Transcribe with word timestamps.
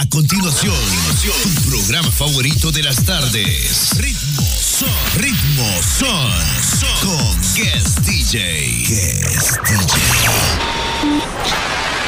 A 0.00 0.08
continuación, 0.08 0.76
tu 1.42 1.70
programa 1.70 2.08
favorito 2.12 2.70
de 2.70 2.84
las 2.84 3.04
tardes. 3.04 3.90
Ritmo 3.98 4.46
Son. 4.46 4.88
Ritmo 5.16 5.66
Son. 5.98 6.30
Con 7.02 7.36
Guest 7.56 7.98
DJ. 8.06 8.84
Guest 8.86 9.56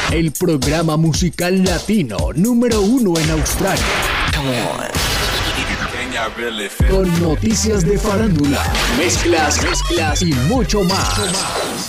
DJ. 0.09 0.17
El 0.17 0.31
programa 0.31 0.95
musical 0.95 1.65
latino 1.65 2.29
número 2.33 2.79
uno 2.79 3.19
en 3.19 3.29
Australia. 3.31 3.83
Con 6.89 7.21
noticias 7.21 7.83
de 7.85 7.97
farándula, 7.97 8.71
mezclas, 8.97 9.61
mezclas 9.63 10.21
y 10.21 10.31
mucho 10.47 10.85
más. 10.85 11.80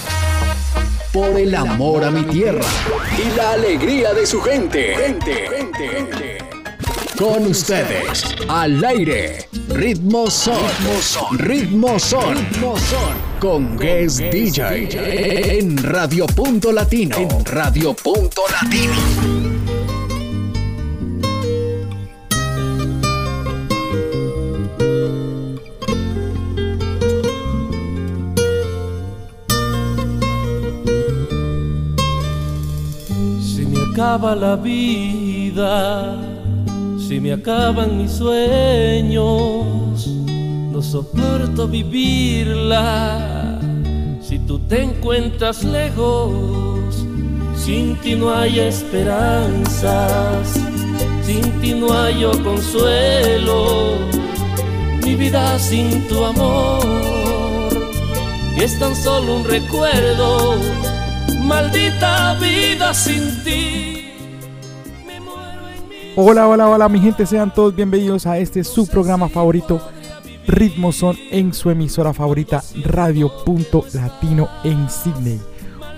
Por 1.12 1.38
el 1.38 1.54
amor 1.54 2.04
a 2.04 2.10
mi 2.10 2.22
tierra 2.22 2.64
y 3.18 3.36
la 3.36 3.52
alegría 3.52 4.14
de 4.14 4.26
su 4.26 4.40
gente. 4.40 4.96
Gente, 4.96 5.46
gente, 5.48 5.88
gente. 5.88 6.38
Con 7.18 7.46
ustedes, 7.46 8.24
al 8.48 8.82
aire, 8.82 9.46
Ritmo 9.68 10.30
Son. 10.30 10.58
Ritmo 11.38 11.98
Son. 11.98 12.34
Ritmo 12.34 12.78
Son. 12.78 13.14
Con 13.38 13.76
Guest 13.76 14.20
DJ. 14.20 15.58
En 15.58 15.76
Radio 15.82 16.26
Punto 16.26 16.72
Latino. 16.72 17.16
En 17.16 17.44
Radio 17.44 17.92
Punto 17.92 18.44
Latino. 18.50 19.41
Acaba 33.92 34.34
la 34.34 34.56
vida, 34.56 36.16
si 36.96 37.20
me 37.20 37.34
acaban 37.34 37.98
mis 37.98 38.12
sueños, 38.12 40.06
no 40.72 40.80
soporto 40.80 41.68
vivirla. 41.68 43.58
Si 44.22 44.38
tú 44.38 44.58
te 44.60 44.84
encuentras 44.84 45.62
lejos, 45.62 47.04
sin 47.54 47.96
ti 47.96 48.14
no 48.14 48.32
hay 48.32 48.60
esperanzas, 48.60 50.54
sin 51.22 51.42
ti 51.60 51.74
no 51.74 51.92
hay 51.92 52.24
consuelo. 52.42 53.98
Mi 55.04 55.16
vida 55.16 55.58
sin 55.58 56.08
tu 56.08 56.24
amor 56.24 56.82
es 58.56 58.78
tan 58.78 58.96
solo 58.96 59.36
un 59.36 59.44
recuerdo. 59.44 60.91
Maldita 61.44 62.34
vida 62.40 62.94
sin 62.94 63.42
ti. 63.42 64.12
Me 65.06 65.20
muero 65.20 65.68
en 65.68 65.88
mi 65.88 65.96
Hola, 66.16 66.46
hola, 66.46 66.68
hola, 66.68 66.88
mi 66.88 67.00
gente, 67.00 67.26
sean 67.26 67.52
todos 67.52 67.74
bienvenidos 67.74 68.26
a 68.26 68.38
este 68.38 68.62
su 68.62 68.86
programa 68.86 69.28
favorito, 69.28 69.80
Ritmo 70.46 70.92
Son, 70.92 71.16
en 71.30 71.52
su 71.52 71.70
emisora 71.70 72.12
favorita, 72.14 72.62
Radio 72.84 73.30
Punto 73.44 73.84
Latino 73.92 74.48
en 74.62 74.88
Sydney. 74.88 75.40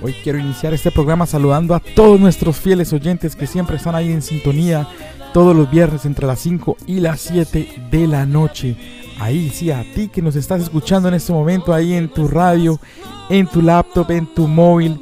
Hoy 0.03 0.15
quiero 0.23 0.39
iniciar 0.39 0.73
este 0.73 0.91
programa 0.91 1.27
saludando 1.27 1.75
a 1.75 1.81
todos 1.81 2.19
nuestros 2.19 2.57
fieles 2.57 2.93
oyentes 2.93 3.37
que 3.37 3.47
siempre 3.47 3.77
están 3.77 3.95
ahí 3.95 4.13
en 4.13 4.23
sintonía 4.23 4.89
todos 5.35 5.55
los 5.55 5.71
viernes 5.71 6.07
entre 6.07 6.27
las 6.27 6.41
5 6.41 6.77
y 6.87 7.01
las 7.01 7.21
7 7.21 7.89
de 7.91 8.07
la 8.07 8.25
noche. 8.25 8.77
Ahí 9.19 9.51
sí, 9.51 9.71
a 9.71 9.85
ti 9.95 10.09
que 10.09 10.23
nos 10.23 10.37
estás 10.37 10.63
escuchando 10.63 11.09
en 11.09 11.15
este 11.15 11.33
momento, 11.33 11.73
ahí 11.73 11.95
en 11.95 12.09
tu 12.09 12.29
radio, 12.29 12.81
en 13.29 13.47
tu 13.47 13.63
laptop, 13.63 14.11
en 14.11 14.27
tu 14.27 14.49
móvil, 14.49 15.01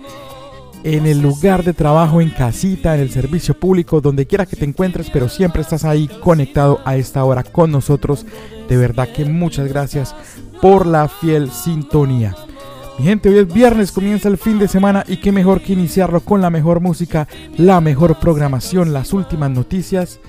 en 0.84 1.06
el 1.06 1.20
lugar 1.20 1.64
de 1.64 1.72
trabajo, 1.72 2.20
en 2.20 2.30
casita, 2.30 2.94
en 2.94 3.00
el 3.00 3.10
servicio 3.10 3.58
público, 3.58 4.00
donde 4.00 4.26
quiera 4.26 4.46
que 4.46 4.56
te 4.56 4.64
encuentres, 4.64 5.10
pero 5.10 5.28
siempre 5.28 5.62
estás 5.62 5.84
ahí 5.84 6.08
conectado 6.20 6.80
a 6.84 6.96
esta 6.96 7.24
hora 7.24 7.44
con 7.44 7.70
nosotros. 7.70 8.26
De 8.68 8.76
verdad 8.76 9.08
que 9.08 9.24
muchas 9.24 9.68
gracias 9.68 10.14
por 10.60 10.86
la 10.86 11.08
fiel 11.08 11.50
sintonía. 11.50 12.34
Mi 12.98 13.06
gente, 13.06 13.28
hoy 13.28 13.38
es 13.38 13.52
viernes, 13.52 13.92
comienza 13.92 14.28
el 14.28 14.38
fin 14.38 14.58
de 14.58 14.68
semana 14.68 15.04
y 15.06 15.16
qué 15.16 15.32
mejor 15.32 15.62
que 15.62 15.72
iniciarlo 15.72 16.20
con 16.20 16.40
la 16.40 16.50
mejor 16.50 16.80
música, 16.80 17.26
la 17.56 17.80
mejor 17.80 18.18
programación, 18.18 18.92
las 18.92 19.12
últimas 19.12 19.50
noticias. 19.50 20.20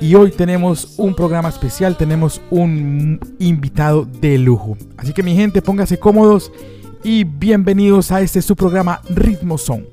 Y 0.00 0.14
hoy 0.14 0.30
tenemos 0.30 0.94
un 0.96 1.14
programa 1.14 1.50
especial, 1.50 1.96
tenemos 1.96 2.40
un 2.50 3.20
invitado 3.38 4.06
de 4.06 4.38
lujo. 4.38 4.78
Así 4.96 5.12
que 5.12 5.22
mi 5.22 5.34
gente, 5.34 5.60
póngase 5.60 5.98
cómodos 5.98 6.52
y 7.02 7.24
bienvenidos 7.24 8.12
a 8.12 8.20
este 8.20 8.42
su 8.42 8.54
programa 8.54 9.00
Ritmo 9.08 9.56
Son. 9.56 9.86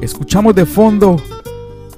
Escuchamos 0.00 0.54
de 0.54 0.64
fondo 0.64 1.16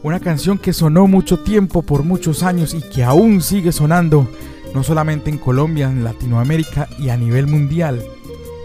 una 0.03 0.19
canción 0.19 0.59
que 0.59 0.73
sonó 0.73 1.07
mucho 1.07 1.39
tiempo, 1.39 1.83
por 1.83 2.03
muchos 2.03 2.43
años 2.43 2.75
y 2.75 2.81
que 2.81 3.05
aún 3.05 3.43
sigue 3.43 3.71
sonando, 3.71 4.27
no 4.75 4.83
solamente 4.83 5.31
en 5.31 5.39
Colombia, 5.39 5.91
en 5.91 6.03
Latinoamérica 6.03 6.89
y 6.99 7.11
a 7.11 7.17
nivel 7.17 7.47
mundial. 7.47 8.03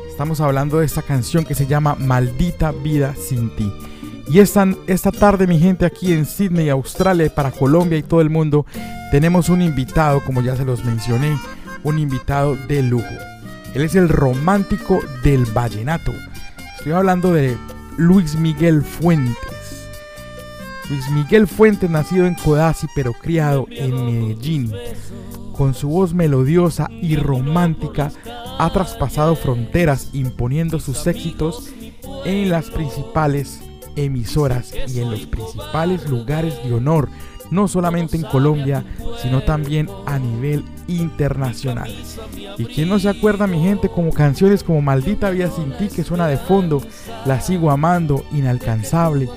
Estamos 0.09 0.39
hablando 0.39 0.79
de 0.79 0.85
esta 0.85 1.01
canción 1.01 1.43
que 1.43 1.55
se 1.55 1.67
llama 1.67 1.95
Maldita 1.95 2.71
Vida 2.71 3.13
Sin 3.15 3.53
Ti. 3.55 3.71
Y 4.27 4.39
esta, 4.39 4.67
esta 4.87 5.11
tarde, 5.11 5.45
mi 5.45 5.59
gente, 5.59 5.85
aquí 5.85 6.11
en 6.13 6.25
Sydney, 6.25 6.69
Australia, 6.69 7.31
para 7.33 7.51
Colombia 7.51 7.97
y 7.97 8.03
todo 8.03 8.21
el 8.21 8.29
mundo, 8.31 8.65
tenemos 9.11 9.49
un 9.49 9.61
invitado, 9.61 10.23
como 10.25 10.41
ya 10.41 10.55
se 10.55 10.65
los 10.65 10.83
mencioné, 10.83 11.37
un 11.85 11.99
invitado 11.99 12.55
de 12.67 12.81
lujo. 12.83 13.15
Él 13.73 13.83
es 13.83 13.95
el 13.95 14.09
romántico 14.09 14.99
del 15.23 15.45
vallenato. 15.45 16.11
Estoy 16.77 16.91
hablando 16.91 17.31
de 17.31 17.55
Luis 17.97 18.35
Miguel 18.35 18.81
Fuentes. 18.81 19.87
Luis 20.89 21.09
Miguel 21.11 21.47
Fuentes, 21.47 21.89
nacido 21.89 22.25
en 22.25 22.35
Codazzi, 22.35 22.87
pero 22.95 23.13
criado 23.13 23.65
en 23.69 24.05
Medellín. 24.05 24.73
Con 25.53 25.73
su 25.73 25.89
voz 25.89 26.13
melodiosa 26.13 26.89
y 26.89 27.15
romántica, 27.15 28.11
ha 28.59 28.69
traspasado 28.71 29.35
fronteras 29.35 30.09
imponiendo 30.13 30.79
sus 30.79 31.05
éxitos 31.07 31.69
en 32.25 32.49
las 32.49 32.69
principales 32.69 33.61
emisoras 33.95 34.73
y 34.87 34.99
en 34.99 35.11
los 35.11 35.25
principales 35.25 36.09
lugares 36.09 36.55
de 36.63 36.73
honor, 36.73 37.09
no 37.55 37.67
solamente 37.67 38.17
en 38.17 38.23
Colombia, 38.23 38.83
sino 39.21 39.41
también 39.41 39.89
a 40.05 40.19
nivel 40.19 40.63
internacional. 40.87 41.91
Y 42.57 42.65
quien 42.65 42.89
no 42.89 42.99
se 42.99 43.09
acuerda, 43.09 43.47
mi 43.47 43.61
gente, 43.61 43.89
como 43.89 44.11
canciones 44.11 44.63
como 44.63 44.81
Maldita 44.81 45.29
Vida 45.29 45.49
Sin 45.49 45.75
Ti, 45.77 45.87
que 45.87 46.03
suena 46.03 46.27
de 46.27 46.37
fondo, 46.37 46.81
La 47.25 47.41
Sigo 47.41 47.71
Amando, 47.71 48.23
Inalcanzable, 48.31 49.29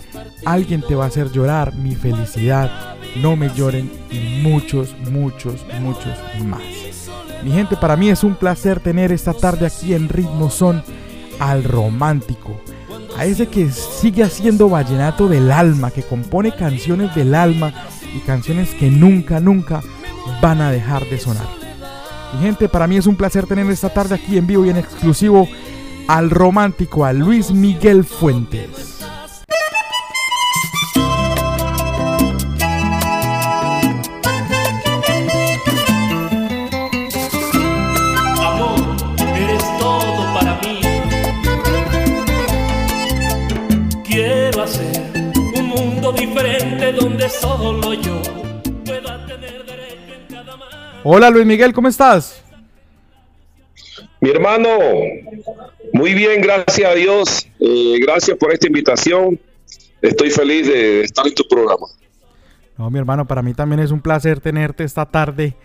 Alguien 0.45 0.83
te 0.83 0.95
va 0.95 1.05
a 1.05 1.09
hacer 1.09 1.31
llorar, 1.33 1.75
Mi 1.75 1.95
Felicidad, 1.95 2.97
No 3.17 3.37
me 3.37 3.51
lloren 3.55 3.91
y 4.11 4.43
muchos, 4.43 4.95
muchos, 5.11 5.65
muchos 5.81 6.12
más. 6.45 6.62
Mi 7.43 7.53
gente, 7.53 7.77
para 7.77 7.97
mí 7.97 8.11
es 8.11 8.25
un 8.25 8.35
placer 8.35 8.81
tener 8.81 9.12
esta 9.12 9.33
tarde 9.33 9.67
aquí 9.67 9.95
en 9.95 10.09
Ritmo 10.09 10.50
Son 10.50 10.83
al 11.39 11.62
romántico 11.62 12.61
a 13.19 13.25
ese 13.25 13.49
que 13.49 13.69
sigue 13.71 14.23
haciendo 14.23 14.69
vallenato 14.69 15.27
del 15.27 15.50
alma, 15.50 15.91
que 15.91 16.05
compone 16.05 16.55
canciones 16.55 17.12
del 17.17 17.35
alma 17.35 17.75
y 18.14 18.20
canciones 18.20 18.74
que 18.74 18.91
nunca, 18.91 19.41
nunca 19.41 19.82
van 20.41 20.60
a 20.60 20.70
dejar 20.70 21.04
de 21.08 21.19
sonar. 21.19 21.46
Mi 22.34 22.42
gente, 22.42 22.69
para 22.69 22.86
mí 22.86 22.96
es 22.96 23.06
un 23.06 23.16
placer 23.16 23.46
tener 23.46 23.69
esta 23.70 23.88
tarde 23.88 24.14
aquí 24.14 24.36
en 24.36 24.46
vivo 24.46 24.64
y 24.64 24.70
en 24.70 24.76
exclusivo 24.76 25.48
al 26.08 26.30
romántico, 26.30 27.04
a 27.04 27.12
Luis 27.12 27.50
Miguel 27.52 28.04
Fuentes. 28.04 28.97
Hola 51.10 51.31
Luis 51.31 51.46
Miguel, 51.46 51.72
¿cómo 51.72 51.88
estás? 51.88 52.44
Mi 54.20 54.28
hermano, 54.28 54.69
muy 55.94 56.12
bien, 56.12 56.43
gracias 56.43 56.87
a 56.87 56.94
Dios. 56.94 57.49
Eh, 57.58 57.99
gracias 57.99 58.37
por 58.37 58.52
esta 58.52 58.66
invitación. 58.66 59.40
Estoy 60.02 60.28
feliz 60.28 60.66
de 60.66 61.00
estar 61.00 61.26
en 61.26 61.34
tu 61.34 61.44
programa. 61.49 61.87
No, 62.76 62.90
mi 62.90 62.99
hermano, 62.99 63.26
para 63.26 63.40
mí 63.40 63.55
también 63.55 63.81
es 63.81 63.90
un 63.90 64.02
placer 64.02 64.40
tenerte 64.40 64.84
esta 64.84 65.06
tarde 65.06 65.56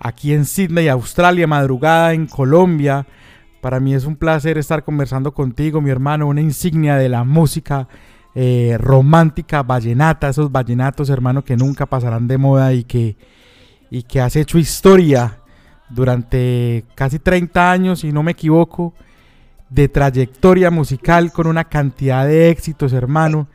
aquí 0.00 0.32
en 0.32 0.44
Sydney, 0.44 0.88
Australia, 0.88 1.46
madrugada 1.46 2.12
en 2.12 2.26
Colombia. 2.26 3.06
Para 3.60 3.78
mí 3.78 3.94
es 3.94 4.04
un 4.04 4.16
placer 4.16 4.58
estar 4.58 4.82
conversando 4.82 5.32
contigo, 5.32 5.80
mi 5.80 5.90
hermano, 5.90 6.26
una 6.26 6.40
insignia 6.40 6.96
de 6.96 7.08
la 7.08 7.22
música 7.22 7.86
eh, 8.34 8.76
romántica, 8.80 9.62
vallenata, 9.62 10.28
esos 10.28 10.50
vallenatos, 10.50 11.08
hermano, 11.08 11.44
que 11.44 11.56
nunca 11.56 11.86
pasarán 11.86 12.26
de 12.26 12.36
moda 12.36 12.74
y 12.74 12.82
que, 12.82 13.14
y 13.90 14.02
que 14.02 14.20
has 14.20 14.36
hecho 14.36 14.58
historia 14.58 15.38
durante 15.88 16.84
casi 16.94 17.18
30 17.18 17.70
años, 17.70 18.00
si 18.00 18.12
no 18.12 18.22
me 18.22 18.32
equivoco, 18.32 18.94
de 19.70 19.88
trayectoria 19.88 20.70
musical 20.70 21.32
con 21.32 21.46
una 21.46 21.64
cantidad 21.64 22.26
de 22.26 22.50
éxitos, 22.50 22.92
hermano. 22.92 23.48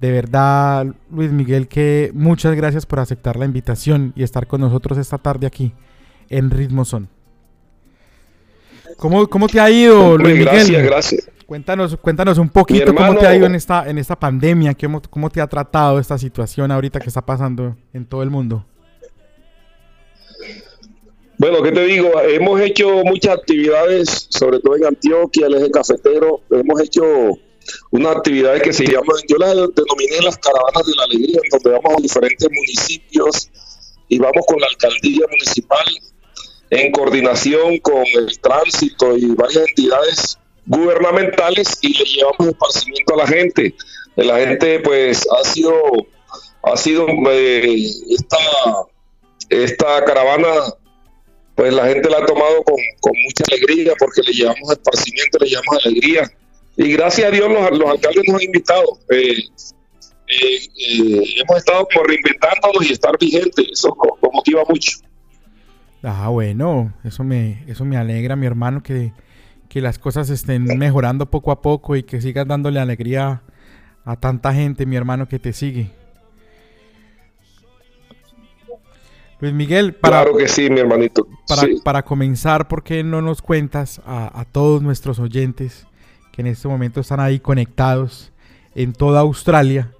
De 0.00 0.10
verdad, 0.10 0.86
Luis 1.10 1.30
Miguel, 1.30 1.68
que 1.68 2.10
muchas 2.14 2.54
gracias 2.56 2.86
por 2.86 2.98
aceptar 2.98 3.36
la 3.36 3.44
invitación 3.44 4.12
y 4.16 4.24
estar 4.24 4.46
con 4.46 4.60
nosotros 4.60 4.98
esta 4.98 5.18
tarde 5.18 5.46
aquí 5.46 5.72
en 6.28 6.50
Ritmo 6.50 6.84
Son. 6.84 7.08
¿Cómo, 8.96 9.26
cómo 9.28 9.48
te 9.48 9.60
ha 9.60 9.70
ido, 9.70 10.18
Luis 10.18 10.34
Miguel? 10.34 10.46
Gracias, 10.46 10.82
gracias. 10.82 11.30
Cuéntanos, 11.46 11.96
cuéntanos 11.96 12.38
un 12.38 12.48
poquito 12.48 12.94
cómo 12.94 13.14
te 13.16 13.26
ha 13.26 13.36
ido 13.36 13.46
en 13.46 13.54
esta, 13.54 13.88
en 13.88 13.98
esta 13.98 14.18
pandemia, 14.18 14.74
cómo, 14.74 15.02
cómo 15.02 15.28
te 15.28 15.40
ha 15.40 15.46
tratado 15.46 15.98
esta 15.98 16.16
situación 16.16 16.70
ahorita 16.70 16.98
que 16.98 17.08
está 17.08 17.20
pasando 17.20 17.76
en 17.92 18.06
todo 18.06 18.22
el 18.22 18.30
mundo. 18.30 18.64
Bueno, 21.42 21.60
¿qué 21.60 21.72
te 21.72 21.84
digo? 21.86 22.20
Hemos 22.20 22.60
hecho 22.60 23.02
muchas 23.02 23.36
actividades, 23.38 24.28
sobre 24.28 24.60
todo 24.60 24.76
en 24.76 24.86
Antioquia, 24.86 25.48
el 25.48 25.56
eje 25.56 25.72
cafetero. 25.72 26.40
Hemos 26.48 26.80
hecho 26.80 27.02
unas 27.90 28.16
actividades 28.16 28.62
que 28.62 28.72
se 28.72 28.84
llaman, 28.84 29.16
yo 29.26 29.38
las 29.38 29.50
denominé 29.50 30.20
las 30.22 30.38
caravanas 30.38 30.86
de 30.86 30.94
la 30.94 31.02
alegría, 31.02 31.40
en 31.42 31.50
donde 31.50 31.70
vamos 31.70 31.98
a 31.98 32.00
diferentes 32.00 32.48
municipios 32.48 33.50
y 34.06 34.20
vamos 34.20 34.46
con 34.46 34.60
la 34.60 34.68
alcaldía 34.68 35.26
municipal 35.28 35.84
en 36.70 36.92
coordinación 36.92 37.78
con 37.78 38.04
el 38.06 38.38
tránsito 38.38 39.16
y 39.16 39.26
varias 39.34 39.66
entidades 39.66 40.38
gubernamentales 40.66 41.76
y 41.80 41.98
le 41.98 42.04
llevamos 42.04 42.46
esparcimiento 42.52 43.14
a 43.14 43.16
la 43.16 43.26
gente. 43.26 43.74
La 44.14 44.38
gente 44.38 44.78
pues 44.78 45.26
ha 45.28 45.42
sido, 45.42 45.74
ha 46.62 46.76
sido 46.76 47.08
eh, 47.32 47.84
esta, 48.10 48.38
esta 49.50 50.04
caravana 50.04 50.76
pues 51.62 51.74
la 51.74 51.86
gente 51.86 52.10
la 52.10 52.18
ha 52.18 52.26
tomado 52.26 52.64
con, 52.64 53.12
mucha 53.24 53.44
alegría 53.48 53.92
porque 53.96 54.20
le 54.22 54.32
llevamos 54.32 54.72
esparcimiento, 54.72 55.38
le 55.38 55.46
llevamos 55.46 55.86
alegría 55.86 56.28
y 56.76 56.92
gracias 56.92 57.28
a 57.28 57.30
Dios 57.30 57.48
los, 57.48 57.88
alcaldes 57.88 58.24
nos 58.26 58.34
han 58.34 58.42
invitado. 58.42 58.98
Eh, 59.10 59.44
eh, 60.26 60.58
eh, 60.58 61.22
hemos 61.40 61.58
estado 61.58 61.86
como 61.86 62.04
reinventándonos 62.04 62.90
y 62.90 62.92
estar 62.92 63.16
vigentes. 63.16 63.64
Eso 63.70 63.96
nos, 63.96 64.32
motiva 64.32 64.64
mucho. 64.68 64.98
Ah, 66.02 66.30
bueno, 66.30 66.92
eso 67.04 67.22
me, 67.22 67.62
eso 67.68 67.84
me 67.84 67.96
alegra, 67.96 68.34
mi 68.34 68.46
hermano, 68.46 68.82
que, 68.82 69.12
que 69.68 69.80
las 69.80 70.00
cosas 70.00 70.30
estén 70.30 70.64
mejorando 70.64 71.30
poco 71.30 71.52
a 71.52 71.62
poco 71.62 71.94
y 71.94 72.02
que 72.02 72.20
sigas 72.20 72.48
dándole 72.48 72.80
alegría 72.80 73.42
a 74.04 74.16
tanta 74.16 74.52
gente, 74.52 74.84
mi 74.84 74.96
hermano, 74.96 75.28
que 75.28 75.38
te 75.38 75.52
sigue. 75.52 75.92
Luis 79.42 79.52
Miguel, 79.52 79.94
para, 79.94 80.22
claro 80.22 80.38
que 80.38 80.48
sí, 80.48 80.70
mi 80.70 80.80
hermanito. 80.80 81.26
Para, 81.46 81.62
para 81.84 82.02
comenzar, 82.02 82.66
¿por 82.68 82.82
qué 82.82 83.04
no 83.04 83.20
nos 83.20 83.42
cuentas 83.42 84.00
a, 84.06 84.40
a 84.40 84.46
todos 84.46 84.80
nuestros 84.80 85.18
oyentes 85.18 85.86
que 86.32 86.40
en 86.40 86.48
este 86.48 86.66
momento 86.66 87.00
están 87.00 87.20
ahí 87.20 87.38
conectados 87.38 88.32
en 88.74 88.92
toda 88.92 89.20
Australia. 89.20 89.92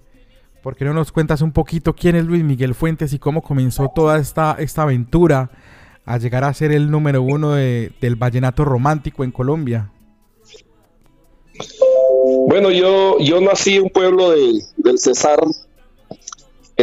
¿Por 0.63 0.77
qué 0.77 0.85
no 0.85 0.95
nos 0.95 1.13
cuentas 1.13 1.43
un 1.43 1.53
poquito 1.53 1.95
quién 1.95 2.17
es 2.17 2.25
Luis 2.25 2.43
Miguel 2.43 2.75
Fuentes 2.75 3.13
y 3.13 3.19
cómo 3.19 3.43
comenzó 3.43 3.91
toda 3.95 4.19
esta, 4.19 4.57
esta 4.59 4.83
aventura 4.83 5.51
a 6.05 6.19
llegar 6.19 6.45
a 6.45 6.55
ser 6.55 6.73
el 6.73 6.91
número 6.91 7.23
uno 7.23 7.53
del 7.53 8.17
vallenato 8.17 8.65
romántico 8.65 9.25
en 9.25 9.31
Colombia? 9.31 9.91
Bueno, 12.49 12.71
yo, 12.71 13.19
yo 13.19 13.41
nací 13.41 13.77
en 13.77 13.85
un 13.85 13.91
pueblo 13.91 14.31
del 14.31 14.99
Cesar, 14.99 15.41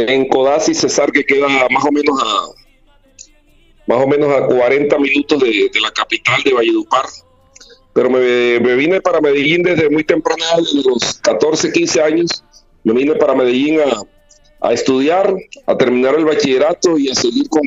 en 0.08 0.28
Codazzi, 0.28 0.74
Cesar, 0.74 1.12
que 1.12 1.24
queda 1.24 1.48
más 1.48 1.84
o 1.84 1.92
menos 1.92 2.18
a 2.22 2.60
más 3.86 4.04
o 4.04 4.06
menos 4.06 4.30
a 4.30 4.46
40 4.46 4.98
minutos 4.98 5.40
de, 5.40 5.68
de 5.72 5.80
la 5.80 5.90
capital 5.90 6.40
de 6.44 6.52
Valledupar. 6.52 7.06
Pero 7.92 8.08
me, 8.08 8.58
vine 8.76 9.00
para 9.00 9.20
Medellín 9.20 9.64
desde 9.64 9.90
muy 9.90 10.04
temprana, 10.04 10.44
desde 10.58 10.88
los 10.88 11.14
14, 11.14 11.72
15 11.72 12.00
años, 12.00 12.44
me 12.84 12.92
vine 12.92 13.16
para 13.16 13.34
Medellín 13.34 13.80
a, 13.80 14.68
a 14.68 14.72
estudiar, 14.72 15.34
a 15.66 15.76
terminar 15.76 16.14
el 16.14 16.24
bachillerato 16.24 16.98
y 16.98 17.10
a 17.10 17.14
seguir 17.16 17.48
con, 17.48 17.62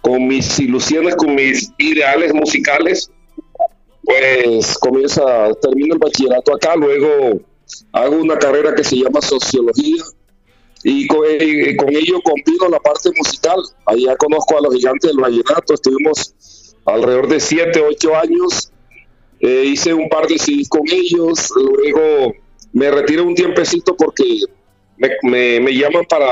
con 0.00 0.26
mis 0.26 0.58
ilusiones, 0.58 1.14
con 1.16 1.34
mis 1.34 1.70
ideales 1.76 2.32
musicales. 2.32 3.10
Pues 4.02 4.78
comienza, 4.78 5.52
termino 5.60 5.94
el 5.94 6.00
bachillerato 6.00 6.54
acá, 6.54 6.74
luego 6.74 7.38
hago 7.92 8.16
una 8.16 8.38
carrera 8.38 8.74
que 8.74 8.82
se 8.82 8.96
llama 8.96 9.20
sociología 9.20 10.02
y 10.82 11.06
con, 11.06 11.20
eh, 11.28 11.76
con 11.76 11.94
ello 11.94 12.20
combino 12.22 12.68
la 12.68 12.80
parte 12.80 13.10
musical. 13.16 13.60
Allá 13.86 14.16
conozco 14.16 14.58
a 14.58 14.62
los 14.62 14.74
gigantes 14.74 15.10
del 15.10 15.20
vallenato, 15.20 15.74
estuvimos 15.74 16.34
alrededor 16.84 17.28
de 17.28 17.40
7, 17.40 17.80
8 17.80 18.16
años. 18.16 18.72
Eh, 19.40 19.64
hice 19.66 19.94
un 19.94 20.08
par 20.08 20.26
de 20.26 20.38
CDs 20.38 20.68
con 20.68 20.82
ellos, 20.90 21.50
luego 21.56 22.34
me 22.72 22.90
retiro 22.90 23.24
un 23.24 23.34
tiempecito 23.34 23.96
porque 23.96 24.24
me, 25.22 25.60
me, 25.60 25.74
llaman 25.74 26.04
para 26.04 26.30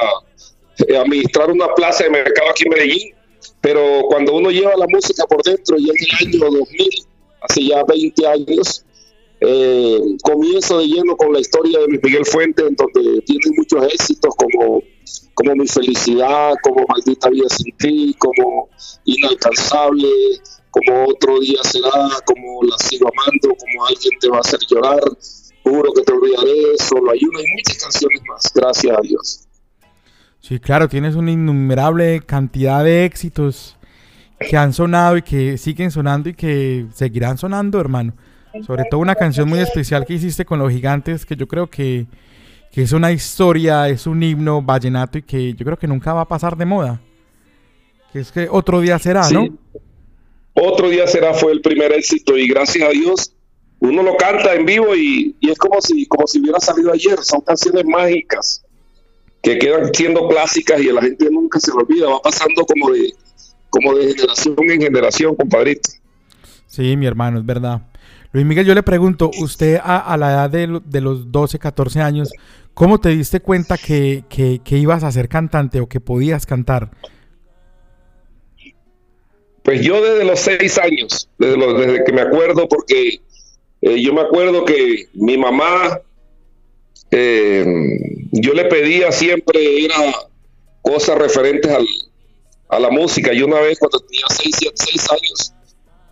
eh, 0.87 0.97
administrar 0.97 1.51
una 1.51 1.69
plaza 1.75 2.05
de 2.05 2.11
mercado 2.11 2.51
aquí 2.51 2.65
en 2.65 2.71
Medellín, 2.71 3.15
pero 3.63 4.03
cuando 4.09 4.35
uno 4.35 4.51
lleva 4.51 4.77
la 4.77 4.87
música 4.89 5.25
por 5.27 5.43
dentro, 5.43 5.77
ya 5.79 5.91
en 5.91 6.39
el 6.39 6.49
año 6.51 6.59
2000, 6.59 6.89
hace 7.41 7.67
ya 7.67 7.83
20 7.85 8.27
años, 8.27 8.85
eh, 9.41 10.01
comienzo 10.23 10.79
de 10.79 10.87
lleno 10.87 11.17
con 11.17 11.33
la 11.33 11.41
historia 11.41 11.79
de 11.81 11.89
Miguel 11.89 12.25
Fuente, 12.25 12.67
en 12.67 12.75
donde 12.75 13.23
tiene 13.23 13.57
muchos 13.57 13.85
éxitos 13.93 14.35
como, 14.37 14.83
como 15.35 15.55
Mi 15.55 15.67
Felicidad, 15.69 16.55
como 16.63 16.85
Maldita 16.89 17.29
Vida 17.31 17.49
Sin 17.49 17.77
Ti, 17.77 18.15
como 18.19 18.69
Inalcanzable, 19.05 20.09
como 20.71 21.05
otro 21.07 21.39
día 21.41 21.63
será, 21.63 22.09
como 22.25 22.63
la 22.65 22.77
sigo 22.79 23.09
amando, 23.09 23.57
como 23.57 23.87
alguien 23.87 24.19
te 24.21 24.29
va 24.29 24.39
a 24.39 24.41
hacer 24.41 24.61
llorar, 24.69 25.01
juro 25.63 25.93
que 25.93 26.03
te 26.03 26.13
olvidaré, 26.13 26.77
solo 26.79 27.11
hay 27.13 27.21
una 27.25 27.41
y 27.41 27.47
muchas 27.57 27.83
canciones 27.83 28.21
más, 28.29 28.53
gracias 28.55 28.97
a 28.97 29.01
Dios. 29.01 29.49
Sí, 30.41 30.59
claro, 30.61 30.89
tienes 30.89 31.15
una 31.15 31.31
innumerable 31.31 32.21
cantidad 32.21 32.85
de 32.85 33.05
éxitos 33.05 33.77
que 34.39 34.57
han 34.57 34.73
sonado 34.73 35.17
y 35.17 35.23
que 35.23 35.59
siguen 35.59 35.91
sonando 35.91 36.29
y 36.29 36.35
que 36.35 36.87
seguirán 36.93 37.39
sonando, 37.39 37.81
hermano. 37.81 38.15
Sobre 38.67 38.85
todo 38.91 39.01
una 39.01 39.15
canción 39.15 39.49
muy 39.49 39.61
especial 39.61 40.05
que 40.05 40.15
hiciste 40.15 40.45
con 40.45 40.59
los 40.59 40.73
gigantes, 40.73 41.25
que 41.25 41.37
yo 41.37 41.47
creo 41.47 41.69
que, 41.69 42.07
que 42.73 42.83
es 42.83 42.93
una 42.93 43.13
historia, 43.13 43.89
es 43.89 44.07
un 44.07 44.23
himno 44.23 44.63
vallenato 44.63 45.19
y 45.19 45.23
que 45.23 45.55
yo 45.55 45.65
creo 45.65 45.79
que 45.79 45.87
nunca 45.87 46.13
va 46.13 46.23
a 46.23 46.29
pasar 46.29 46.57
de 46.57 46.67
moda. 46.67 47.01
Que 48.13 48.21
es 48.21 48.33
que 48.33 48.49
otro 48.51 48.81
día 48.81 48.99
será, 48.99 49.29
¿no? 49.31 49.49
Otro 50.55 50.89
día 50.89 51.07
será 51.07 51.35
fue 51.35 51.53
el 51.53 51.61
primer 51.61 51.93
éxito 51.93 52.37
y 52.37 52.49
gracias 52.49 52.89
a 52.89 52.91
Dios 52.91 53.33
uno 53.81 54.03
lo 54.03 54.17
canta 54.17 54.55
en 54.55 54.67
vivo 54.67 54.95
y, 54.97 55.37
es 55.41 55.57
como 55.59 55.81
si, 55.81 56.07
como 56.07 56.27
si 56.27 56.41
hubiera 56.41 56.59
salido 56.59 56.93
ayer. 56.93 57.19
Son 57.23 57.41
canciones 57.43 57.85
mágicas 57.85 58.65
que 59.43 59.59
quedan 59.59 59.95
siendo 59.95 60.29
clásicas 60.29 60.81
y 60.81 60.89
a 60.89 60.95
la 60.95 61.03
gente 61.03 61.31
nunca 61.31 61.61
se 61.61 61.71
lo 61.71 61.79
olvida. 61.79 62.09
Va 62.09 62.21
pasando 62.21 62.65
como 62.67 62.91
de, 62.91 63.13
como 63.71 63.95
de 63.95 64.15
generación 64.15 64.57
en 64.59 64.81
generación, 64.81 65.37
compadrito. 65.37 65.91
Sí, 66.67 66.97
mi 66.97 67.07
hermano, 67.07 67.39
es 67.39 67.47
verdad. 67.47 67.83
Luis 68.33 68.45
Miguel, 68.45 68.67
yo 68.67 68.75
le 68.75 68.83
pregunto, 68.83 69.31
usted 69.39 69.79
a, 69.83 70.17
la 70.19 70.31
edad 70.33 70.51
de, 70.51 71.01
los 71.01 71.33
12, 71.33 71.59
14 71.59 72.01
años, 72.01 72.31
¿cómo 72.75 73.01
te 73.01 73.09
diste 73.11 73.41
cuenta 73.41 73.79
que, 73.79 74.25
que, 74.29 74.77
ibas 74.77 75.03
a 75.03 75.13
ser 75.13 75.29
cantante 75.29 75.81
o 75.81 75.89
que 75.89 76.01
podías 76.01 76.45
cantar? 76.45 76.91
Pues 79.63 79.81
yo 79.81 80.03
desde 80.03 80.25
los 80.25 80.41
seis 80.41 80.79
años, 80.79 81.29
desde, 81.39 81.57
desde 81.75 82.05
que 82.05 82.13
me 82.13 82.21
acuerdo, 82.21 82.69
porque 82.69 83.21
eh, 83.81 84.01
yo 84.03 84.13
me 84.13 84.23
acuerdo 84.23 84.65
que 84.65 85.09
mi 85.15 85.39
mamá, 85.39 86.01
eh, 87.11 87.65
yo 88.33 88.53
le 88.53 88.65
pedía 88.67 89.11
siempre, 89.11 89.89
cosas 90.83 91.19
referentes 91.19 91.71
al, 91.71 91.87
a 92.69 92.79
la 92.79 92.91
música. 92.91 93.33
Y 93.33 93.43
una 93.43 93.61
vez 93.61 93.79
cuando 93.79 94.01
tenía 94.01 94.25
seis, 94.31 94.57
siete, 94.59 94.77
seis 94.77 95.11
años, 95.11 95.55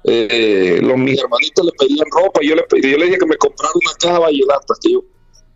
eh, 0.06 0.78
los 0.82 0.96
mis 0.96 1.18
hermanitos 1.18 1.64
le 1.64 1.72
pedían 1.72 2.06
ropa, 2.10 2.40
yo 2.42 2.54
le, 2.54 2.64
yo 2.82 2.98
le 2.98 3.06
dije 3.06 3.18
que 3.18 3.26
me 3.26 3.36
comprara 3.36 3.72
una 3.74 3.92
caja 3.98 4.18
vallenata, 4.18 4.74
yo, 4.88 5.04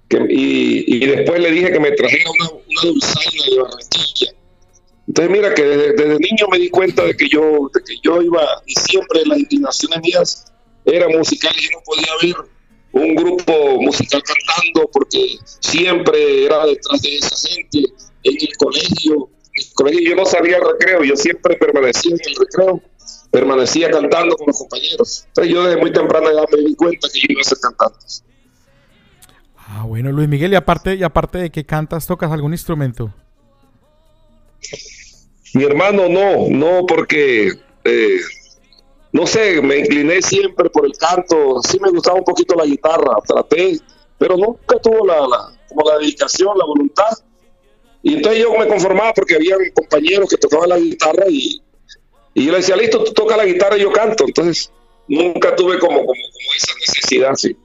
que, 0.09 0.19
y, 0.29 0.97
y, 0.97 1.07
después 1.07 1.41
le 1.41 1.53
dije 1.53 1.71
que 1.71 1.81
me 1.81 1.93
trajera 1.93 2.31
una, 2.31 2.51
una 2.51 2.83
dulzaina 2.83 3.45
de 3.49 3.63
Barranquilla 3.63 4.35
entonces 5.11 5.33
mira 5.33 5.53
que 5.53 5.65
desde, 5.65 6.19
niño 6.21 6.47
me 6.53 6.59
di 6.61 6.71
cuenta 6.71 7.05
de 7.05 7.17
que 7.17 7.29
yo, 7.29 7.69
de 7.75 7.83
que 7.83 7.97
yo 8.01 8.23
iba 8.23 8.47
y 8.65 8.75
siempre 8.75 9.27
las 9.27 9.41
inclinaciones 9.41 10.01
mías 10.03 10.53
eran 10.85 11.11
musicales 11.11 11.61
y 11.65 11.75
no 11.75 11.83
podía 11.85 12.13
ver 12.23 12.49
un 12.93 13.17
grupo 13.17 13.81
musical 13.81 14.23
cantando 14.23 14.89
porque 14.93 15.35
siempre 15.59 16.45
era 16.45 16.65
detrás 16.65 17.03
de 17.03 17.17
esa 17.17 17.49
gente 17.49 17.93
en 18.23 18.37
el 18.41 18.57
colegio. 18.57 19.29
En 19.53 19.65
el 19.65 19.75
colegio 19.75 20.11
yo 20.11 20.15
no 20.15 20.25
salía 20.25 20.59
al 20.59 20.79
recreo, 20.79 21.03
yo 21.03 21.17
siempre 21.17 21.57
permanecía 21.57 22.13
en 22.15 22.31
el 22.31 22.37
recreo, 22.37 22.81
permanecía 23.31 23.91
cantando 23.91 24.37
con 24.37 24.49
los 24.49 24.59
compañeros. 24.59 25.25
Entonces 25.29 25.53
yo 25.53 25.65
desde 25.65 25.81
muy 25.81 25.93
temprana 25.93 26.31
edad 26.31 26.45
me 26.53 26.63
di 26.63 26.75
cuenta 26.75 27.09
que 27.13 27.21
yo 27.21 27.27
iba 27.29 27.41
a 27.41 27.45
ser 27.45 27.59
cantante. 27.59 28.07
Ah, 29.57 29.85
bueno, 29.87 30.11
Luis 30.11 30.29
Miguel, 30.29 30.53
y 30.53 30.57
aparte, 30.57 30.97
y 30.97 31.03
aparte 31.03 31.39
de 31.39 31.51
que 31.51 31.65
cantas, 31.65 32.07
¿tocas 32.07 32.33
algún 32.33 32.53
instrumento? 32.53 33.13
Mi 35.55 35.65
hermano 35.65 36.09
no, 36.09 36.49
no, 36.49 36.87
porque 36.87 37.53
eh, 37.85 38.21
no 39.13 39.27
sé, 39.27 39.61
me 39.63 39.79
incliné 39.79 40.23
siempre 40.23 40.71
por 40.71 40.87
el 40.87 40.93
canto, 40.93 41.61
sí 41.63 41.79
me 41.81 41.91
gustaba 41.91 42.19
un 42.19 42.25
poquito 42.25 42.55
la 42.55 42.65
guitarra, 42.65 43.17
traté, 43.27 43.79
pero 44.19 44.37
nunca 44.37 44.79
tuvo 44.81 45.07
la, 45.07 45.53
como 45.69 45.89
la 45.89 45.99
dedicación, 45.99 46.57
la 46.57 46.65
voluntad. 46.65 47.11
Y 48.03 48.15
entonces 48.15 48.43
yo 48.43 48.57
me 48.57 48.67
conformaba 48.69 49.13
porque 49.13 49.35
había 49.35 49.57
compañeros 49.75 50.29
que 50.29 50.37
tocaban 50.37 50.69
la 50.69 50.79
guitarra 50.79 51.25
y, 51.29 51.61
y 52.35 52.47
yo 52.47 52.53
le 52.53 52.59
decía, 52.59 52.77
listo, 52.77 53.03
tú 53.05 53.13
tocas 53.13 53.37
la 53.37 53.45
guitarra 53.45 53.77
y 53.77 53.83
yo 53.83 53.93
canto. 53.93 54.25
Entonces 54.27 54.73
nunca 55.09 55.55
tuve 55.57 55.79
como, 55.79 55.99
como, 55.99 56.07
como 56.07 56.55
esa 56.57 56.73
necesidad, 56.81 57.35
sí. 57.35 57.57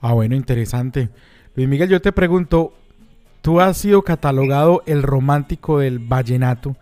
Ah, 0.00 0.12
bueno, 0.12 0.34
interesante. 0.34 1.10
Luis 1.54 1.68
Miguel, 1.68 1.88
yo 1.88 2.00
te 2.00 2.12
pregunto, 2.12 2.72
tú 3.42 3.60
has 3.60 3.76
sido 3.76 4.02
catalogado 4.02 4.82
el 4.86 5.02
romántico 5.02 5.78
del 5.78 5.98
vallenato. 5.98 6.76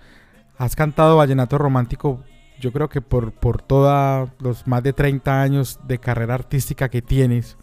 Has 0.56 0.76
cantado 0.76 1.16
vallenato 1.16 1.56
romántico, 1.58 2.22
yo 2.60 2.72
creo 2.72 2.88
que 2.88 3.00
por, 3.00 3.32
por 3.32 3.62
todos 3.62 4.28
los 4.40 4.66
más 4.66 4.82
de 4.82 4.92
30 4.92 5.40
años 5.40 5.78
de 5.86 5.98
carrera 5.98 6.34
artística 6.34 6.88
que 6.88 7.02
tienes. 7.02 7.56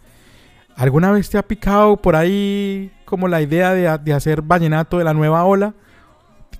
¿Alguna 0.75 1.11
vez 1.11 1.29
te 1.29 1.37
ha 1.37 1.47
picado 1.47 1.95
por 1.97 2.17
ahí 2.17 2.91
como 3.05 3.29
la 3.29 3.41
idea 3.41 3.73
de, 3.73 4.13
hacer 4.13 4.41
vallenato 4.41 4.97
de 4.97 5.05
la 5.05 5.13
nueva 5.13 5.45
ola? 5.45 5.73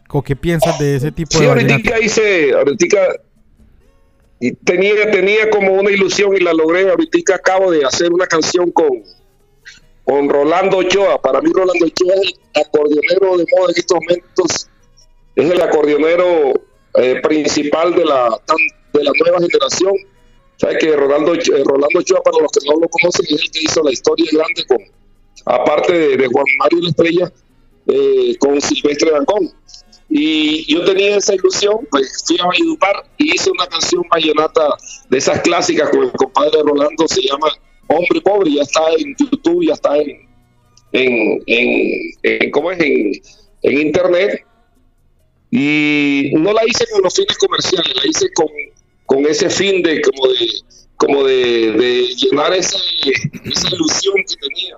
¿O 0.10 0.22
qué 0.22 0.36
piensas 0.36 0.78
de 0.80 0.96
ese 0.96 1.12
tipo 1.12 1.40
de 1.40 1.48
vallenato? 1.48 1.84
Sí, 1.84 1.90
ahorita 1.90 2.06
hice, 2.06 2.54
ahorita 2.54 2.98
tenía, 4.64 5.12
tenía 5.12 5.50
como 5.50 5.74
una 5.74 5.92
ilusión 5.92 6.36
y 6.36 6.40
la 6.40 6.54
logré. 6.54 6.90
Ahorita 6.90 7.36
acabo 7.36 7.72
de 7.72 7.86
hacer 7.86 8.14
una 8.14 8.28
canción 8.28 8.72
con, 8.72 9.04
con 10.04 10.30
Rolando 10.30 10.78
Ochoa. 10.78 11.22
Para 11.22 11.42
mí 11.42 11.50
Rolando 11.54 11.86
Ochoa 11.86 12.14
es 12.24 12.34
el 12.54 12.62
acordeonero 12.62 13.38
de 13.38 13.46
moda 13.58 13.72
en 13.72 13.78
estos 13.78 14.00
momentos. 14.00 14.70
Es 15.36 15.52
el 15.52 15.62
acordeonero 15.62 16.54
eh, 16.96 17.20
principal 17.22 17.94
de 17.94 18.06
la, 18.06 18.40
de 18.94 19.04
la 19.04 19.12
nueva 19.20 19.40
generación 19.40 19.96
Sabes 20.58 20.78
que 20.78 20.96
Rolando, 20.96 21.34
eh, 21.34 21.64
Rolando 21.66 22.00
Ochoa, 22.00 22.22
para 22.24 22.38
los 22.42 22.52
que 22.52 22.66
no 22.68 22.80
lo 22.80 22.88
conocen, 22.88 23.26
es 23.26 23.42
el 23.42 23.52
que 23.52 23.60
hizo 23.62 23.84
la 23.84 23.92
historia 23.92 24.26
grande 24.32 24.66
con, 24.66 24.78
aparte 25.46 26.18
de, 26.18 26.28
Juan 26.28 26.46
Mario 26.60 26.80
La 26.82 26.90
Estrella, 26.90 27.34
eh, 27.88 28.36
con 28.40 28.62
Silvestre 28.62 29.12
Dancón. 29.12 29.52
Y 30.10 30.72
yo 30.72 30.84
tenía 30.86 31.18
esa 31.18 31.36
ilusión, 31.36 31.80
pues 31.90 32.24
fui 32.26 32.38
a 32.40 32.46
Valledupar 32.46 33.06
y 33.18 33.36
hice 33.36 33.52
una 33.52 33.68
canción 33.68 34.04
vallenata 34.10 34.76
de 35.10 35.18
esas 35.18 35.42
clásicas 35.42 35.90
con 35.90 36.04
el 36.04 36.12
compadre 36.12 36.62
Rolando, 36.64 37.08
se 37.08 37.22
llama 37.22 37.48
Hombre 37.88 38.22
Pobre, 38.22 38.54
ya 38.54 38.62
está 38.62 38.82
en 38.98 39.16
YouTube, 39.18 39.66
ya 39.66 39.74
está 39.74 39.98
en, 39.98 40.30
en, 40.94 41.42
en, 42.24 42.52
¿cómo 42.52 42.72
es? 42.72 42.80
En, 42.80 43.12
en 43.64 43.82
internet. 43.82 44.46
Y 45.52 46.32
no 46.34 46.54
la 46.54 46.66
hice 46.66 46.86
con 46.92 47.02
los 47.02 47.14
fines 47.14 47.38
comerciales, 47.38 47.96
la 47.96 48.10
hice 48.10 48.32
con 48.34 48.48
con 49.06 49.26
ese 49.26 49.50
fin 49.50 49.84
de 49.84 50.02
como 50.02 50.28
de 50.28 50.48
como 50.98 51.24
de, 51.26 52.08
llenar 52.16 52.54
esa, 52.54 52.78
ilusión 53.04 54.16
que 54.28 54.36
tenía 54.38 54.78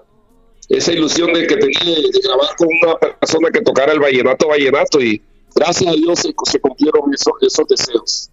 esa 0.69 0.91
ilusión 0.91 1.33
de 1.33 1.47
que 1.47 1.55
tenía 1.55 1.95
de, 1.95 2.19
grabar 2.23 2.55
con 2.57 2.67
una 2.67 2.97
persona 2.97 3.49
que 3.51 3.61
tocara 3.61 3.93
el 3.93 3.99
vallenato 3.99 4.47
vallenato 4.47 5.01
y 5.01 5.21
gracias 5.55 5.91
a 5.91 5.95
Dios 5.95 6.19
se, 6.19 6.59
cumplieron 6.59 7.13
esos, 7.13 7.33
esos 7.41 7.67
deseos. 7.67 8.29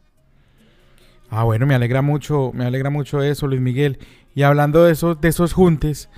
Ah 1.30 1.44
bueno 1.44 1.66
me 1.66 1.74
alegra 1.74 2.02
mucho 2.02 2.50
me 2.52 2.66
alegra 2.66 2.90
mucho 2.90 3.22
eso 3.22 3.46
Luis 3.46 3.60
Miguel. 3.60 3.98
Y 4.34 4.42
hablando 4.42 4.84
de 4.84 4.92
esos 4.92 5.20
de 5.20 5.28
esos 5.28 5.52
juntes 5.52 6.08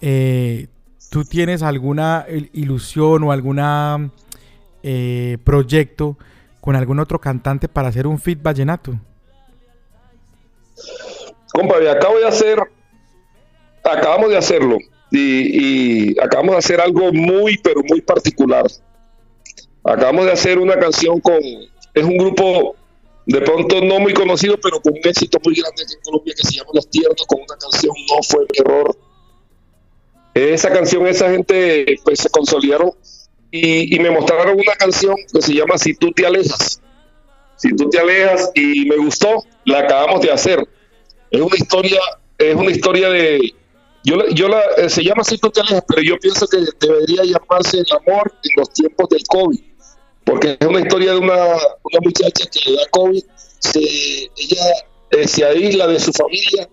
eh, 0.00 0.66
tú 1.10 1.24
tienes 1.24 1.62
alguna 1.62 2.26
ilusión 2.52 3.22
o 3.22 3.32
alguna 3.32 4.10
eh, 4.82 5.38
proyecto 5.44 6.18
con 6.60 6.74
algún 6.74 6.98
otro 6.98 7.20
cantante 7.20 7.68
para 7.68 7.88
hacer 7.88 8.06
un 8.06 8.18
fit 8.18 8.42
vallenato 8.42 8.98
Compa, 11.52 11.74
acabo 11.90 12.18
de 12.18 12.26
hacer, 12.26 12.58
acabamos 13.84 14.30
de 14.30 14.36
hacerlo 14.36 14.78
y, 15.10 16.18
acabamos 16.20 16.52
de 16.52 16.58
hacer 16.58 16.80
algo 16.80 17.12
muy, 17.12 17.58
pero 17.58 17.82
muy 17.88 18.00
particular. 18.00 18.66
Acabamos 19.84 20.26
de 20.26 20.32
hacer 20.32 20.58
una 20.58 20.78
canción 20.78 21.20
con, 21.20 21.38
es 21.94 22.04
un 22.04 22.16
grupo 22.16 22.76
de 23.26 23.40
pronto 23.40 23.80
no 23.80 24.00
muy 24.00 24.12
conocido, 24.12 24.58
pero 24.60 24.80
con 24.80 24.92
un 24.92 25.00
éxito 25.02 25.38
muy 25.44 25.54
grande 25.54 25.82
aquí 25.82 25.94
en 25.94 26.00
Colombia 26.02 26.34
que 26.36 26.46
se 26.46 26.56
llama 26.56 26.70
Los 26.74 26.88
Tiernos, 26.88 27.26
con 27.26 27.40
una 27.40 27.56
canción 27.56 27.94
No 28.08 28.22
fue 28.22 28.40
mi 28.40 28.58
error. 28.58 28.96
Esa 30.34 30.72
canción, 30.72 31.06
esa 31.06 31.30
gente 31.30 31.96
pues 32.04 32.20
se 32.20 32.30
consolidaron 32.30 32.92
y, 33.50 33.96
y 33.96 33.98
me 33.98 34.10
mostraron 34.10 34.54
una 34.54 34.74
canción 34.74 35.16
que 35.32 35.42
se 35.42 35.54
llama 35.54 35.76
Si 35.78 35.94
tú 35.94 36.12
te 36.12 36.26
alejas. 36.26 36.80
Si 37.56 37.74
tú 37.74 37.90
te 37.90 37.98
alejas 37.98 38.50
y 38.54 38.86
me 38.86 38.96
gustó, 38.96 39.44
la 39.64 39.80
acabamos 39.80 40.20
de 40.22 40.30
hacer 40.32 40.66
es 41.30 41.40
una 41.40 41.56
historia, 41.56 42.00
es 42.38 42.54
una 42.54 42.70
historia 42.70 43.08
de, 43.08 43.54
yo, 44.04 44.26
yo 44.28 44.48
la, 44.48 44.62
eh, 44.78 44.88
se 44.88 45.02
llama 45.02 45.22
así 45.22 45.38
pero 45.38 46.02
yo 46.02 46.18
pienso 46.18 46.46
que 46.46 46.58
debería 46.80 47.22
llamarse 47.24 47.78
el 47.78 47.86
amor 47.92 48.32
en 48.42 48.50
los 48.56 48.70
tiempos 48.72 49.08
del 49.10 49.22
COVID, 49.28 49.60
porque 50.24 50.56
es 50.58 50.66
una 50.66 50.80
historia 50.80 51.12
de 51.12 51.18
una, 51.18 51.34
una 51.34 52.00
muchacha 52.02 52.46
que 52.50 52.70
le 52.70 52.76
da 52.76 52.82
COVID, 52.90 53.22
se, 53.58 53.80
ella 53.80 54.64
eh, 55.10 55.28
se 55.28 55.44
aísla 55.44 55.86
de 55.86 56.00
su 56.00 56.12
familia 56.12 56.68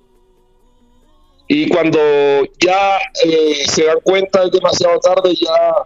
y 1.48 1.70
cuando 1.70 2.00
ya 2.60 2.98
eh, 3.26 3.66
se 3.70 3.86
dan 3.86 4.00
cuenta 4.04 4.44
es 4.44 4.52
demasiado 4.52 5.00
tarde, 5.00 5.36
ya 5.36 5.86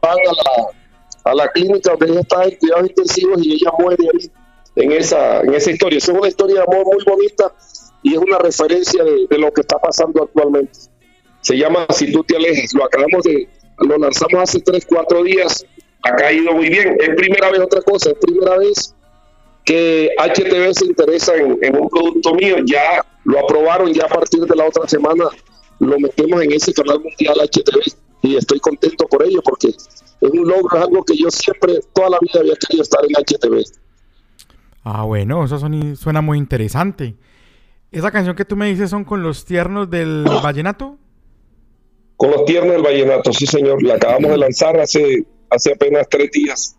van 0.00 0.18
a 0.18 0.32
la, 0.32 1.30
a 1.30 1.34
la 1.34 1.48
clínica 1.52 1.90
donde 1.90 2.12
ella 2.12 2.20
está 2.20 2.44
en 2.44 2.56
cuidados 2.56 2.88
intensivos 2.88 3.38
y 3.42 3.54
ella 3.54 3.70
muere 3.78 4.04
ahí 4.14 4.30
en 4.76 4.92
esa, 4.92 5.40
en 5.40 5.54
esa 5.54 5.70
historia. 5.70 5.98
Es 5.98 6.08
una 6.08 6.28
historia 6.28 6.56
de 6.56 6.62
amor 6.62 6.86
muy 6.86 7.04
bonita 7.04 7.54
y 8.02 8.14
es 8.14 8.18
una 8.18 8.38
referencia 8.38 9.04
de, 9.04 9.38
lo 9.38 9.52
que 9.52 9.60
está 9.60 9.78
pasando 9.78 10.24
actualmente. 10.24 10.78
Se 11.40 11.56
llama 11.56 11.86
Si 11.90 12.12
tú 12.12 12.22
te 12.24 12.36
alejas, 12.36 12.72
lo 12.74 12.84
acabamos 12.84 13.22
de, 13.24 13.48
lo 13.78 13.98
lanzamos 13.98 14.42
hace 14.42 14.60
3, 14.60 14.86
4 14.86 15.24
días, 15.24 15.64
ha 16.02 16.16
caído 16.16 16.52
muy 16.52 16.68
bien. 16.68 16.96
Es 17.00 17.10
primera 17.16 17.50
vez 17.50 17.60
otra 17.60 17.80
cosa, 17.82 18.10
es 18.10 18.16
primera 18.18 18.58
vez 18.58 18.94
que 19.64 20.10
HTV 20.18 20.74
se 20.74 20.86
interesa 20.86 21.34
en, 21.36 21.76
un 21.76 21.88
producto 21.88 22.34
mío, 22.34 22.56
ya 22.64 23.04
lo 23.24 23.38
aprobaron, 23.40 23.92
ya 23.92 24.04
a 24.04 24.08
partir 24.08 24.40
de 24.40 24.56
la 24.56 24.66
otra 24.66 24.88
semana 24.88 25.24
lo 25.78 25.98
metemos 25.98 26.42
en 26.42 26.52
ese 26.52 26.72
canal 26.72 27.00
mundial 27.00 27.36
HTV 27.40 27.80
y 28.22 28.36
estoy 28.36 28.60
contento 28.60 29.06
por 29.06 29.24
ello 29.24 29.40
porque 29.42 29.68
es 29.68 30.04
un 30.20 30.48
logro, 30.48 30.78
es 30.78 30.84
algo 30.84 31.04
que 31.04 31.16
yo 31.16 31.30
siempre, 31.30 31.80
toda 31.92 32.10
la 32.10 32.18
vida 32.20 32.40
había 32.40 32.54
querido 32.56 32.82
estar 32.82 33.00
en 33.04 33.12
HTV. 33.14 33.64
Ah, 34.84 35.04
bueno, 35.04 35.44
eso 35.44 35.58
suena 35.96 36.20
muy 36.22 36.38
interesante. 36.38 37.14
¿Esa 37.92 38.10
canción 38.10 38.34
que 38.34 38.46
tú 38.46 38.56
me 38.56 38.66
dices 38.68 38.88
son 38.88 39.04
con 39.04 39.22
los 39.22 39.44
tiernos 39.44 39.90
del 39.90 40.24
vallenato? 40.42 40.98
Con 42.16 42.30
los 42.30 42.46
tiernos 42.46 42.72
del 42.72 42.82
vallenato, 42.82 43.34
sí 43.34 43.46
señor. 43.46 43.82
La 43.82 43.94
acabamos 43.96 44.30
de 44.30 44.38
lanzar 44.38 44.80
hace, 44.80 45.26
hace 45.50 45.72
apenas 45.74 46.08
tres 46.08 46.30
días 46.30 46.76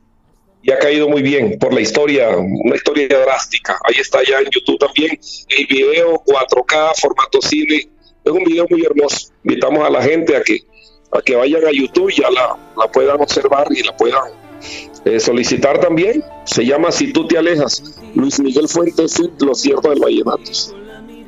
y 0.63 0.71
ha 0.71 0.79
caído 0.79 1.07
muy 1.07 1.21
bien 1.21 1.59
por 1.59 1.71
la 1.71 1.81
historia, 1.81 2.29
una 2.35 2.75
historia 2.75 3.07
drástica. 3.07 3.77
Ahí 3.83 3.95
está 3.99 4.19
ya 4.27 4.39
en 4.39 4.49
YouTube 4.49 4.79
también 4.79 5.19
el 5.49 5.67
video 5.67 6.23
4K, 6.25 6.99
formato 6.99 7.41
cine. 7.41 7.89
Es 8.23 8.31
un 8.31 8.43
video 8.43 8.65
muy 8.67 8.83
hermoso. 8.83 9.27
Invitamos 9.43 9.85
a 9.85 9.91
la 9.91 10.01
gente 10.01 10.35
a 10.35 10.41
que, 10.41 10.61
a 11.11 11.21
que 11.21 11.35
vayan 11.35 11.63
a 11.65 11.71
YouTube 11.71 12.09
y 12.09 12.21
ya 12.21 12.31
la, 12.31 12.57
la 12.75 12.91
puedan 12.91 13.21
observar 13.21 13.67
y 13.69 13.83
la 13.83 13.95
puedan 13.95 14.31
eh, 15.05 15.19
solicitar 15.19 15.79
también. 15.79 16.23
Se 16.45 16.65
llama 16.65 16.91
Si 16.91 17.13
tú 17.13 17.27
te 17.27 17.37
alejas. 17.37 18.01
Luis 18.15 18.39
Miguel 18.39 18.67
Fuentes, 18.67 19.21
Los 19.39 19.61
Ciertos 19.61 19.91
del 19.91 19.99
Vallenato. 19.99 20.51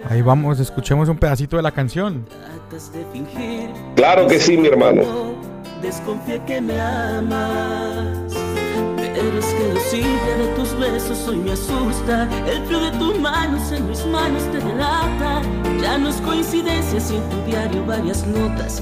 Ahí 0.10 0.22
vamos, 0.22 0.60
escuchemos 0.60 1.10
un 1.10 1.18
pedacito 1.18 1.58
de 1.58 1.64
la 1.64 1.72
canción. 1.72 2.26
Claro 3.96 4.28
que 4.28 4.40
sí, 4.40 4.58
mi 4.58 4.68
hermano. 4.68 5.02
Desconfía 5.82 6.44
que 6.46 6.62
me 6.62 6.80
amas. 6.80 8.34
Pero 8.98 9.40
es 9.40 9.46
que 9.46 9.74
lo 9.74 9.80
simple 9.80 10.36
de 10.38 10.48
tus 10.56 10.80
besos 10.80 11.28
hoy 11.28 11.38
me 11.38 11.52
asusta. 11.52 12.30
El 12.48 12.66
frío 12.66 12.80
de 12.80 12.92
tus 12.98 13.20
manos 13.20 13.72
en 13.72 13.88
mis 13.90 14.06
manos 14.06 14.44
te 14.52 14.60
delata. 14.60 15.42
Ya 15.82 15.98
no 15.98 16.10
es 16.10 16.18
coincidencia 16.18 17.00
si 17.00 17.16
en 17.16 17.30
tu 17.30 17.42
diario 17.44 17.86
varias 17.86 18.26
notas 18.28 18.82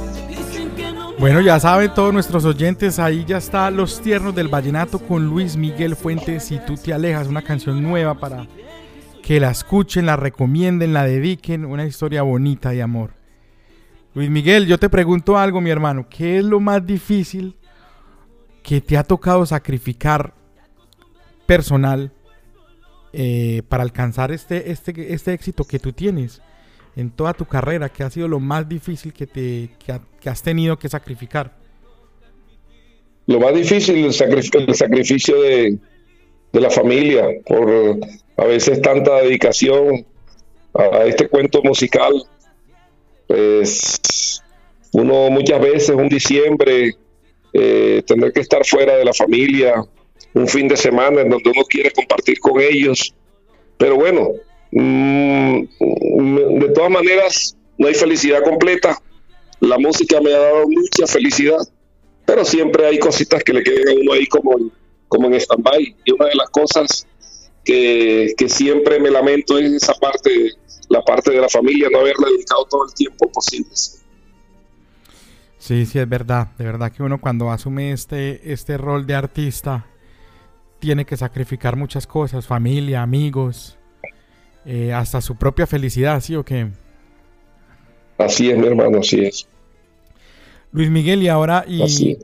bueno, 1.19 1.41
ya 1.41 1.59
saben 1.59 1.93
todos 1.93 2.13
nuestros 2.13 2.43
oyentes, 2.43 2.99
ahí 2.99 3.23
ya 3.25 3.37
está 3.37 3.71
Los 3.71 4.01
Tiernos 4.01 4.35
del 4.35 4.47
Vallenato 4.47 4.99
con 4.99 5.25
Luis 5.25 5.55
Miguel 5.55 5.95
Fuentes. 5.95 6.43
Si 6.43 6.59
tú 6.65 6.75
te 6.75 6.93
alejas, 6.93 7.27
una 7.27 7.41
canción 7.41 7.81
nueva 7.81 8.13
para 8.13 8.45
que 9.23 9.39
la 9.39 9.51
escuchen, 9.51 10.05
la 10.05 10.17
recomienden, 10.17 10.93
la 10.93 11.05
dediquen, 11.05 11.63
una 11.63 11.85
historia 11.85 12.21
bonita 12.23 12.71
de 12.71 12.81
amor. 12.81 13.11
Luis 14.13 14.29
Miguel, 14.29 14.67
yo 14.67 14.77
te 14.77 14.89
pregunto 14.89 15.37
algo, 15.37 15.61
mi 15.61 15.69
hermano, 15.69 16.07
¿qué 16.09 16.37
es 16.37 16.43
lo 16.43 16.59
más 16.59 16.85
difícil 16.85 17.55
que 18.61 18.81
te 18.81 18.97
ha 18.97 19.03
tocado 19.03 19.45
sacrificar 19.45 20.33
personal 21.45 22.11
eh, 23.13 23.63
para 23.69 23.83
alcanzar 23.83 24.31
este, 24.33 24.71
este, 24.71 25.13
este 25.13 25.31
éxito 25.31 25.63
que 25.63 25.79
tú 25.79 25.93
tienes 25.93 26.41
en 26.97 27.09
toda 27.09 27.33
tu 27.33 27.45
carrera? 27.45 27.87
¿Qué 27.87 28.03
ha 28.03 28.09
sido 28.09 28.27
lo 28.27 28.41
más 28.41 28.67
difícil 28.67 29.13
que, 29.13 29.25
te, 29.25 29.69
que, 30.19 30.29
has 30.29 30.43
tenido 30.43 30.77
que 30.77 30.89
sacrificar? 30.89 31.55
Lo 33.25 33.39
más 33.39 33.55
difícil, 33.55 33.95
el, 33.95 34.05
el 34.07 34.75
sacrificio 34.75 35.41
de, 35.41 35.79
de 36.51 36.59
la 36.59 36.69
familia, 36.69 37.25
por 37.45 37.97
a 38.37 38.45
veces 38.45 38.81
tanta 38.81 39.21
dedicación 39.21 40.05
a 40.73 41.05
este 41.05 41.27
cuento 41.27 41.61
musical. 41.63 42.13
Pues 43.27 44.41
uno 44.91 45.29
muchas 45.29 45.61
veces, 45.61 45.89
un 45.89 46.09
diciembre, 46.09 46.95
eh, 47.53 48.03
tener 48.05 48.33
que 48.33 48.41
estar 48.41 48.65
fuera 48.65 48.95
de 48.95 49.05
la 49.05 49.13
familia, 49.13 49.83
un 50.33 50.47
fin 50.47 50.67
de 50.67 50.77
semana 50.77 51.21
en 51.21 51.29
donde 51.29 51.49
uno 51.49 51.63
quiere 51.65 51.91
compartir 51.91 52.39
con 52.39 52.59
ellos. 52.59 53.13
Pero 53.77 53.95
bueno, 53.95 54.29
mm, 54.71 55.63
de 56.59 56.69
todas 56.73 56.91
maneras, 56.91 57.57
no 57.77 57.87
hay 57.87 57.93
felicidad 57.93 58.43
completa. 58.43 58.99
La 59.59 59.77
música 59.77 60.19
me 60.21 60.33
ha 60.33 60.39
dado 60.39 60.67
mucha 60.67 61.07
felicidad, 61.07 61.59
pero 62.25 62.43
siempre 62.43 62.85
hay 62.85 62.99
cositas 62.99 63.43
que 63.43 63.53
le 63.53 63.63
quedan 63.63 63.89
a 63.89 64.01
uno 64.01 64.13
ahí 64.13 64.25
como, 64.27 64.71
como 65.07 65.27
en 65.27 65.35
stand-by. 65.35 65.95
Y 66.05 66.11
una 66.11 66.25
de 66.25 66.35
las 66.35 66.49
cosas 66.49 67.07
que, 67.63 68.33
que 68.37 68.49
siempre 68.49 68.99
me 68.99 69.09
lamento 69.09 69.57
es 69.57 69.71
esa 69.71 69.93
parte, 69.93 70.51
la 70.89 71.01
parte 71.01 71.31
de 71.31 71.41
la 71.41 71.49
familia, 71.49 71.89
no 71.91 71.99
haberle 71.99 72.27
dedicado 72.31 72.65
todo 72.69 72.85
el 72.87 72.93
tiempo 72.93 73.31
posible. 73.31 73.71
Sí, 75.57 75.85
sí, 75.85 75.97
es 75.97 76.09
verdad. 76.09 76.49
De 76.57 76.65
verdad 76.65 76.91
que 76.91 77.03
uno 77.03 77.21
cuando 77.21 77.49
asume 77.49 77.93
este, 77.93 78.51
este 78.51 78.77
rol 78.77 79.07
de 79.07 79.15
artista 79.15 79.87
tiene 80.79 81.05
que 81.05 81.15
sacrificar 81.15 81.77
muchas 81.77 82.05
cosas, 82.05 82.45
familia, 82.45 83.01
amigos, 83.01 83.77
eh, 84.65 84.91
hasta 84.91 85.21
su 85.21 85.37
propia 85.37 85.65
felicidad, 85.65 86.19
¿sí 86.19 86.35
o 86.35 86.43
qué? 86.43 86.67
Así 88.17 88.49
es, 88.49 88.57
mi 88.57 88.67
hermano, 88.67 88.99
así 88.99 89.21
es. 89.21 89.47
Luis 90.73 90.89
Miguel, 90.89 91.23
y 91.23 91.29
ahora, 91.29 91.63
y 91.67 92.17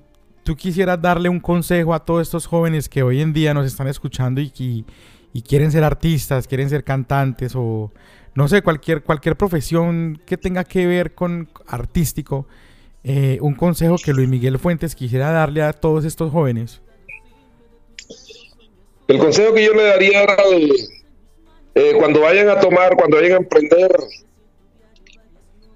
tú 0.44 0.56
quisieras 0.56 1.02
darle 1.02 1.30
un 1.30 1.40
consejo 1.40 1.94
a 1.94 2.04
todos 2.04 2.24
estos 2.24 2.46
jóvenes 2.46 2.90
que 2.90 3.04
hoy 3.04 3.22
en 3.22 3.32
día 3.32 3.54
nos 3.54 3.66
están 3.66 3.88
escuchando 3.88 4.42
y, 4.42 4.52
y, 4.58 4.86
y 5.34 5.42
quieren 5.42 5.72
ser 5.72 5.84
artistas, 5.84 6.48
quieren 6.48 6.70
ser 6.70 6.84
cantantes 6.84 7.54
o 7.56 7.92
no 8.36 8.48
sé, 8.48 8.62
cualquier, 8.62 9.04
cualquier 9.04 9.36
profesión 9.36 10.22
que 10.26 10.38
tenga 10.38 10.64
que 10.64 10.88
ver 10.88 11.14
con 11.14 11.50
artístico 11.68 12.48
eh, 13.04 13.38
un 13.42 13.56
consejo 13.56 13.96
que 14.04 14.14
Luis 14.14 14.28
Miguel 14.28 14.60
Fuentes 14.60 14.94
quisiera 14.94 15.32
darle 15.32 15.62
a 15.62 15.74
todos 15.74 16.06
estos 16.06 16.32
jóvenes? 16.32 16.82
El 19.08 19.18
consejo 19.18 19.54
que 19.54 19.66
yo 19.66 19.74
le 19.74 19.84
daría 19.84 20.24
era 20.24 20.38
eh, 21.76 21.94
cuando 21.98 22.22
vayan 22.22 22.50
a 22.50 22.60
tomar, 22.60 22.96
cuando 22.96 23.18
vayan 23.18 23.34
a 23.34 23.38
emprender 23.38 23.92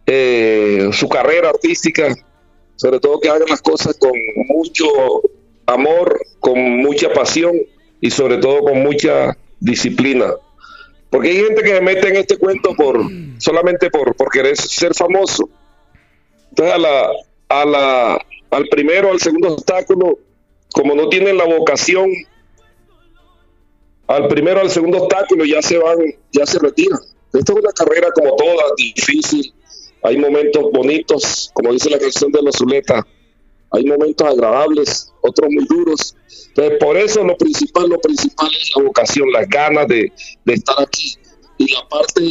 eh, 0.05 0.89
su 0.91 1.07
carrera 1.07 1.49
artística, 1.49 2.13
sobre 2.75 2.99
todo 2.99 3.19
que 3.19 3.29
hagan 3.29 3.47
las 3.49 3.61
cosas 3.61 3.97
con 3.97 4.11
mucho 4.49 4.85
amor, 5.65 6.19
con 6.39 6.59
mucha 6.77 7.11
pasión 7.13 7.55
y 8.01 8.11
sobre 8.11 8.37
todo 8.37 8.63
con 8.63 8.83
mucha 8.83 9.37
disciplina. 9.63 10.33
Porque 11.09 11.29
hay 11.29 11.37
gente 11.37 11.61
que 11.63 11.75
se 11.75 11.81
mete 11.81 12.07
en 12.09 12.15
este 12.17 12.37
cuento 12.37 12.73
por 12.75 12.99
solamente 13.37 13.89
por, 13.89 14.15
por 14.15 14.29
querer 14.29 14.57
ser 14.57 14.93
famoso 14.93 15.49
entonces, 16.53 16.75
a 16.75 16.77
la, 16.77 17.09
a 17.49 17.65
la, 17.65 18.25
al 18.51 18.67
primero, 18.67 19.09
al 19.09 19.19
segundo 19.19 19.53
obstáculo, 19.53 20.19
como 20.71 20.93
no 20.93 21.09
tienen 21.09 21.35
la 21.35 21.45
vocación, 21.45 22.11
al 24.05 24.27
primero, 24.27 24.61
al 24.61 24.69
segundo 24.69 24.99
obstáculo 24.99 25.45
ya 25.45 25.63
se 25.63 25.79
van, 25.79 25.97
ya 26.31 26.45
se 26.45 26.59
retiran. 26.59 26.99
Esta 27.33 27.53
es 27.53 27.59
una 27.59 27.71
carrera 27.71 28.11
como 28.11 28.35
toda, 28.35 28.65
difícil. 28.77 29.51
Hay 30.03 30.17
momentos 30.17 30.71
bonitos, 30.71 31.49
como 31.55 31.73
dice 31.73 31.89
la 31.89 31.97
canción 31.97 32.31
de 32.31 32.43
los 32.43 32.55
Zuleta. 32.55 33.03
Hay 33.73 33.85
momentos 33.85 34.27
agradables, 34.27 35.13
otros 35.21 35.49
muy 35.51 35.65
duros. 35.65 36.15
Entonces, 36.49 36.77
por 36.79 36.95
eso 36.97 37.23
lo 37.23 37.35
principal, 37.37 37.89
lo 37.89 37.99
principal 37.99 38.49
es 38.59 38.71
la 38.75 38.83
vocación, 38.83 39.31
las 39.31 39.49
ganas 39.49 39.87
de, 39.87 40.11
de 40.45 40.53
estar 40.53 40.75
aquí 40.79 41.17
y 41.57 41.71
la 41.71 41.87
parte 41.87 42.29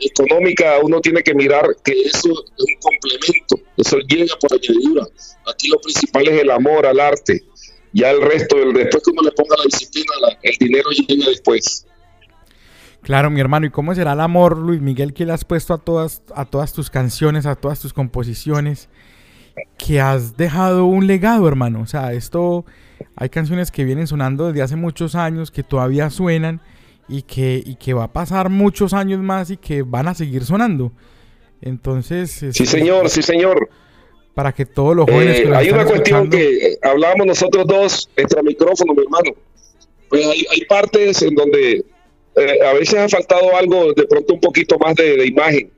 económica 0.00 0.78
uno 0.82 1.00
tiene 1.00 1.22
que 1.22 1.34
mirar 1.34 1.76
que 1.84 1.92
eso 2.02 2.30
es 2.30 2.64
un 2.64 2.76
complemento, 2.80 3.60
eso 3.76 3.98
llega 4.08 4.34
por 4.40 4.52
añadidura. 4.52 5.06
Aquí 5.52 5.68
lo 5.68 5.78
principal 5.80 6.28
es 6.28 6.40
el 6.40 6.50
amor 6.50 6.86
al 6.86 7.00
arte, 7.00 7.42
ya 7.92 8.10
el 8.10 8.22
resto, 8.22 8.56
el, 8.56 8.72
después 8.72 9.02
uno 9.08 9.22
le 9.22 9.32
ponga 9.32 9.56
la 9.58 9.64
disciplina, 9.64 10.12
el 10.42 10.56
dinero 10.58 10.90
llega 10.90 11.26
después. 11.28 11.86
Claro, 13.02 13.30
mi 13.30 13.40
hermano, 13.40 13.66
¿y 13.66 13.70
cómo 13.70 13.94
será 13.94 14.12
el 14.12 14.20
amor, 14.20 14.56
Luis 14.56 14.80
Miguel, 14.80 15.12
que 15.12 15.26
le 15.26 15.32
has 15.32 15.44
puesto 15.44 15.74
a 15.74 15.78
todas, 15.78 16.22
a 16.34 16.44
todas 16.44 16.72
tus 16.72 16.88
canciones, 16.88 17.46
a 17.46 17.56
todas 17.56 17.80
tus 17.80 17.92
composiciones? 17.92 18.88
Que 19.78 20.00
has 20.00 20.36
dejado 20.36 20.86
un 20.86 21.06
legado, 21.06 21.46
hermano. 21.48 21.80
O 21.82 21.86
sea, 21.86 22.12
esto, 22.12 22.64
hay 23.16 23.28
canciones 23.28 23.70
que 23.70 23.84
vienen 23.84 24.06
sonando 24.06 24.48
desde 24.48 24.62
hace 24.62 24.76
muchos 24.76 25.14
años, 25.14 25.50
que 25.50 25.62
todavía 25.62 26.10
suenan 26.10 26.60
y 27.08 27.22
que, 27.22 27.62
y 27.64 27.76
que 27.76 27.94
va 27.94 28.04
a 28.04 28.12
pasar 28.12 28.48
muchos 28.48 28.92
años 28.94 29.20
más 29.20 29.50
y 29.50 29.56
que 29.56 29.82
van 29.82 30.08
a 30.08 30.14
seguir 30.14 30.44
sonando. 30.44 30.92
Entonces... 31.60 32.30
Sí, 32.30 32.46
este, 32.46 32.66
señor, 32.66 33.08
sí, 33.08 33.22
señor. 33.22 33.68
Para 34.34 34.52
que 34.52 34.64
todos 34.64 34.96
los 34.96 35.04
jóvenes... 35.10 35.40
Eh, 35.40 35.52
hay 35.54 35.70
una 35.70 35.84
cuestión 35.84 36.30
que 36.30 36.78
hablábamos 36.82 37.26
nosotros 37.26 37.66
dos, 37.66 38.10
extra 38.16 38.42
micrófono, 38.42 38.94
mi 38.94 39.02
hermano. 39.02 39.32
Pues 40.08 40.26
hay, 40.26 40.44
hay 40.50 40.64
partes 40.64 41.22
en 41.22 41.34
donde 41.34 41.84
eh, 42.36 42.58
a 42.64 42.72
veces 42.72 42.94
ha 42.94 43.08
faltado 43.08 43.54
algo, 43.56 43.92
de 43.92 44.06
pronto 44.06 44.34
un 44.34 44.40
poquito 44.40 44.78
más 44.78 44.94
de, 44.94 45.26
imagen. 45.26 45.70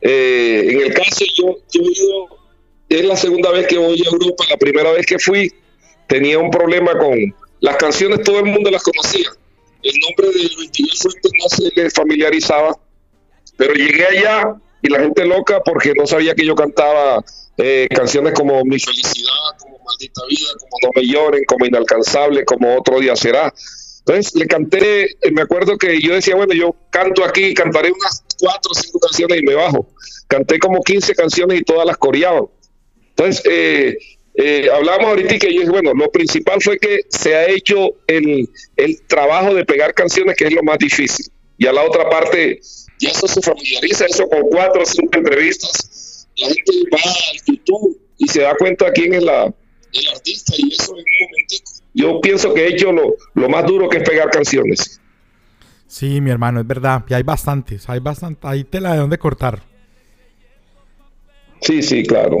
Eh, 0.00 0.68
en 0.70 0.80
el 0.82 0.94
caso, 0.94 1.24
yo, 1.34 1.56
yo 1.70 1.82
he 1.82 1.84
ido, 1.84 2.28
es 2.90 3.04
la 3.04 3.16
segunda 3.16 3.50
vez 3.50 3.66
que 3.66 3.78
voy 3.78 4.02
a 4.04 4.10
Europa, 4.10 4.44
la 4.50 4.56
primera 4.56 4.92
vez 4.92 5.06
que 5.06 5.18
fui, 5.18 5.50
tenía 6.06 6.38
un 6.38 6.50
problema 6.50 6.98
con 6.98 7.16
las 7.60 7.76
canciones, 7.76 8.22
todo 8.22 8.40
el 8.40 8.46
mundo 8.46 8.70
las 8.70 8.82
conocía 8.82 9.30
el 9.82 9.94
nombre 10.00 10.38
de 10.38 10.48
Luis 10.56 10.70
Miguel 10.78 10.96
Fuentes 10.98 11.32
no 11.38 11.48
se 11.48 11.80
le 11.80 11.90
familiarizaba, 11.90 12.76
pero 13.56 13.74
llegué 13.74 14.06
allá 14.06 14.56
y 14.82 14.88
la 14.88 15.00
gente 15.00 15.24
loca 15.24 15.60
porque 15.64 15.92
no 15.96 16.06
sabía 16.06 16.34
que 16.34 16.44
yo 16.44 16.54
cantaba 16.54 17.24
eh, 17.56 17.88
canciones 17.90 18.34
como 18.34 18.62
Mi 18.64 18.78
Felicidad, 18.78 19.32
como 19.58 19.78
Maldita 19.84 20.22
Vida, 20.28 20.48
como 20.58 20.78
No 20.82 20.90
Me 20.94 21.06
Lloren, 21.06 21.44
como 21.44 21.66
Inalcanzable, 21.66 22.44
como 22.44 22.78
Otro 22.78 23.00
Día 23.00 23.16
Será. 23.16 23.52
Entonces 24.00 24.34
le 24.34 24.46
canté, 24.46 25.04
eh, 25.04 25.30
me 25.32 25.42
acuerdo 25.42 25.76
que 25.76 26.00
yo 26.00 26.14
decía, 26.14 26.34
bueno, 26.34 26.54
yo 26.54 26.74
canto 26.90 27.24
aquí, 27.24 27.54
cantaré 27.54 27.92
unas 27.92 28.24
cuatro 28.38 28.72
o 28.72 28.74
cinco 28.74 28.98
canciones 28.98 29.40
y 29.40 29.44
me 29.44 29.54
bajo. 29.54 29.88
Canté 30.26 30.58
como 30.58 30.80
15 30.82 31.14
canciones 31.14 31.60
y 31.60 31.64
todas 31.64 31.86
las 31.86 31.96
coreaba. 31.96 32.42
Entonces, 33.10 33.42
eh, 33.50 33.98
eh, 34.34 34.68
hablamos 34.72 35.06
ahorita 35.06 35.34
y 35.34 35.38
que 35.38 35.52
yo 35.52 35.60
dije, 35.60 35.70
bueno, 35.70 35.92
lo 35.94 36.10
principal 36.10 36.60
fue 36.62 36.78
que 36.78 37.00
se 37.08 37.34
ha 37.34 37.48
hecho 37.48 37.96
el, 38.06 38.48
el, 38.76 39.02
trabajo 39.02 39.54
de 39.54 39.64
pegar 39.64 39.92
canciones, 39.92 40.36
que 40.36 40.46
es 40.46 40.52
lo 40.54 40.62
más 40.62 40.78
difícil. 40.78 41.26
Y 41.58 41.66
a 41.66 41.72
la 41.72 41.82
otra 41.82 42.08
parte, 42.08 42.60
ya 42.98 43.10
eso 43.10 43.26
se 43.26 43.42
familiariza, 43.42 44.06
eso 44.06 44.28
con 44.28 44.42
cuatro 44.50 44.82
o 44.82 44.86
cinco 44.86 45.18
entrevistas. 45.18 46.26
La 46.38 46.46
gente 46.46 46.72
va 46.92 47.00
al 47.02 47.40
YouTube 47.46 48.00
y 48.18 48.28
se 48.28 48.42
da 48.42 48.54
cuenta 48.56 48.90
quién 48.92 49.14
es 49.14 49.22
la, 49.22 49.44
el 49.44 50.08
artista 50.14 50.54
y 50.56 50.72
eso 50.72 50.92
en 50.92 50.98
un 51.00 51.28
momentico. 51.28 51.70
Yo 51.92 52.20
pienso 52.20 52.54
que 52.54 52.64
he 52.64 52.68
hecho 52.68 52.92
lo, 52.92 53.16
lo 53.34 53.48
más 53.48 53.66
duro 53.66 53.88
que 53.88 53.98
es 53.98 54.08
pegar 54.08 54.30
canciones. 54.30 55.00
Sí, 55.86 56.20
mi 56.20 56.30
hermano, 56.30 56.60
es 56.60 56.66
verdad. 56.66 57.04
Y 57.08 57.14
hay 57.14 57.24
bastantes, 57.24 57.88
hay 57.88 57.98
bastante, 57.98 58.46
hay 58.46 58.62
tela 58.62 58.92
de 58.92 58.98
dónde 58.98 59.18
cortar. 59.18 59.60
Sí, 61.60 61.82
sí, 61.82 62.04
claro. 62.04 62.38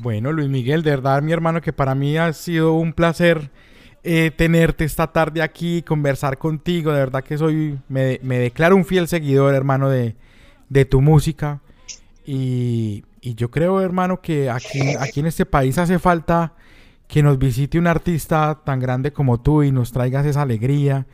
Bueno, 0.00 0.32
Luis 0.32 0.48
Miguel, 0.48 0.82
de 0.82 0.90
verdad, 0.90 1.22
mi 1.22 1.32
hermano, 1.32 1.60
que 1.60 1.72
para 1.72 1.94
mí 1.94 2.16
ha 2.16 2.32
sido 2.32 2.74
un 2.74 2.92
placer 2.92 3.50
eh, 4.04 4.30
tenerte 4.34 4.84
esta 4.84 5.08
tarde 5.08 5.42
aquí, 5.42 5.82
conversar 5.82 6.38
contigo. 6.38 6.92
De 6.92 6.98
verdad 6.98 7.24
que 7.24 7.36
soy, 7.36 7.78
me, 7.88 8.18
declaro 8.20 8.76
un 8.76 8.84
fiel 8.84 9.08
seguidor, 9.08 9.54
hermano, 9.54 9.88
de, 9.90 10.14
tu 10.88 11.00
música. 11.00 11.60
Y, 12.24 13.04
yo 13.20 13.50
creo, 13.50 13.80
hermano, 13.80 14.20
que 14.22 14.48
aquí 14.48 15.20
en 15.20 15.26
este 15.26 15.44
país 15.44 15.76
hace 15.76 15.98
falta 15.98 16.54
que 17.08 17.22
nos 17.22 17.38
visite 17.38 17.78
un 17.78 17.86
artista 17.86 18.60
tan 18.64 18.80
grande 18.80 19.12
como 19.12 19.40
tú 19.40 19.62
y 19.62 19.72
nos 19.72 19.92
traigas 19.92 20.26
esa 20.26 20.42
alegría 20.42 21.06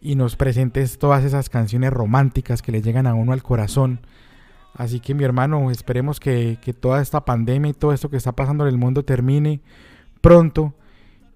y 0.00 0.14
nos 0.14 0.34
presentes 0.36 0.98
todas 0.98 1.24
esas 1.24 1.48
canciones 1.48 1.92
románticas 1.92 2.62
que 2.62 2.72
le 2.72 2.82
llegan 2.82 3.06
a 3.06 3.14
uno 3.14 3.32
al 3.32 3.42
corazón. 3.42 4.00
Así 4.76 5.00
que 5.00 5.14
mi 5.14 5.24
hermano, 5.24 5.70
esperemos 5.70 6.20
que, 6.20 6.58
toda 6.78 7.00
esta 7.00 7.24
pandemia 7.24 7.70
y 7.70 7.74
todo 7.74 7.92
esto 7.92 8.10
que 8.10 8.18
está 8.18 8.32
pasando 8.32 8.64
en 8.64 8.68
el 8.68 8.78
mundo 8.78 9.04
termine 9.04 9.60
pronto 10.20 10.74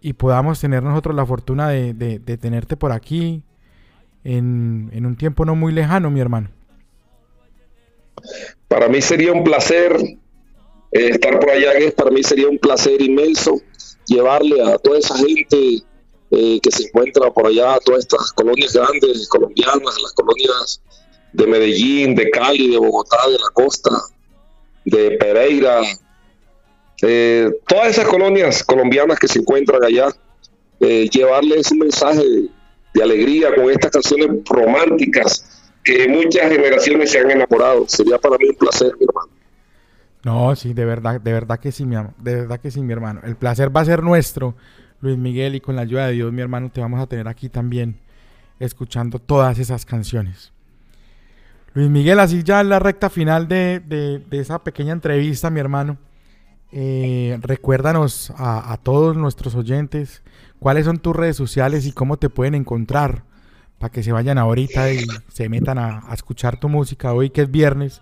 y 0.03 0.13
podamos 0.13 0.61
tener 0.61 0.83
nosotros 0.83 1.17
la 1.17 1.25
fortuna 1.25 1.71
de, 1.71 2.21
tenerte 2.41 2.77
por 2.77 2.93
aquí 2.93 3.43
en, 4.25 4.91
un 4.93 5.17
tiempo 5.17 5.47
no 5.47 5.55
muy 5.55 5.73
lejano, 5.73 6.11
mi 6.11 6.21
hermano. 6.21 6.51
Para 8.69 8.89
mí 8.89 9.01
sería 9.01 9.33
un 9.33 9.43
placer 9.43 9.97
eh, 10.93 11.09
estar 11.09 11.41
por 11.41 11.51
allá, 11.51 11.71
para 11.97 12.11
mí 12.11 12.23
sería 12.23 12.49
un 12.49 12.59
placer 12.59 13.01
inmenso 13.01 13.59
llevarle 14.07 14.63
a 14.63 14.77
toda 14.77 14.99
esa 14.99 15.17
gente 15.17 15.83
eh, 16.31 16.61
que 16.61 16.71
se 16.71 16.85
encuentra 16.85 17.31
por 17.31 17.47
allá, 17.47 17.75
a 17.75 17.79
todas 17.79 18.01
estas 18.01 18.33
colonias 18.33 18.75
grandes 18.75 19.27
colombianas, 19.29 20.03
las 20.03 20.13
colonias 20.13 20.83
de 21.33 21.47
Medellín, 21.47 22.15
de 22.15 22.31
Cali, 22.31 22.71
de 22.71 22.79
Bogotá, 22.79 23.19
de 23.27 23.39
la 23.39 23.51
costa, 23.53 23.91
de 24.85 25.13
Pereira, 25.13 25.81
eh, 27.03 27.51
todas 27.67 27.89
esas 27.89 28.07
colonias 28.07 28.63
colombianas 28.63 29.19
que 29.19 29.29
se 29.29 29.39
encuentran 29.39 29.83
allá, 29.83 30.09
eh, 30.81 31.09
llevarles 31.09 31.71
un 31.73 31.79
mensaje 31.79 32.23
de, 32.93 33.03
alegría 33.03 33.55
con 33.55 33.71
estas 33.71 33.91
canciones 33.91 34.29
románticas 34.47 35.71
que 35.83 36.07
muchas 36.09 36.51
generaciones 36.51 37.11
se 37.11 37.19
han 37.19 37.31
enamorado. 37.31 37.87
Sería 37.89 38.19
para 38.19 38.37
mí 38.37 38.49
un 38.49 38.57
placer, 38.57 38.93
mi 38.99 39.07
hermano. 39.07 39.31
No, 40.23 40.55
sí, 40.55 40.75
de 40.75 40.85
verdad, 40.85 41.19
de 41.21 41.33
verdad 41.33 41.59
que 41.59 41.73
sí, 41.73 41.87
mi 41.87 41.95
hermano. 41.95 42.15
De 42.19 42.35
verdad 42.35 42.61
que 42.61 42.71
sí, 42.71 42.83
mi 42.83 42.93
hermano. 42.93 43.21
El 43.25 43.37
placer 43.37 43.75
va 43.75 43.81
a 43.81 43.85
ser 43.87 44.03
nuestro, 44.03 44.55
Luis 45.01 45.17
Miguel, 45.17 45.55
y 45.55 45.61
con 45.61 45.77
la 45.77 45.83
ayuda 45.83 46.09
de 46.09 46.13
Dios, 46.13 46.33
mi 46.33 46.43
hermano, 46.43 46.71
te 46.71 46.83
vamos 46.83 47.01
a 47.01 47.07
tener 47.07 47.29
aquí 47.29 47.49
también 47.49 47.99
escuchando 48.59 49.19
todas 49.19 49.59
esas 49.59 49.87
canciones. 49.87 50.53
Luis 51.73 51.89
Miguel, 51.89 52.19
así 52.19 52.43
ya 52.43 52.61
en 52.61 52.69
la 52.69 52.79
recta 52.79 53.11
final 53.11 53.47
de, 53.47 54.23
esa 54.33 54.63
pequeña 54.63 54.93
entrevista, 54.93 55.51
mi 55.51 55.61
hermano. 55.61 55.99
Eh, 56.73 57.39
recuérdanos 57.43 58.33
a, 58.37 58.79
todos 58.83 59.17
nuestros 59.17 59.57
oyentes 59.57 60.23
cuáles 60.61 60.85
son 60.85 60.99
tus 60.99 61.17
redes 61.17 61.37
sociales 61.37 61.85
y 61.85 61.93
cómo 61.93 62.17
te 62.17 62.29
pueden 62.29 62.55
encontrar 62.55 63.25
para 63.79 63.91
que 63.91 64.05
se 64.05 64.13
vayan 64.13 64.39
ahorita 64.39 64.93
y 64.93 65.05
se 65.33 65.49
metan 65.49 65.79
a, 65.79 66.09
escuchar 66.13 66.61
tu 66.61 66.69
música 66.69 67.13
hoy 67.13 67.31
que 67.31 67.43
es 67.43 67.51
viernes 67.51 68.01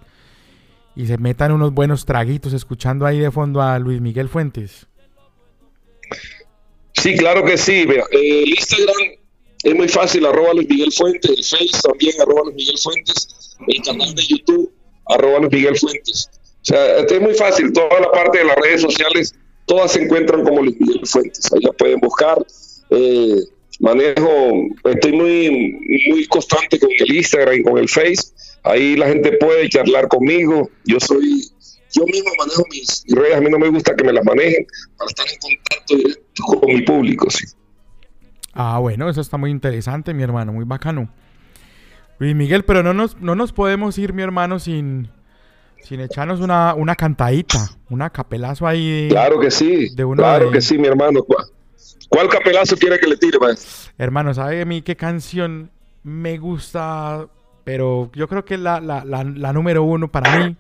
y 0.95 1.07
se 1.07 1.17
metan 1.17 1.53
unos 1.53 1.73
buenos 1.73 2.05
traguitos 2.05 2.53
escuchando 2.53 3.07
ahí 3.07 3.19
de 3.19 3.31
fondo 3.31 3.63
a 3.63 3.79
Luis 3.79 4.01
Miguel 4.01 4.29
Fuentes. 4.29 4.87
Sí, 6.95 7.17
claro 7.17 7.45
que 7.45 7.57
sí. 7.57 7.87
el 8.11 8.49
Instagram 8.49 9.19
es 9.63 9.75
muy 9.75 9.89
fácil, 9.89 10.27
arroba 10.27 10.53
Luis 10.55 10.69
Miguel 10.69 10.93
Fuentes, 10.93 11.31
el 11.31 11.45
Face 11.45 11.81
también, 11.83 12.21
arroba 12.21 12.43
Luis 12.45 12.57
Miguel 12.57 12.79
Fuentes, 12.79 13.29
el 13.67 13.83
canal 13.83 14.15
de 14.15 14.23
YouTube, 14.23 14.73
arroba 15.07 15.41
Luis 15.41 15.53
Miguel 15.53 15.79
Fuentes. 15.79 16.31
O 16.35 16.65
sea, 16.65 16.99
es 16.99 17.21
muy 17.21 17.35
fácil, 17.35 17.73
toda 17.73 18.01
la 18.01 18.11
parte 18.11 18.39
de 18.39 18.45
las 18.45 18.57
redes 18.57 18.83
sociales, 18.83 19.35
todas 19.67 19.93
se 19.93 20.03
encuentran 20.03 20.45
como 20.45 20.63
Luis 20.63 20.81
Miguel 20.81 21.07
Fuentes. 21.07 21.53
Ahí 21.53 21.61
la 21.63 21.73
pueden 21.73 22.01
buscar. 22.01 22.45
Eh, 22.91 23.37
manejo, 23.81 24.53
estoy 24.85 25.13
muy, 25.13 25.79
muy 26.09 26.27
constante 26.27 26.79
con 26.79 26.91
el 26.99 27.17
Instagram 27.17 27.55
y 27.55 27.63
con 27.63 27.79
el 27.79 27.89
Face 27.89 28.33
Ahí 28.65 28.97
la 28.97 29.09
gente 29.09 29.33
puede 29.39 29.69
charlar 29.69 30.09
conmigo. 30.09 30.71
Yo 30.85 30.99
soy, 31.01 31.43
yo 31.95 32.05
mismo 32.07 32.31
manejo 32.39 32.63
mis 32.71 33.05
redes. 33.09 33.37
A 33.37 33.41
mí 33.41 33.51
no 33.51 33.59
me 33.59 33.69
gusta 33.69 33.95
que 33.95 34.05
me 34.05 34.13
las 34.13 34.25
manejen 34.25 34.67
para 34.97 35.09
estar 35.09 35.27
en 35.29 35.39
contacto 35.41 35.97
directo 35.97 36.43
con 36.45 36.75
mi 36.75 36.83
público. 36.83 37.29
Ah, 38.53 38.79
bueno, 38.79 39.09
eso 39.09 39.21
está 39.21 39.37
muy 39.37 39.51
interesante, 39.51 40.13
mi 40.13 40.23
hermano, 40.23 40.53
muy 40.53 40.65
bacano. 40.65 41.09
Luis 42.19 42.35
Miguel, 42.35 42.65
pero 42.65 42.83
no 42.83 42.95
nos, 42.95 43.21
no 43.21 43.35
nos 43.35 43.53
podemos 43.53 43.97
ir, 43.99 44.13
mi 44.13 44.23
hermano, 44.23 44.59
sin, 44.59 45.09
sin 45.83 46.01
echarnos 46.01 46.41
una, 46.41 46.75
una 46.75 46.95
cantadita, 46.97 47.71
una 47.91 48.11
capelazo 48.11 48.67
ahí. 48.67 49.09
claro 49.11 49.39
que 49.39 49.51
sí, 49.51 49.95
claro 49.95 50.51
que 50.51 50.61
sí, 50.61 50.79
mi 50.79 50.89
hermano. 50.89 51.25
¿Cuál, 52.09 52.29
capelazo 52.29 52.77
quiere 52.77 52.99
que 52.99 53.07
le 53.07 53.17
tire, 53.17 53.39
Hermano, 53.99 54.33
¿sabe 54.35 54.63
a 54.63 54.65
mí 54.65 54.83
qué 54.83 54.97
canción 54.97 55.71
me 56.03 56.39
gusta 56.39 57.29
pero 57.69 58.11
yo 58.15 58.29
creo 58.29 58.47
que 58.47 58.57
la, 58.57 58.81
la, 58.81 59.05
la, 59.05 59.53
número 59.53 59.83
uno 59.83 60.11
para 60.11 60.39
mí, 60.39 60.57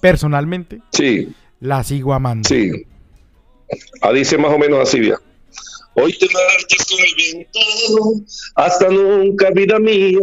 personalmente, 0.00 0.80
sí. 0.92 1.34
la 1.58 1.82
sigo 1.82 2.14
amando. 2.14 2.48
Sí. 2.48 2.70
Ah, 4.00 4.12
dice 4.12 4.38
más 4.38 4.52
o 4.52 4.58
menos 4.58 4.78
así, 4.78 5.04
ya. 5.04 5.16
Hoy 5.94 6.16
te 6.16 6.26
marchas 6.26 6.86
con 6.86 7.00
el 7.00 7.14
viento, 7.16 8.24
hasta 8.54 8.88
nunca, 8.90 9.50
vida 9.50 9.80
mía, 9.80 10.20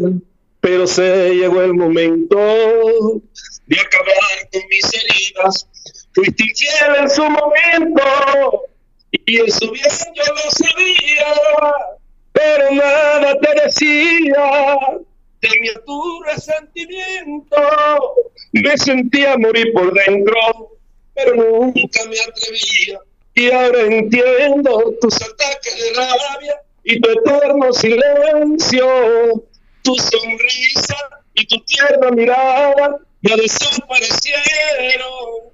pero 0.62 0.88
se 0.88 1.36
llegó 1.36 1.62
el 1.62 1.74
momento 1.74 2.38
de 2.38 3.80
acabar 3.80 4.50
con 4.52 4.62
mis 4.70 4.94
heridas. 4.94 5.68
Fuiste 6.14 6.44
infiel 6.44 6.96
en 7.00 7.10
su 7.10 7.24
momento, 7.24 8.64
y 9.12 9.42
eso 9.42 9.72
bien 9.72 9.86
yo 10.16 10.34
lo 10.34 10.52
sabía, 10.52 11.74
pero 12.34 12.72
nada 12.72 13.36
te 13.40 13.62
decía 13.64 14.78
tenía 15.40 15.74
tu 15.86 16.24
resentimiento, 16.24 17.56
me 18.52 18.78
sentía 18.78 19.38
morir 19.38 19.72
por 19.74 19.94
dentro, 19.94 20.36
pero 21.14 21.36
nunca 21.36 22.02
me 22.10 22.20
atrevía. 22.20 23.00
Y 23.36 23.52
ahora 23.52 23.82
entiendo 23.82 24.96
tus 25.00 25.16
ataques 25.16 25.78
de 25.78 26.02
rabia 26.02 26.62
y 26.84 27.00
tu 27.00 27.10
eterno 27.10 27.72
silencio, 27.72 29.46
tu 29.90 29.96
sonrisa 29.96 30.96
y 31.34 31.48
tu 31.48 31.58
tierna 31.62 32.12
mirada 32.12 33.00
ya 33.22 33.36
desaparecieron. 33.36 35.50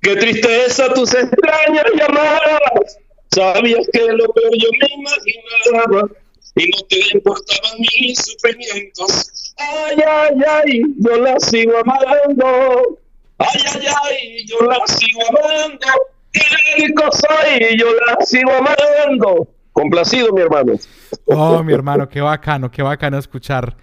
Qué 0.00 0.16
tristeza 0.16 0.92
tus 0.92 1.14
extrañas 1.14 1.84
llamadas, 1.96 2.98
sabías 3.32 3.86
que 3.92 4.00
lo 4.00 4.26
peor 4.32 4.50
yo 4.58 4.68
me 4.80 4.88
imaginaba 4.94 6.08
y 6.56 6.68
no 6.68 6.78
te 6.88 6.98
importaban 7.12 7.78
mis 7.78 8.18
sufrimientos. 8.18 9.54
Ay, 9.56 9.96
ay, 10.06 10.36
ay, 10.48 10.82
yo 10.98 11.16
la 11.18 11.38
sigo 11.38 11.78
amando. 11.78 12.98
Ay, 13.38 13.60
ay, 13.72 13.86
ay, 14.04 14.44
yo 14.46 14.58
la 14.66 14.84
sigo 14.86 15.20
amando. 15.28 15.86
Qué 16.32 16.42
rico 16.76 17.04
soy, 17.12 17.78
yo 17.78 17.94
la 18.06 18.16
sigo 18.24 18.50
amando. 18.52 19.46
Complacido, 19.72 20.32
mi 20.32 20.42
hermano. 20.42 20.74
Oh, 21.24 21.62
mi 21.62 21.72
hermano, 21.72 22.08
qué 22.08 22.20
bacano, 22.20 22.70
qué 22.70 22.82
bacano 22.82 23.18
escuchar 23.18 23.76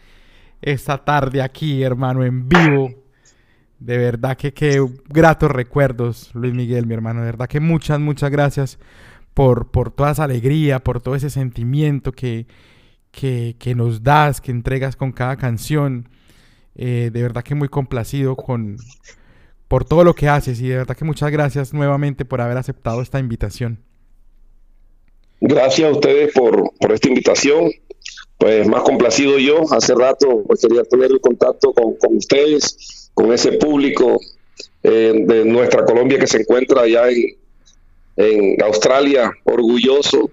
esta 0.62 0.98
tarde 0.98 1.42
aquí, 1.42 1.84
hermano, 1.84 2.24
en 2.24 2.48
vivo. 2.48 2.90
De 3.80 3.98
verdad 3.98 4.38
que 4.38 4.54
qué 4.54 4.86
gratos 5.10 5.52
recuerdos, 5.52 6.32
Luis 6.34 6.54
Miguel, 6.54 6.86
mi 6.86 6.94
hermano. 6.94 7.20
De 7.20 7.26
verdad 7.26 7.48
que 7.48 7.60
muchas, 7.60 8.00
muchas 8.00 8.32
gracias 8.32 8.80
por, 9.34 9.72
por 9.72 9.92
toda 9.92 10.12
esa 10.12 10.24
alegría, 10.24 10.80
por 10.80 11.02
todo 11.02 11.16
ese 11.16 11.30
sentimiento 11.30 12.12
que, 12.14 12.48
que, 13.12 13.74
nos 13.76 14.04
das, 14.04 14.40
que 14.40 14.52
entregas 14.52 14.96
con 14.96 15.12
cada 15.12 15.36
canción. 15.36 16.10
Eh, 16.76 17.12
de 17.14 17.22
verdad 17.22 17.44
que 17.44 17.56
muy 17.56 17.68
complacido 17.68 18.36
con, 18.36 18.78
por 19.68 19.86
todo 19.86 20.04
lo 20.04 20.16
que 20.16 20.30
haces 20.30 20.60
y 20.62 20.68
de 20.68 20.78
verdad 20.78 20.96
que 20.96 21.06
muchas 21.06 21.32
gracias 21.32 21.74
nuevamente 21.74 22.26
por 22.26 22.42
haber 22.42 22.58
aceptado 22.58 23.02
esta 23.02 23.20
invitación. 23.20 23.80
Gracias 25.46 25.90
a 25.90 25.92
ustedes 25.92 26.32
por, 26.32 26.72
esta 26.90 27.10
invitación. 27.10 27.70
Pues 28.38 28.66
más 28.66 28.84
complacido 28.84 29.38
yo. 29.40 29.62
Hace 29.74 29.94
rato 29.94 30.42
pues, 30.48 30.62
quería 30.62 30.84
tener 30.86 31.12
el 31.12 31.20
contacto 31.20 31.74
con, 31.74 32.16
ustedes, 32.16 33.12
con 33.14 33.34
ese 33.34 33.52
público 33.52 34.22
eh, 34.84 35.14
de 35.14 35.44
nuestra 35.44 35.84
Colombia 35.84 36.18
que 36.18 36.28
se 36.28 36.40
encuentra 36.40 36.84
allá 36.84 37.10
en, 37.10 37.36
en 38.16 38.64
Australia, 38.64 39.34
orgulloso 39.44 40.32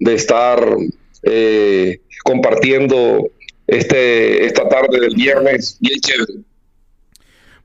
de 0.00 0.14
estar 0.14 0.76
eh, 1.22 2.00
compartiendo 2.24 3.30
este, 3.64 4.44
esta 4.44 4.68
tarde 4.68 4.98
del 4.98 5.14
viernes 5.14 5.78
bien 5.80 6.00
chévere. 6.00 6.32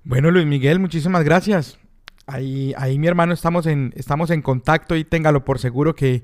Bueno, 0.04 0.30
Luis 0.30 0.46
Miguel, 0.46 0.78
muchísimas 0.78 1.24
gracias. 1.24 1.80
Ahí, 2.28 2.72
ahí 2.78 3.00
mi 3.00 3.08
hermano 3.08 3.34
estamos 3.34 3.66
en, 3.66 3.94
estamos 3.96 4.30
en 4.30 4.44
contacto 4.44 4.96
y 4.96 5.04
téngalo 5.04 5.44
por 5.44 5.58
seguro 5.58 5.96
que 5.96 6.22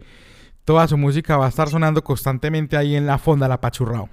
toda 0.69 0.87
su 0.87 0.99
música 0.99 1.35
va 1.35 1.47
a 1.47 1.49
estar 1.49 1.67
sonando 1.67 2.03
constantemente 2.03 2.77
ahí 2.77 2.95
en 2.95 3.07
la 3.07 3.17
fonda 3.17 3.47
La 3.47 3.59
Pachurrao. 3.59 4.07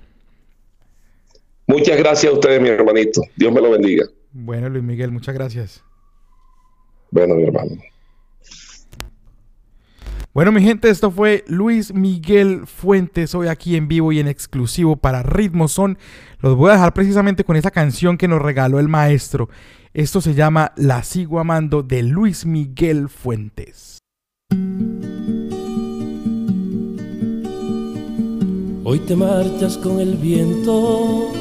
Muchas 1.67 1.99
gracias 1.99 2.33
a 2.33 2.35
ustedes, 2.35 2.63
mi 2.63 2.71
hermanito. 2.71 3.21
Dios 3.37 3.53
me 3.53 3.61
lo 3.61 3.73
bendiga. 3.73 4.07
Bueno, 4.33 4.71
Luis 4.71 4.83
Miguel, 4.83 5.13
muchas 5.13 5.35
gracias. 5.35 5.85
Bueno, 7.11 7.35
mi 7.35 7.45
hermano. 7.45 7.73
Bueno, 10.33 10.51
mi 10.51 10.63
gente, 10.63 10.89
esto 10.89 11.11
fue 11.11 11.45
Luis 11.47 11.93
Miguel 11.93 12.67
Fuentes, 12.67 13.35
hoy 13.35 13.49
aquí 13.49 13.77
en 13.77 13.87
vivo 13.87 14.11
y 14.11 14.21
en 14.21 14.27
exclusivo 14.27 14.97
para 14.97 15.23
Ritmo 15.23 15.69
Son. 15.69 15.99
Los 16.39 16.57
voy 16.57 16.71
a 16.71 16.77
dejar 16.77 16.95
precisamente 16.95 17.45
con 17.45 17.57
esa 17.57 17.71
canción 17.71 18.17
que 18.17 18.29
nos 18.29 18.41
regaló 18.41 18.81
el 18.81 18.89
maestro. 18.89 19.51
Esto 19.93 20.23
se 20.23 20.33
llama 20.33 20.73
La 20.77 21.03
Sigo 21.03 21.39
Amando 21.39 21.83
de 21.83 22.03
Luis 22.03 22.47
Miguel 22.47 23.11
Fuentes. 23.11 23.96
Hoy 28.89 29.01
te 29.01 29.17
marchas 29.17 29.77
con 29.79 29.99
el 29.99 30.17
viento, 30.17 31.33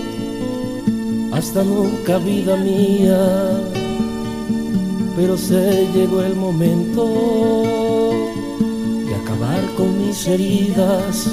hasta 1.32 1.64
nunca 1.64 2.18
vida 2.18 2.58
mía, 2.58 3.62
pero 5.16 5.38
se 5.38 5.88
llegó 5.94 6.22
el 6.22 6.36
momento 6.36 7.76
con 9.76 10.06
mis 10.06 10.28
heridas. 10.28 11.28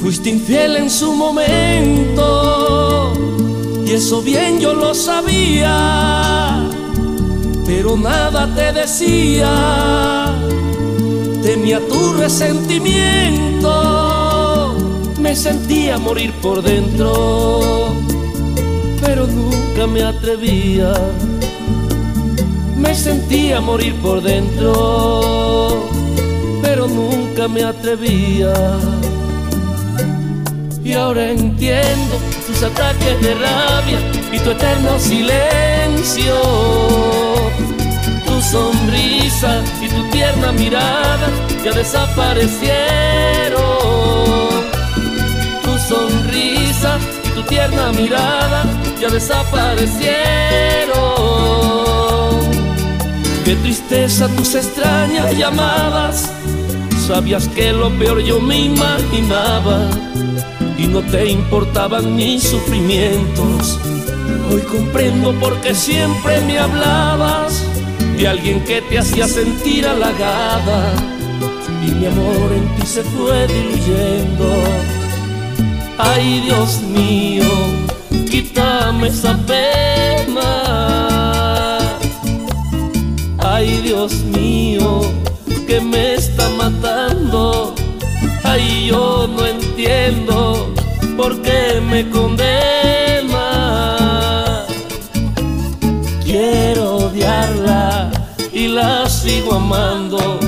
Fuiste 0.00 0.30
infiel 0.30 0.76
en 0.76 0.88
su 0.90 1.12
momento 1.12 2.32
y 3.84 3.92
eso 3.92 4.22
bien 4.22 4.58
yo 4.60 4.74
lo 4.74 4.94
sabía, 4.94 6.68
pero 7.66 7.96
nada 7.96 8.52
te 8.54 8.72
decía. 8.72 10.32
Temía 11.42 11.80
tu 11.88 12.12
resentimiento, 12.14 13.70
me 15.26 15.34
sentía 15.34 15.98
morir 15.98 16.32
por 16.40 16.62
dentro, 16.62 17.92
pero 19.00 19.26
nunca 19.26 19.86
me 19.86 20.02
atrevía. 20.02 20.92
Me 22.76 22.94
sentía 22.94 23.60
morir 23.60 23.94
por 23.96 24.22
dentro 24.22 25.86
nunca 26.88 27.46
me 27.48 27.62
atrevía. 27.62 28.52
Y 30.84 30.92
ahora 30.92 31.30
entiendo 31.30 32.16
tus 32.46 32.62
ataques 32.62 33.18
de 33.20 33.34
rabia 33.34 33.98
y 34.32 34.38
tu 34.38 34.50
eterno 34.50 34.98
silencio. 34.98 36.34
Tu 38.26 38.42
sonrisa 38.42 39.62
y 39.82 39.88
tu 39.88 40.02
tierna 40.10 40.52
mirada 40.52 41.28
ya 41.64 41.72
desaparecieron. 41.72 44.45
Tierna 47.56 47.90
mirada 47.92 48.64
ya 49.00 49.08
desaparecieron. 49.08 50.12
Qué 53.46 53.56
tristeza 53.56 54.28
tus 54.36 54.54
extrañas 54.54 55.34
llamadas. 55.38 56.30
Sabías 57.06 57.48
que 57.48 57.72
lo 57.72 57.88
peor 57.98 58.20
yo 58.20 58.40
me 58.40 58.58
imaginaba 58.60 59.88
y 60.76 60.86
no 60.86 61.00
te 61.00 61.30
importaban 61.30 62.14
mis 62.14 62.42
sufrimientos. 62.42 63.78
Hoy 64.52 64.60
comprendo 64.60 65.32
por 65.40 65.58
qué 65.62 65.74
siempre 65.74 66.42
me 66.42 66.58
hablabas 66.58 67.64
de 68.18 68.28
alguien 68.28 68.62
que 68.64 68.82
te 68.82 68.98
hacía 68.98 69.26
sentir 69.26 69.86
halagada 69.86 70.92
y 71.86 71.90
mi 71.90 72.06
amor 72.06 72.52
en 72.54 72.68
ti 72.76 72.86
se 72.86 73.02
fue 73.02 73.46
diluyendo. 73.46 74.95
Ay 75.98 76.40
Dios 76.40 76.80
mío, 76.82 77.48
quítame 78.30 79.08
esa 79.08 79.36
pena 79.46 80.76
Ay 83.58 83.80
Dios 83.80 84.12
mío, 84.24 85.00
que 85.66 85.80
me 85.80 86.14
está 86.14 86.46
matando. 86.50 87.74
Ay 88.44 88.88
yo 88.88 89.26
no 89.26 89.46
entiendo 89.46 90.74
por 91.16 91.40
qué 91.40 91.80
me 91.80 92.10
condena. 92.10 93.46
Quiero 96.22 96.96
odiarla 96.96 98.10
y 98.52 98.68
la 98.68 99.08
sigo 99.08 99.54
amando. 99.54 100.38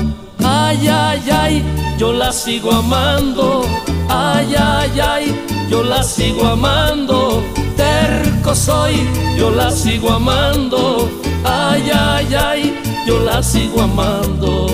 Ay, 0.79 0.87
ay, 0.87 1.29
ay, 1.29 1.63
yo 1.97 2.13
la 2.13 2.31
sigo 2.31 2.71
amando. 2.71 3.65
Ay, 4.07 4.55
ay, 4.57 4.99
ay, 5.01 5.35
yo 5.69 5.83
la 5.83 6.01
sigo 6.03 6.47
amando. 6.47 7.43
Terco 7.75 8.55
soy, 8.55 9.05
yo 9.37 9.51
la 9.51 9.71
sigo 9.71 10.09
amando. 10.09 11.09
Ay, 11.43 11.91
ay, 11.93 12.33
ay, 12.33 12.79
yo 13.05 13.19
la 13.19 13.43
sigo 13.43 13.81
amando. 13.81 14.67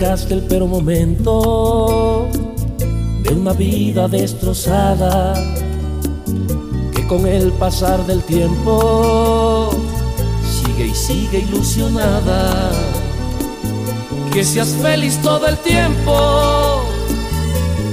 El 0.00 0.42
pero 0.48 0.66
momento 0.66 2.26
de 3.22 3.34
una 3.34 3.52
vida 3.52 4.08
destrozada 4.08 5.34
que 6.94 7.06
con 7.06 7.26
el 7.26 7.52
pasar 7.52 8.06
del 8.06 8.22
tiempo 8.22 9.70
sigue 10.42 10.86
y 10.86 10.94
sigue 10.94 11.40
ilusionada. 11.40 12.70
Que 14.32 14.42
seas 14.42 14.74
feliz 14.80 15.18
todo 15.18 15.46
el 15.46 15.58
tiempo, 15.58 16.80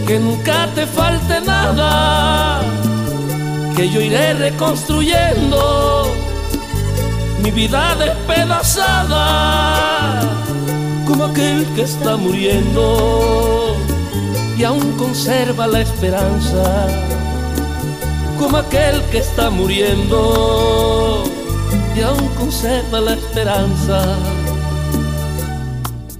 que 0.08 0.17
nunca 0.17 0.70
te 0.76 0.88
falte 0.88 1.41
nada, 1.41 2.62
que 3.76 3.89
yo 3.89 4.00
iré 4.00 4.34
reconstruyendo 4.34 6.10
mi 7.43 7.52
vida 7.52 7.96
despedazada 7.96 10.37
como 11.17 11.32
aquel 11.32 11.65
que 11.73 11.82
está 11.82 12.15
muriendo 12.15 13.75
y 14.56 14.63
aún 14.63 14.91
conserva 14.97 15.65
la 15.65 15.82
esperanza, 15.82 16.88
como 18.38 18.58
aquel 18.58 19.01
que 19.10 19.17
está 19.17 19.49
muriendo 19.49 21.23
y 21.95 22.01
aún 22.01 22.27
conserva 22.36 23.01
la 23.01 23.13
esperanza. 23.13 24.15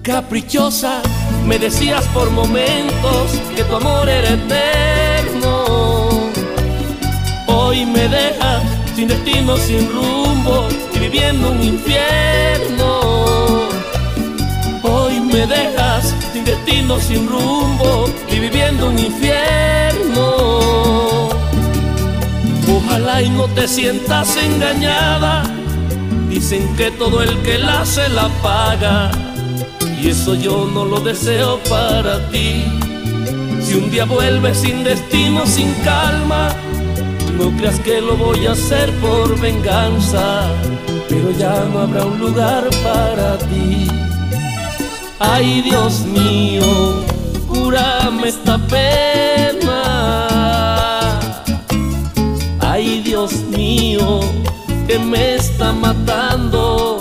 Caprichosa, 0.02 1.04
me 1.46 1.60
decías 1.60 2.04
por 2.06 2.32
momentos 2.32 3.40
que 3.56 3.64
tu 3.66 3.76
amor 3.76 4.10
era 4.10 4.30
eterno. 4.30 6.10
Hoy 7.46 7.86
me 7.86 8.08
dejas 8.08 8.64
sin 8.96 9.10
destino, 9.10 9.58
sin 9.58 9.88
rumbo 9.92 10.68
y 10.96 10.98
viviendo 10.98 11.52
un 11.52 11.62
infierno 11.62 13.37
me 15.38 15.46
dejas 15.46 16.16
sin 16.34 16.44
destino, 16.44 17.00
sin 17.00 17.28
rumbo 17.28 18.10
y 18.28 18.40
viviendo 18.40 18.88
un 18.88 18.98
infierno. 18.98 20.26
Ojalá 22.76 23.22
y 23.22 23.30
no 23.30 23.48
te 23.50 23.68
sientas 23.68 24.36
engañada. 24.36 25.44
Dicen 26.28 26.76
que 26.76 26.90
todo 26.90 27.22
el 27.22 27.38
que 27.44 27.60
la 27.60 27.82
hace 27.82 28.10
la 28.10 28.30
paga. 28.42 29.12
Y 30.02 30.10
eso 30.10 30.34
yo 30.34 30.68
no 30.74 30.86
lo 30.86 31.02
deseo 31.02 31.60
para 31.70 32.28
ti. 32.30 32.66
Si 33.62 33.76
un 33.76 33.92
día 33.92 34.06
vuelves 34.06 34.58
sin 34.58 34.84
destino, 34.84 35.46
sin 35.46 35.72
calma, 35.84 36.50
no 37.38 37.52
creas 37.58 37.80
que 37.82 38.02
lo 38.02 38.16
voy 38.16 38.48
a 38.48 38.54
hacer 38.54 38.92
por 38.94 39.40
venganza. 39.40 40.48
Pero 41.08 41.30
ya 41.32 41.64
no 41.72 41.80
habrá 41.82 42.06
un 42.06 42.18
lugar 42.20 42.68
para 42.84 43.38
ti. 43.38 44.07
Ay 45.20 45.62
Dios 45.62 46.02
mío, 46.06 47.04
cúrame 47.48 48.28
esta 48.28 48.60
pena. 48.68 49.82
Ay 52.60 53.02
Dios 53.02 53.34
mío, 53.50 54.20
que 54.88 55.00
me 55.00 55.36
está 55.36 55.74
matando. 55.74 57.00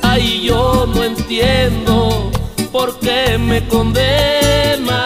Ay 0.00 0.42
yo 0.44 0.86
no 0.86 1.04
entiendo 1.04 2.30
por 2.72 2.98
qué 3.00 3.36
me 3.36 3.68
condena. 3.68 5.02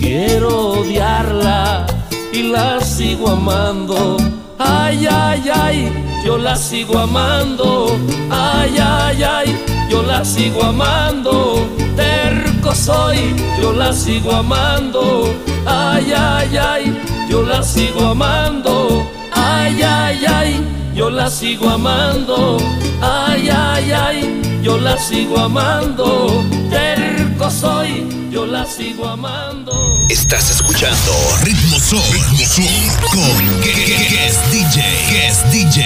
Quiero 0.00 0.80
odiarla 0.80 1.86
y 2.32 2.42
la 2.42 2.80
sigo 2.80 3.30
amando. 3.30 4.16
Ay, 4.58 5.06
ay, 5.06 5.48
ay 5.54 6.09
yo 6.24 6.38
la 6.38 6.56
sigo 6.56 6.98
amando, 6.98 7.98
ay, 8.30 8.76
ay, 8.78 9.22
ay, 9.22 9.64
yo 9.88 10.02
la 10.02 10.24
sigo 10.24 10.62
amando, 10.62 11.66
terco 11.96 12.74
soy, 12.74 13.34
yo 13.60 13.72
la 13.72 13.92
sigo 13.92 14.32
amando, 14.32 15.34
ay, 15.66 16.12
ay, 16.12 16.56
ay, 16.56 17.02
yo 17.28 17.42
la 17.42 17.62
sigo 17.62 18.08
amando, 18.08 19.06
ay, 19.32 19.82
ay, 19.82 20.24
ay, 20.26 20.79
yo 21.00 21.08
la 21.08 21.30
sigo 21.30 21.70
amando, 21.70 22.58
ay, 23.00 23.48
ay, 23.48 23.90
ay, 23.90 24.60
yo 24.62 24.76
la 24.76 24.98
sigo 24.98 25.38
amando, 25.38 26.44
terco 26.68 27.50
soy, 27.50 28.06
yo 28.30 28.44
la 28.44 28.66
sigo 28.66 29.08
amando. 29.08 29.72
Estás 30.10 30.50
escuchando 30.50 31.12
Ritmo 31.42 31.78
Son, 31.78 32.02
Ritmo 32.12 32.44
Son 32.44 32.66
con 33.12 33.60
Guest 33.62 34.44
DJ, 34.52 34.82
Guest 35.10 35.46
DJ. 35.46 35.80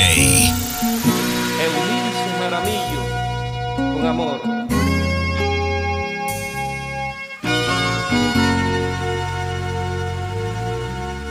Eunice 1.63 2.27
Maramillo, 2.41 3.03
con 3.95 4.05
amor. 4.09 4.41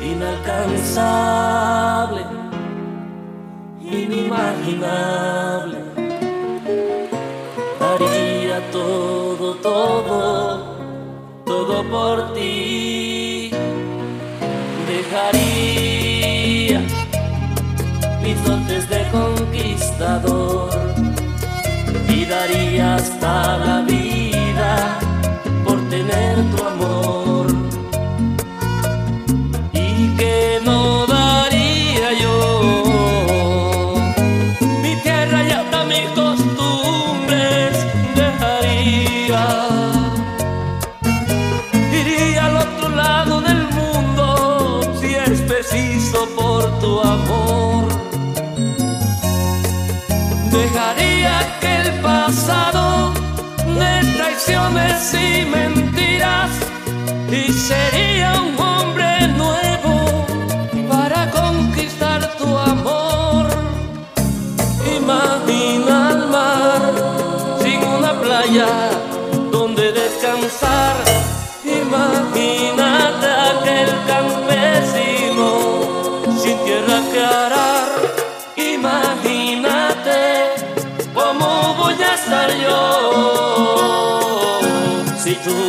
Inalcanzable, 0.02 2.43
inimaginable, 4.02 5.78
haría 7.80 8.58
todo, 8.72 9.56
todo 9.56 10.74
todo 11.46 11.84
por 11.84 12.34
ti. 12.34 13.52
Dejaría 14.88 16.82
mis 18.24 18.38
dotes 18.46 18.90
de 18.90 19.02
conquistador 19.12 20.70
y 22.10 22.26
daría 22.26 22.96
hasta 22.96 23.58
la 23.58 23.82
vida 23.82 25.00
tener 25.94 26.36
tu 26.56 26.64
amor. 26.66 27.23
De 54.46 54.54
traiciones 54.54 55.14
y 55.14 55.46
mentiras 55.46 56.50
y 57.30 57.52
sería 57.52 58.34
un 58.42 58.60
hombre 58.60 59.28
nuevo 59.30 60.26
para 60.90 61.30
conquistar 61.32 62.36
tu 62.38 62.58
amor. 62.58 63.48
Imagina 64.98 66.12
el 66.12 66.28
mar 66.28 66.94
sin 67.62 67.84
una 67.84 68.20
playa 68.20 68.68
donde 69.52 69.92
descansar. 69.92 70.96
Imagínate 71.64 72.53
si 85.34 85.40
tú. 85.50 85.60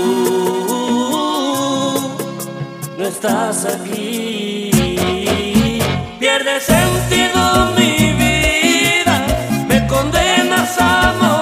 No 2.98 3.04
estás 3.04 3.64
aquí. 3.66 4.70
Pierde 6.18 6.60
sentido 6.60 7.72
mi 7.76 8.12
vida, 8.12 9.26
me 9.68 9.86
condenas 9.86 10.76
a 10.78 11.12
morir 11.20 11.33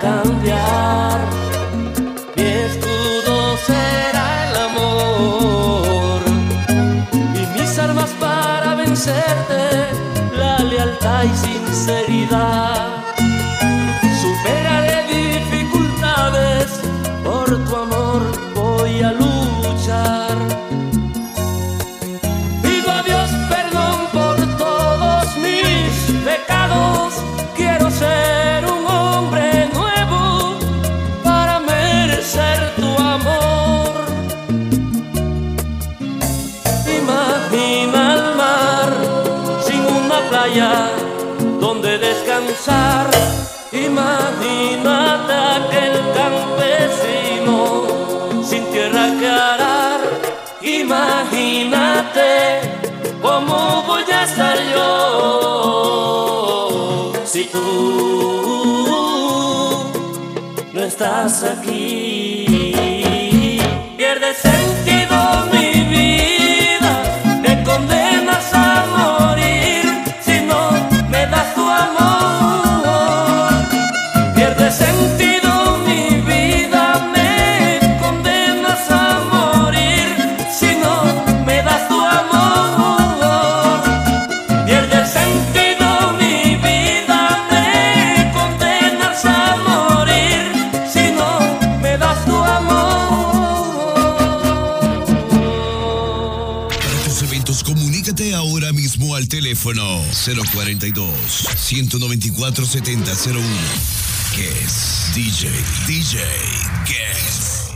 cambiar. 0.00 1.20
Mi 2.36 2.42
escudo 2.42 3.56
será 3.66 4.26
el 4.48 4.56
amor 4.68 6.20
y 7.34 7.58
mis 7.58 7.78
armas 7.78 8.10
para 8.18 8.74
vencerte, 8.74 9.62
la 10.36 10.58
lealtad 10.58 11.24
y 11.24 11.36
sinceridad. 11.36 12.79
No 60.72 60.80
estás 60.84 61.44
aquí. 61.44 62.46
Pierde 63.96 64.34
sentido 64.34 64.69
042 100.60 101.08
194 101.56 102.66
7001. 102.66 103.40
Guess 104.36 105.10
DJ, 105.14 105.48
DJ. 105.86 106.20
Guess. 106.84 107.70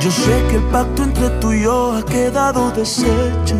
Yo 0.00 0.10
sé 0.10 0.42
que 0.50 0.56
el 0.56 0.62
pacto 0.72 1.04
entre 1.04 1.30
tú 1.40 1.52
y 1.52 1.62
yo 1.62 1.92
ha 1.96 2.04
quedado 2.04 2.72
deshecho. 2.72 3.56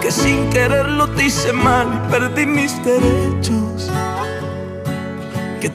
Que 0.00 0.10
sin 0.10 0.50
quererlo 0.50 1.08
te 1.10 1.26
hice 1.26 1.52
mal 1.52 1.86
y 1.94 2.10
perdí 2.10 2.44
mis 2.44 2.72
derechos. 2.84 3.15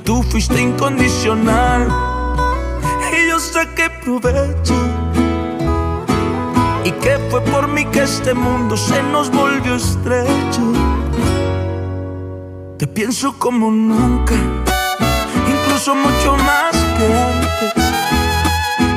Que 0.02 0.06
tú 0.06 0.24
fuiste 0.24 0.60
incondicional 0.60 1.88
y 3.12 3.30
yo 3.30 3.40
saqué 3.40 3.88
provecho. 4.04 4.74
Y 6.84 6.92
que 6.92 7.20
fue 7.30 7.42
por 7.42 7.68
mí 7.68 7.86
que 7.86 8.02
este 8.02 8.34
mundo 8.34 8.76
se 8.78 9.04
nos 9.04 9.30
volvió 9.30 9.76
estrecho. 9.76 10.74
Te 12.80 12.88
pienso 12.88 13.38
como 13.38 13.70
nunca 13.70 14.34
incluso 15.54 15.94
mucho 15.94 16.36
más 16.38 16.72
que 16.98 17.06
antes. 17.14 17.84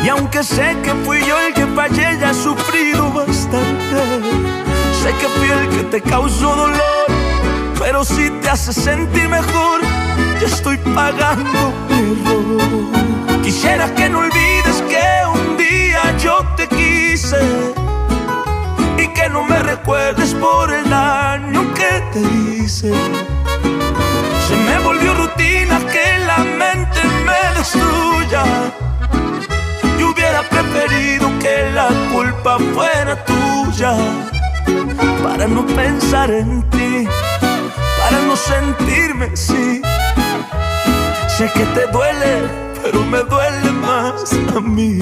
Y 0.04 0.08
aunque 0.08 0.42
sé 0.42 0.74
que 0.82 0.94
fui 1.04 1.20
yo 1.26 1.38
el 1.38 1.52
que 1.52 1.66
fallé, 1.66 2.18
ya 2.18 2.30
he 2.30 2.34
sufrido 2.34 3.12
bastante. 3.12 3.96
Sé 5.02 5.12
que 5.20 5.28
fui 5.36 5.50
el 5.50 5.68
que 5.68 5.82
te 5.84 6.00
causó 6.00 6.56
dolor, 6.56 7.06
pero 7.78 8.04
si 8.04 8.30
te 8.40 8.48
hace 8.48 8.72
sentir 8.72 9.28
mejor, 9.28 9.82
estoy 10.44 10.76
pagando 10.78 11.72
error. 11.90 13.42
Quisiera 13.42 13.92
que 13.94 14.08
no 14.08 14.18
olvides 14.20 14.82
que 14.88 15.06
un 15.32 15.56
día 15.56 16.16
yo 16.18 16.44
te 16.56 16.68
quise 16.68 17.40
y 18.98 19.08
que 19.08 19.28
no 19.30 19.42
me 19.44 19.58
recuerdes 19.60 20.34
por 20.34 20.72
el 20.72 20.88
daño 20.88 21.72
que 21.74 22.02
te 22.12 22.20
hice. 22.20 22.92
Se 24.48 24.56
me 24.56 24.78
volvió 24.80 25.14
rutina 25.14 25.78
que 25.92 26.18
la 26.26 26.38
mente 26.38 27.00
me 27.26 27.58
destruya. 27.58 28.44
Yo 29.98 30.10
hubiera 30.10 30.42
preferido 30.42 31.30
que 31.38 31.70
la 31.72 31.88
culpa 32.12 32.58
fuera 32.74 33.24
tuya 33.24 33.96
para 35.22 35.46
no 35.46 35.64
pensar 35.66 36.30
en 36.30 36.62
ti, 36.70 37.08
para 37.98 38.18
no 38.26 38.36
sentirme 38.36 39.30
así. 39.32 39.82
Sé 41.36 41.50
que 41.52 41.64
te 41.74 41.88
duele, 41.88 42.48
pero 42.80 43.02
me 43.06 43.18
duele 43.24 43.72
más 43.72 44.32
a 44.54 44.60
mí. 44.60 45.00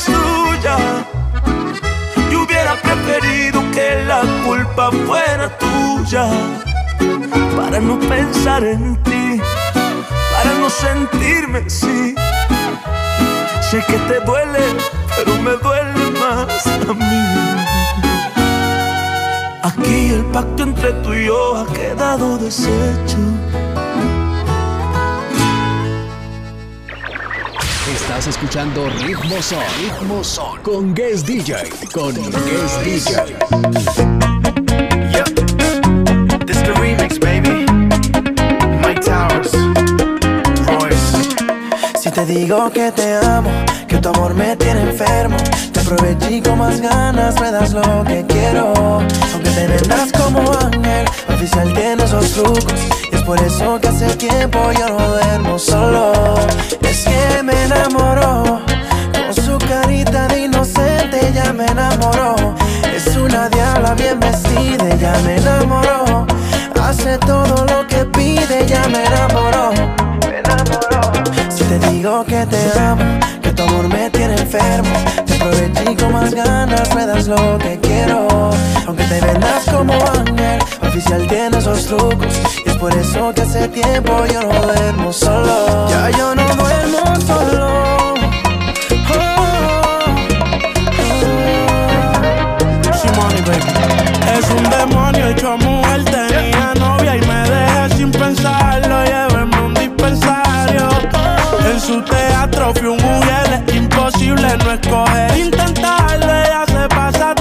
Destruya. 0.00 0.76
Yo 2.30 2.42
hubiera 2.42 2.74
preferido 2.76 3.62
que 3.72 4.04
la 4.06 4.22
culpa 4.44 4.90
fuera 5.06 5.50
tuya. 5.58 6.28
Para 7.56 7.80
no 7.80 7.98
pensar 7.98 8.64
en 8.64 8.96
ti, 9.02 9.40
para 10.32 10.54
no 10.58 10.70
sentirme 10.70 11.58
así. 11.66 12.14
Sé 13.70 13.84
que 13.86 13.98
te 14.08 14.20
duele, 14.24 14.64
pero 15.16 15.34
me 15.42 15.52
duele 15.62 16.10
más 16.18 16.66
a 16.66 16.94
mí. 16.94 17.24
Aquí 19.62 20.10
el 20.14 20.24
pacto 20.32 20.62
entre 20.62 20.92
tú 21.02 21.12
y 21.12 21.26
yo 21.26 21.56
ha 21.58 21.72
quedado 21.72 22.38
deshecho. 22.38 23.18
Estás 28.20 28.36
escuchando 28.36 28.86
Ritmo 29.00 29.40
Son, 29.40 29.58
Ritmo 29.80 30.22
Son 30.22 30.60
con 30.60 30.94
Guest 30.94 31.26
DJ, 31.26 31.54
con 31.90 32.12
Guest 32.14 32.82
DJ. 32.84 33.14
Yep, 35.10 36.44
this 36.44 36.62
the 36.62 36.74
remix, 36.78 37.18
baby. 37.18 37.64
Mike 38.82 39.00
Towers, 39.00 39.52
Royce. 40.66 41.98
Si 41.98 42.10
te 42.10 42.26
digo 42.26 42.70
que 42.70 42.92
te 42.92 43.16
amo, 43.24 43.50
que 43.88 43.96
tu 43.96 44.10
amor 44.10 44.34
me 44.34 44.54
tiene 44.54 44.82
enfermo, 44.82 45.38
te 45.72 45.80
aproveché 45.80 46.30
y 46.30 46.42
con 46.42 46.58
más 46.58 46.78
ganas 46.78 47.40
me 47.40 47.50
das 47.50 47.72
lo 47.72 48.04
que 48.04 48.22
quiero. 48.28 48.74
Aunque 49.32 49.50
te 49.50 49.66
vendas 49.66 50.12
como 50.12 50.40
ángel, 50.58 51.06
oficial 51.26 51.72
tiene 51.72 52.04
esos 52.04 52.32
trucos. 52.32 52.74
Y 53.10 53.16
es 53.16 53.22
por 53.22 53.40
eso 53.40 53.80
que 53.80 53.88
hace 53.88 54.14
tiempo 54.16 54.58
yo 54.78 54.88
no 54.90 55.08
duermo 55.08 55.58
solo. 55.58 56.12
Es 57.00 57.06
que 57.06 57.42
me 57.42 57.64
enamoró, 57.64 58.60
con 59.14 59.34
su 59.34 59.56
carita 59.56 60.28
de 60.28 60.40
inocente 60.40 61.32
ya 61.32 61.50
me 61.50 61.64
enamoró. 61.64 62.36
Es 62.94 63.16
una 63.16 63.48
diabla 63.48 63.94
bien 63.94 64.20
vestida, 64.20 64.94
ya 64.96 65.18
me 65.24 65.36
enamoró. 65.36 66.26
Hace 66.78 67.16
todo 67.16 67.64
lo 67.64 67.86
que 67.86 68.04
pide, 68.04 68.66
ya 68.66 68.86
me 68.88 69.02
enamoró. 69.02 69.72
Me 70.28 70.40
enamoró. 70.40 71.00
Si 71.48 71.64
te 71.64 71.78
digo 71.88 72.22
que 72.24 72.44
te 72.44 72.78
amo, 72.78 73.18
que 73.40 73.50
tu 73.52 73.62
amor 73.62 73.88
me 73.88 74.10
tiene 74.10 74.34
enfermo, 74.34 74.92
te 75.24 75.36
aproveché 75.36 75.96
con 75.96 76.12
más 76.12 76.34
ganas 76.34 76.94
me 76.94 77.06
das 77.06 77.28
lo 77.28 77.56
que 77.56 77.78
quiero. 77.80 78.50
Aunque 78.86 79.04
te 79.04 79.22
vendas 79.22 79.64
como 79.72 79.94
ángel, 79.94 80.58
oficial 80.82 81.26
tiene 81.28 81.56
esos 81.56 81.86
trucos. 81.86 82.59
Por 82.80 82.94
eso 82.94 83.30
que 83.34 83.42
hace 83.42 83.68
tiempo 83.68 84.24
yo 84.32 84.40
no 84.40 84.62
duermo 84.62 85.12
solo. 85.12 85.86
Ya 85.90 86.08
yo 86.16 86.34
no 86.34 86.46
duermo 86.56 87.20
solo. 87.26 87.66
Oh, 89.10 89.34
Shimoni, 92.96 93.40
baby. 93.42 93.70
Es 94.34 94.50
un 94.50 94.70
demonio 94.70 95.28
hecho 95.28 95.58
mujer, 95.58 96.04
tenía 96.06 96.72
novia 96.80 97.16
y 97.16 97.20
me 97.20 97.50
dejé 97.50 97.96
sin 97.98 98.10
pensarlo, 98.10 99.04
llévenme 99.04 99.60
un 99.60 99.74
dispensario. 99.74 100.88
En 101.70 101.78
su 101.78 102.00
teatro 102.00 102.72
fui 102.74 102.88
un 102.88 102.96
mujer, 102.96 103.62
es 103.66 103.74
imposible 103.74 104.56
no 104.64 104.72
escoger, 104.72 105.38
intentarlo, 105.38 106.24
ella 106.24 106.64
se 106.66 106.88
pasa 106.88 107.34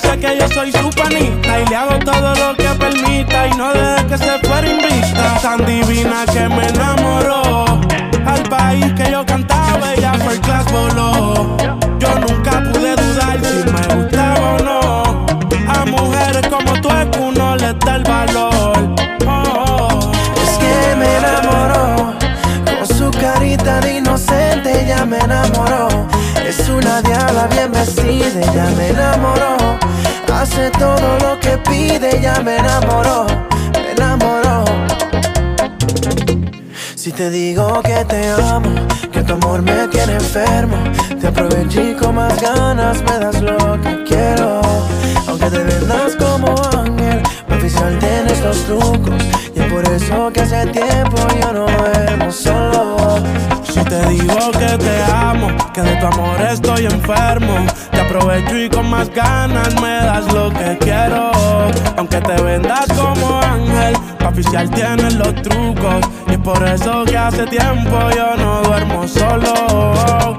dice 0.00 0.18
que 0.18 0.38
yo 0.38 0.48
soy 0.48 0.70
su 0.72 0.90
panita 0.90 1.60
y 1.60 1.66
le 1.66 1.76
hago 1.76 1.98
todo 1.98 2.34
lo 2.34 2.56
que 2.56 2.68
permita 2.78 3.46
y 3.48 3.50
no 3.56 3.72
deje 3.72 4.06
que 4.06 4.18
se 4.18 4.38
fuera 4.46 4.68
invista. 4.68 5.38
Tan 5.42 5.64
divina 5.66 6.24
que 6.32 6.48
me 6.48 6.68
enamoró, 6.68 7.64
al 8.26 8.42
país 8.48 8.92
que 8.94 9.10
yo 9.10 9.24
cantaba 9.26 9.94
ella 9.94 10.12
fue 10.14 10.38
class 10.40 10.70
voló. 10.70 11.56
Yo 11.98 12.14
nunca 12.20 12.62
pude 12.70 12.94
dudar 12.94 13.38
si 13.42 13.70
me 13.72 13.94
gustaba 13.94 14.54
o 14.54 14.58
no. 14.58 15.26
A 15.68 15.84
mujeres 15.84 16.46
como 16.48 16.80
tú 16.80 16.88
es 16.90 17.06
que 17.06 17.18
uno 17.18 17.56
les 17.56 17.78
da 17.80 17.96
el 17.96 18.04
valor. 18.04 18.94
Oh. 19.26 20.12
Es 20.44 20.58
que 20.58 20.96
me 20.96 21.16
enamoró, 21.16 22.14
con 22.64 22.86
su 22.86 23.10
carita 23.18 23.80
de 23.80 23.98
inocente 23.98 24.84
ya 24.86 25.04
me 25.04 25.18
enamoró. 25.18 25.88
Es 26.46 26.68
una 26.68 27.02
diabla 27.02 27.48
bien 27.48 27.72
vestida, 27.72 28.40
ya 28.54 28.66
me 28.76 28.88
enamoró. 28.88 29.47
Todo 30.76 31.18
lo 31.20 31.40
que 31.40 31.56
pide, 31.58 32.20
ya 32.20 32.40
me 32.40 32.56
enamoró, 32.56 33.26
me 33.72 33.92
enamoró. 33.92 34.64
Si 36.94 37.10
te 37.10 37.30
digo 37.30 37.80
que 37.82 38.04
te 38.04 38.28
amo, 38.30 38.70
que 39.10 39.22
tu 39.22 39.32
amor 39.32 39.62
me 39.62 39.88
tiene 39.88 40.14
enfermo, 40.14 40.76
te 41.20 41.28
aproveché 41.28 41.92
y 41.92 41.94
con 41.94 42.14
más 42.16 42.40
ganas 42.40 43.02
me 43.02 43.18
das 43.18 43.40
lo 43.40 43.80
que 43.80 44.04
quiero. 44.04 44.60
Aunque 45.26 45.50
te 45.50 45.58
vendas 45.64 46.16
como 46.16 46.54
ángel, 46.76 47.22
mi 47.48 47.56
oficial 47.56 47.98
tienes 47.98 48.40
los 48.42 48.58
trucos. 48.64 49.24
Y 49.54 49.60
es 49.60 49.72
por 49.72 49.84
eso 49.84 50.30
que 50.32 50.40
hace 50.42 50.66
tiempo 50.66 51.16
yo 51.40 51.52
no 51.52 51.66
duermo 51.66 52.30
solo. 52.30 53.16
Si 53.64 53.80
te 53.80 54.06
digo 54.10 54.50
que 54.52 54.78
te 54.78 55.02
amo, 55.12 55.48
que 55.72 55.82
de 55.82 55.96
tu 55.96 56.06
amor 56.06 56.40
estoy 56.40 56.86
enfermo, 56.86 57.66
aprovecho 58.08 58.56
y 58.56 58.68
con 58.70 58.88
más 58.88 59.10
ganas 59.10 59.74
me 59.80 59.96
das 59.96 60.32
lo 60.32 60.50
que 60.50 60.78
quiero. 60.78 61.30
Aunque 61.96 62.20
te 62.20 62.42
vendas 62.42 62.86
como 62.96 63.38
ángel, 63.40 63.94
oficial 64.26 64.70
tienes 64.70 65.14
los 65.14 65.34
trucos. 65.42 66.06
Y 66.28 66.32
es 66.32 66.38
por 66.38 66.62
eso 66.66 67.04
que 67.04 67.18
hace 67.18 67.46
tiempo 67.46 68.10
yo 68.16 68.36
no 68.36 68.62
duermo 68.62 69.06
solo. 69.06 70.36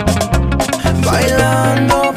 Bailando 1.06 2.09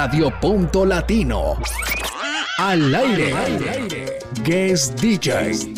Radio 0.00 0.30
Punto 0.30 0.84
Latino. 0.84 1.56
Al 2.58 2.94
aire. 2.94 3.34
Guest 4.44 5.00
DJ. 5.00 5.74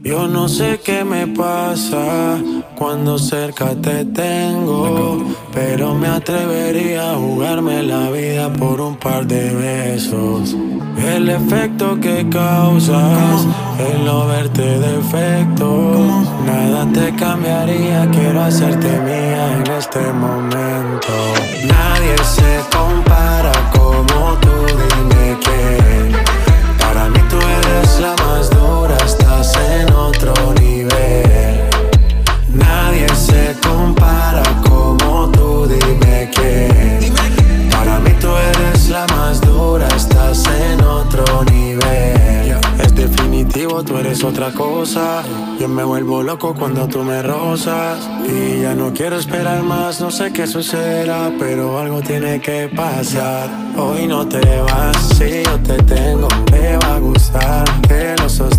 Yo 0.00 0.28
no 0.28 0.48
sé 0.48 0.80
qué 0.84 1.02
me 1.02 1.26
pasa 1.26 2.38
cuando 2.76 3.18
cerca 3.18 3.74
te 3.82 4.04
tengo, 4.04 5.24
pero 5.52 5.96
me 5.96 6.06
atrevería 6.06 7.14
a 7.14 7.16
jugarme 7.16 7.82
la 7.82 8.08
vida 8.10 8.52
por 8.52 8.80
un 8.80 8.96
par 8.96 9.26
de 9.26 9.52
besos. 9.52 10.54
El 11.04 11.30
efecto 11.30 11.98
que 12.00 12.28
causas, 12.30 13.44
el 13.76 14.04
no 14.04 14.28
verte 14.28 14.62
defecto, 14.62 16.22
nada 16.48 16.86
te 16.92 17.14
cambiaría, 17.14 18.08
quiero 18.10 18.42
hacerte 18.42 18.90
mía 19.00 19.56
en 19.58 19.66
este 19.70 20.12
momento. 20.12 21.12
Nadie 21.66 22.16
se 22.24 22.77
eres 44.18 44.24
otra 44.24 44.52
cosa. 44.52 45.22
Yo 45.60 45.68
me 45.68 45.84
vuelvo 45.84 46.22
loco 46.22 46.54
cuando 46.54 46.86
tú 46.88 47.02
me 47.02 47.22
rozas. 47.22 47.98
Y 48.26 48.62
ya 48.62 48.74
no 48.74 48.92
quiero 48.92 49.16
esperar 49.16 49.62
más, 49.62 50.00
no 50.00 50.10
sé 50.10 50.32
qué 50.32 50.46
sucederá, 50.46 51.32
pero 51.38 51.78
algo 51.78 52.00
tiene 52.00 52.40
que 52.40 52.68
pasar. 52.68 53.48
Hoy 53.76 54.06
no 54.06 54.26
te 54.26 54.60
vas, 54.60 54.96
si 55.16 55.42
yo 55.44 55.60
te 55.60 55.76
tengo, 55.84 56.28
te 56.46 56.76
va 56.78 56.96
a 56.96 56.98
gustar, 56.98 57.64
te 57.86 58.16
lo 58.16 58.28
sostengo. 58.28 58.57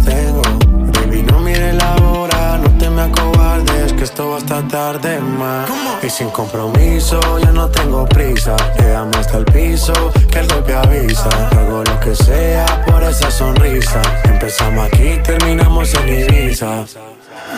Hasta 4.20 4.62
tarde 4.68 5.20
más. 5.20 5.70
Y 6.04 6.10
sin 6.10 6.30
compromiso, 6.30 7.20
yo 7.40 7.52
no 7.54 7.70
tengo 7.70 8.06
prisa. 8.06 8.56
Quedamos 8.78 9.16
hasta 9.16 9.38
el 9.38 9.46
piso, 9.46 9.94
que 10.30 10.40
el 10.40 10.48
golpe 10.48 10.76
avisa. 10.76 11.30
Hago 11.52 11.84
lo 11.84 12.00
que 12.02 12.14
sea 12.16 12.66
por 12.86 13.02
esa 13.04 13.32
sonrisa. 13.32 14.02
Empezamos 14.26 14.88
aquí, 14.88 15.20
terminamos 15.24 15.94
en 15.96 16.10
Ibiza. 16.10 16.86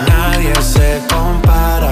Nadie 0.07 0.53
se 0.62 1.01
compara 1.09 1.89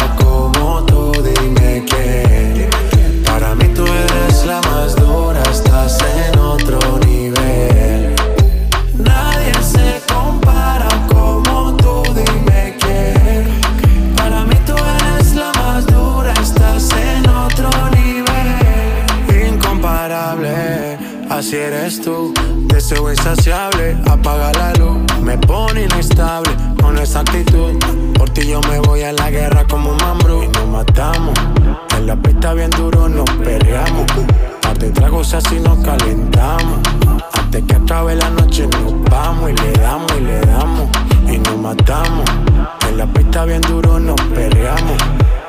Deseo 22.89 23.11
insaciable, 23.11 23.95
apaga 24.09 24.51
la 24.53 24.73
luz. 24.73 24.97
Me 25.21 25.37
pone 25.37 25.83
inestable 25.83 26.49
con 26.81 26.97
esa 26.97 27.19
actitud. 27.19 27.77
Por 28.15 28.31
ti 28.31 28.47
yo 28.47 28.61
me 28.61 28.79
voy 28.79 29.03
a 29.03 29.13
la 29.13 29.29
guerra 29.29 29.63
como 29.67 29.91
un 29.91 29.97
mambrú. 29.97 30.41
Y 30.41 30.47
nos 30.47 30.67
matamos. 30.67 31.35
En 31.95 32.07
la 32.07 32.15
pista 32.15 32.55
bien 32.55 32.71
duro 32.71 33.07
nos 33.07 33.29
perreamos. 33.43 34.07
Par 34.63 34.79
de 34.79 34.89
tragos 34.89 35.35
así 35.35 35.59
nos 35.59 35.77
calentamos. 35.85 36.79
Antes 37.33 37.63
que 37.65 37.75
acabe 37.75 38.15
la 38.15 38.31
noche 38.31 38.67
nos 38.67 39.03
vamos 39.03 39.51
y 39.51 39.53
le 39.53 39.71
damos 39.73 40.11
y 40.17 40.21
le 40.21 40.39
damos. 40.39 40.89
Y 41.31 41.37
nos 41.37 41.57
matamos. 41.59 42.25
En 42.89 42.97
la 42.97 43.05
pista 43.05 43.45
bien 43.45 43.61
duro 43.61 43.99
nos 43.99 44.19
perreamos. 44.33 44.97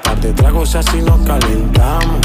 Par 0.05 0.21
de 0.21 0.35
tragos 0.35 0.75
así 0.75 1.01
nos 1.01 1.19
calentamos. 1.21 2.21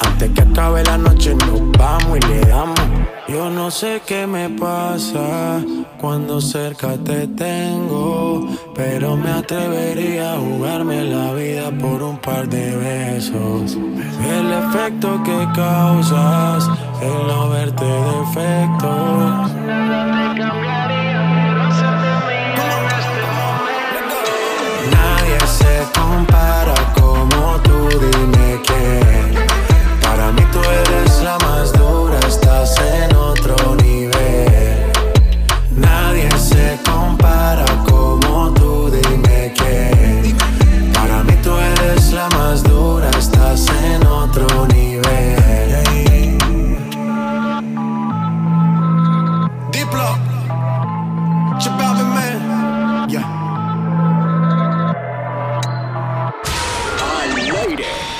Antes 0.00 0.28
que 0.30 0.40
acabe 0.40 0.82
la 0.82 0.98
noche 0.98 1.36
nos 1.36 1.70
vamos 1.78 2.18
y 2.18 2.26
le 2.26 2.40
damos. 2.40 2.85
Yo 3.28 3.50
no 3.50 3.72
sé 3.72 4.02
qué 4.06 4.24
me 4.24 4.48
pasa 4.48 5.60
cuando 6.00 6.40
cerca 6.40 6.96
te 6.96 7.26
tengo, 7.26 8.48
pero 8.72 9.16
me 9.16 9.32
atrevería 9.32 10.34
a 10.34 10.38
jugarme 10.38 11.02
la 11.02 11.32
vida 11.32 11.72
por 11.72 12.04
un 12.04 12.18
par 12.18 12.48
de 12.48 12.76
besos. 12.76 13.74
El 13.74 14.52
efecto 14.52 15.20
que 15.24 15.48
causas, 15.56 16.70
el 17.02 17.26
no 17.26 17.50
verte 17.50 17.84
defectos. 17.84 19.50
Nadie 24.92 25.40
se 25.48 26.00
compara 26.00 26.74
como 26.94 27.60
tú, 27.62 27.88
dime 27.88 28.60
quién. 28.64 29.46
Para 30.00 30.30
mí 30.30 30.42
tú 30.52 30.60
eres 30.60 31.22
la 31.24 31.36
más 31.38 31.72
dura, 31.72 32.20
estás 32.20 32.78
en 32.78 33.15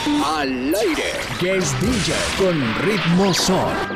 al 0.06 0.74
aire. 0.74 1.12
Guest 1.40 1.74
DJ 1.80 2.14
con 2.38 2.56
ritmo 2.84 3.34
son. 3.34 3.95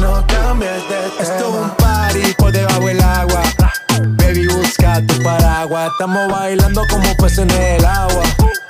no 0.00 0.26
cambies 0.26 0.88
de 0.88 1.10
tema. 1.10 1.22
Esto 1.22 1.48
es 1.48 1.54
un 1.54 1.70
party 1.76 2.34
por 2.38 2.52
debajo 2.52 2.86
del 2.86 3.00
agua. 3.00 3.42
Baby, 4.02 4.46
busca 4.48 5.00
tu 5.06 5.22
paraguas. 5.22 5.90
Estamos 5.92 6.30
bailando 6.30 6.82
como 6.90 7.14
peces 7.16 7.38
en 7.38 7.50
el 7.50 7.84
agua. 7.84 8.22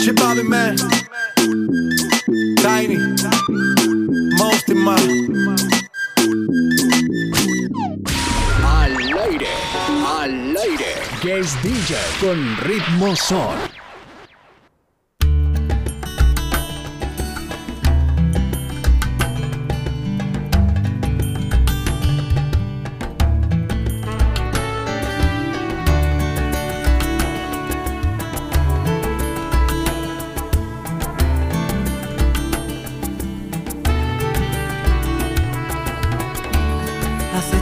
Chip 0.00 0.16
Bobby 0.16 0.42
Man, 0.42 0.76
Tiny, 2.56 2.98
Mosty 4.38 4.74
Man. 4.74 4.98
Al 8.64 8.96
aire, 8.96 9.48
al 10.06 10.56
aire. 10.56 10.94
Guest 11.22 11.56
DJ 11.62 11.96
con 12.20 12.56
ritmo 12.62 13.14
son. 13.14 13.74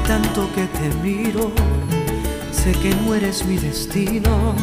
Tanto 0.07 0.49
que 0.55 0.67
te 0.67 0.89
miro, 1.03 1.53
sé 2.51 2.73
que 2.73 2.95
no 2.95 3.15
eres 3.15 3.45
mi 3.45 3.57
destino 3.57 4.55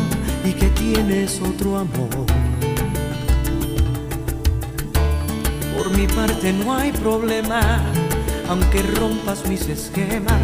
y 0.44 0.52
que 0.54 0.68
tienes 0.70 1.42
otro 1.42 1.78
amor. 1.78 2.26
Por 5.78 5.98
mi 5.98 6.08
parte 6.08 6.54
no 6.54 6.76
hay 6.76 6.92
problema, 6.92 7.62
aunque 8.50 8.82
rompas 9.00 9.48
mis 9.48 9.68
esquemas, 9.68 10.42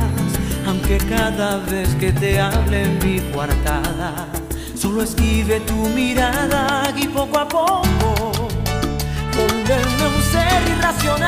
aunque 0.67 0.97
cada 0.97 1.57
vez 1.57 1.89
que 1.95 2.11
te 2.11 2.39
hable 2.39 2.83
en 2.83 2.99
mi 2.99 3.19
coartada, 3.31 4.27
solo 4.75 5.03
esquive 5.03 5.59
tu 5.61 5.89
mirada 5.89 6.93
y 6.95 7.07
poco 7.07 7.39
a 7.39 7.47
poco 7.47 8.31
volverme 9.35 10.05
un 10.15 10.21
ser 10.21 10.77
irracional 10.77 11.24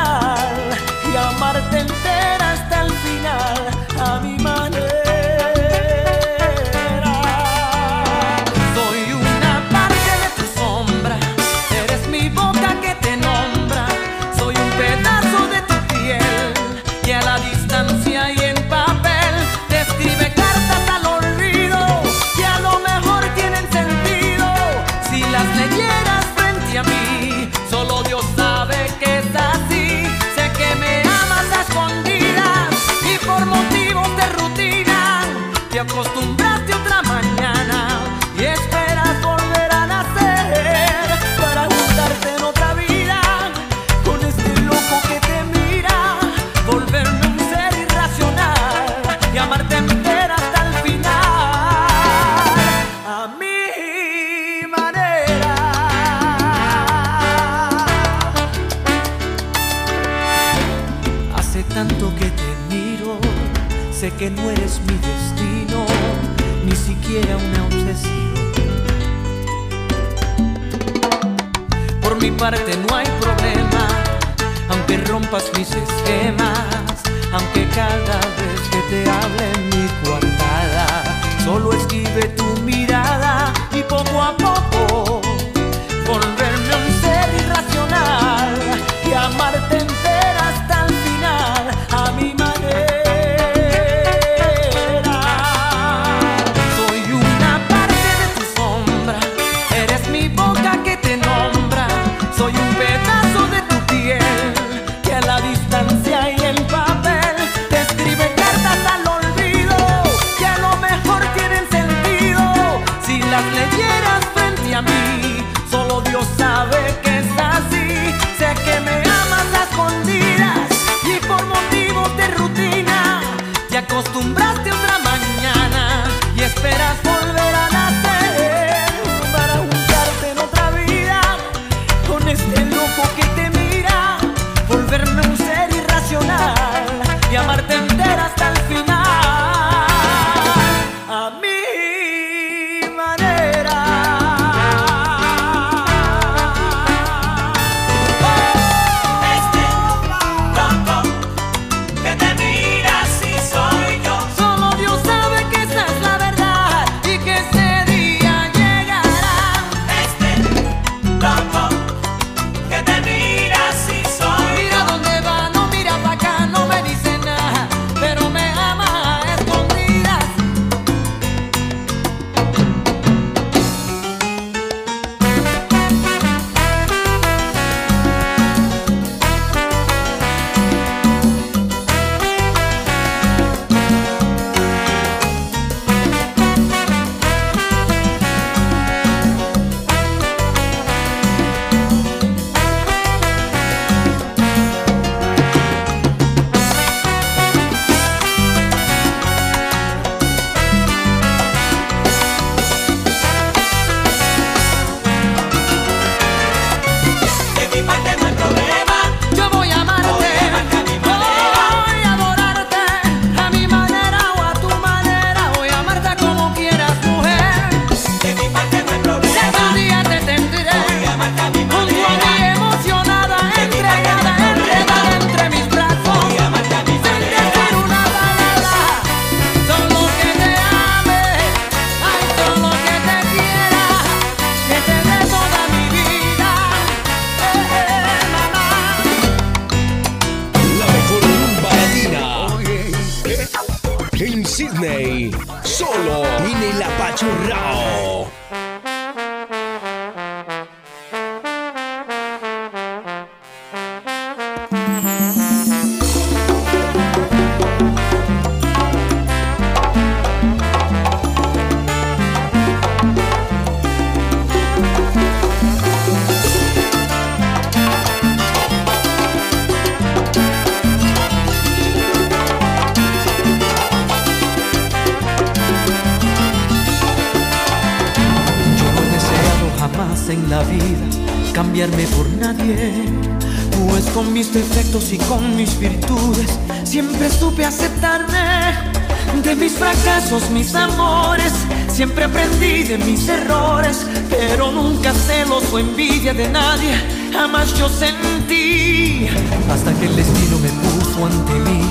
fracasos, 290.17 290.49
mis 290.49 290.73
amores, 290.75 291.53
siempre 291.89 292.25
aprendí 292.25 292.83
de 292.83 292.97
mis 292.97 293.27
errores, 293.27 294.05
pero 294.29 294.71
nunca 294.71 295.13
celos 295.13 295.63
o 295.71 295.79
envidia 295.79 296.33
de 296.33 296.47
nadie, 296.49 296.95
jamás 297.31 297.73
yo 297.77 297.87
sentí. 297.89 299.27
Hasta 299.71 299.93
que 299.93 300.05
el 300.05 300.15
destino 300.15 300.57
me 300.59 300.69
puso 300.69 301.25
ante 301.25 301.53
mí 301.69 301.81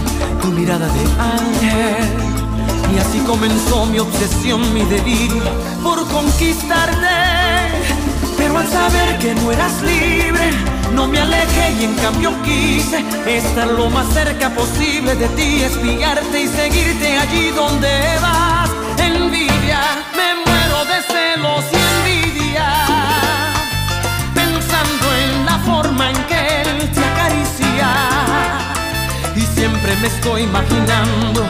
tu 0.42 0.48
mirada 0.48 0.86
de 0.88 1.00
ángel. 1.20 2.08
Y 2.94 2.98
así 2.98 3.18
comenzó 3.20 3.86
mi 3.86 3.98
obsesión, 3.98 4.72
mi 4.72 4.84
delirio 4.84 5.42
por 5.82 6.06
conquistarte. 6.08 8.05
Pero 8.56 8.68
al 8.68 8.72
saber 8.72 9.18
que 9.18 9.34
no 9.34 9.52
eras 9.52 9.82
libre, 9.82 10.50
no 10.94 11.06
me 11.06 11.20
alejé 11.20 11.72
y 11.78 11.84
en 11.84 11.94
cambio 11.96 12.32
quise 12.42 13.04
estar 13.26 13.66
lo 13.66 13.90
más 13.90 14.06
cerca 14.14 14.48
posible 14.48 15.14
de 15.14 15.28
ti, 15.28 15.62
espiarte 15.62 16.40
y 16.40 16.48
seguirte 16.48 17.18
allí 17.18 17.50
donde 17.50 17.88
vas. 18.22 18.70
Envidia, 18.98 19.80
me 20.16 20.28
muero 20.46 20.84
de 20.86 21.02
celos 21.02 21.64
y 21.70 21.76
envidia, 21.76 22.66
pensando 24.34 25.06
en 25.22 25.44
la 25.44 25.58
forma 25.58 26.10
en 26.10 26.16
que 26.24 26.62
él 26.62 26.90
te 26.94 27.04
acaricia. 27.04 27.88
Y 29.34 29.42
siempre 29.42 29.94
me 29.96 30.06
estoy 30.06 30.42
imaginando 30.44 31.44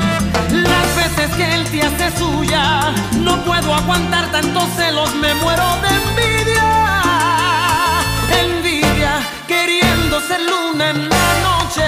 las 0.50 0.96
veces 0.96 1.36
que 1.36 1.54
él 1.54 1.64
te 1.70 1.82
hace 1.82 2.18
suya. 2.18 2.92
No 3.20 3.44
puedo 3.44 3.72
aguantar 3.74 4.32
tantos 4.32 4.64
celos, 4.76 5.14
me 5.14 5.32
muero 5.34 5.66
de 5.82 5.88
envidia. 5.88 6.85
Ser 10.26 10.40
luna 10.40 10.90
en 10.90 11.08
la 11.08 11.28
noche. 11.46 11.86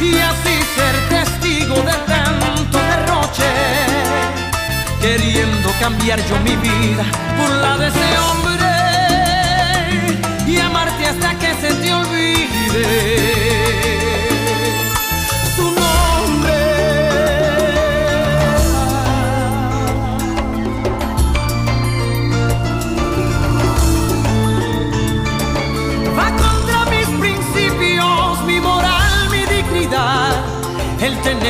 Y 0.00 0.18
así 0.30 0.54
ser 0.76 0.96
testigo 1.08 1.76
de 1.76 1.92
tanto 2.12 2.78
derroche. 2.92 3.50
Queriendo 5.00 5.70
cambiar 5.80 6.18
yo 6.28 6.36
mi 6.40 6.56
vida 6.56 7.04
por 7.38 7.50
la 7.62 7.76
de 7.78 7.88
ese 7.88 8.18
hombre. 8.24 8.66
Y 10.46 10.58
amarte 10.58 11.06
hasta 11.06 11.38
que 11.38 11.54
se 11.54 11.74
te 11.74 11.94
olvide 11.94 13.45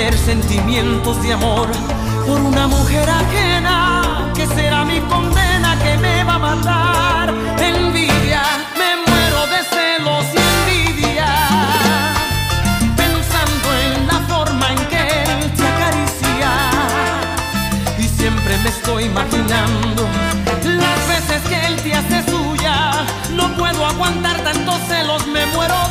sentimientos 0.04 1.22
de 1.22 1.32
amor 1.32 1.68
por 2.26 2.38
una 2.38 2.66
mujer 2.66 3.08
ajena, 3.08 4.30
que 4.34 4.46
será 4.46 4.84
mi 4.84 5.00
condena 5.00 5.78
que 5.82 5.96
me 5.96 6.22
va 6.22 6.34
a 6.34 6.38
matar. 6.38 7.34
Envidia, 7.58 8.42
me 8.76 8.90
muero 9.06 9.46
de 9.46 9.60
celos 9.74 10.24
y 10.34 10.38
envidia 10.52 11.32
pensando 12.94 13.68
en 13.84 14.06
la 14.06 14.18
forma 14.28 14.72
en 14.72 14.86
que 14.90 15.02
él 15.22 15.52
te 15.56 15.66
acaricia 15.66 16.50
y 17.98 18.02
siempre 18.02 18.58
me 18.58 18.68
estoy 18.68 19.04
imaginando 19.04 20.06
las 20.62 21.08
veces 21.08 21.40
que 21.48 21.66
él 21.66 21.76
te 21.76 21.94
hace 21.94 22.30
suya 22.30 23.06
no 23.32 23.56
puedo 23.56 23.86
aguantar 23.86 24.38
tantos 24.40 24.78
celos 24.88 25.26
me 25.28 25.46
muero 25.46 25.85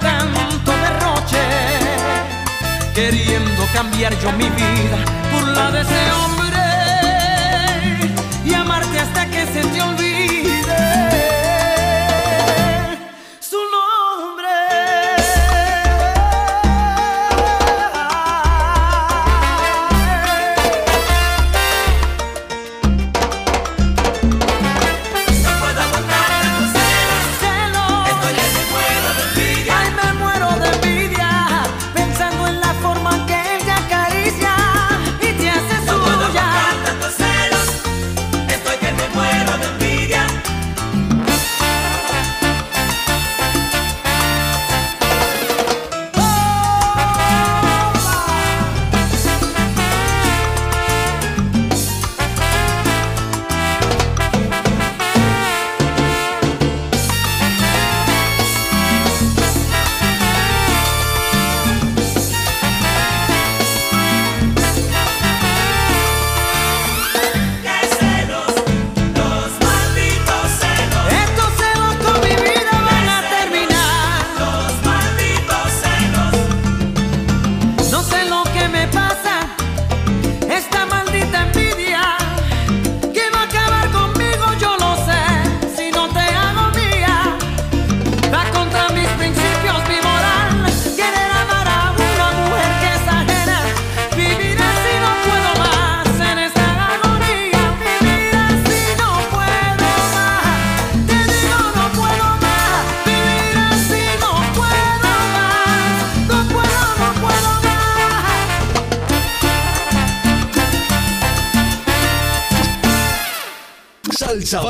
tanto 0.00 0.72
derroche 0.72 1.42
queriendo 2.94 3.62
cambiar 3.72 4.12
yo 4.20 4.32
mi 4.32 4.48
vida 4.50 4.98
por 5.32 5.48
la 5.48 5.70
de 5.70 5.80
ese 5.82 6.12
hombre 6.12 6.58
y 8.44 8.54
amarte 8.54 9.00
hasta 9.00 9.26
que 9.26 9.46
se 9.46 9.62
te 9.62 9.82
olvide 9.82 10.07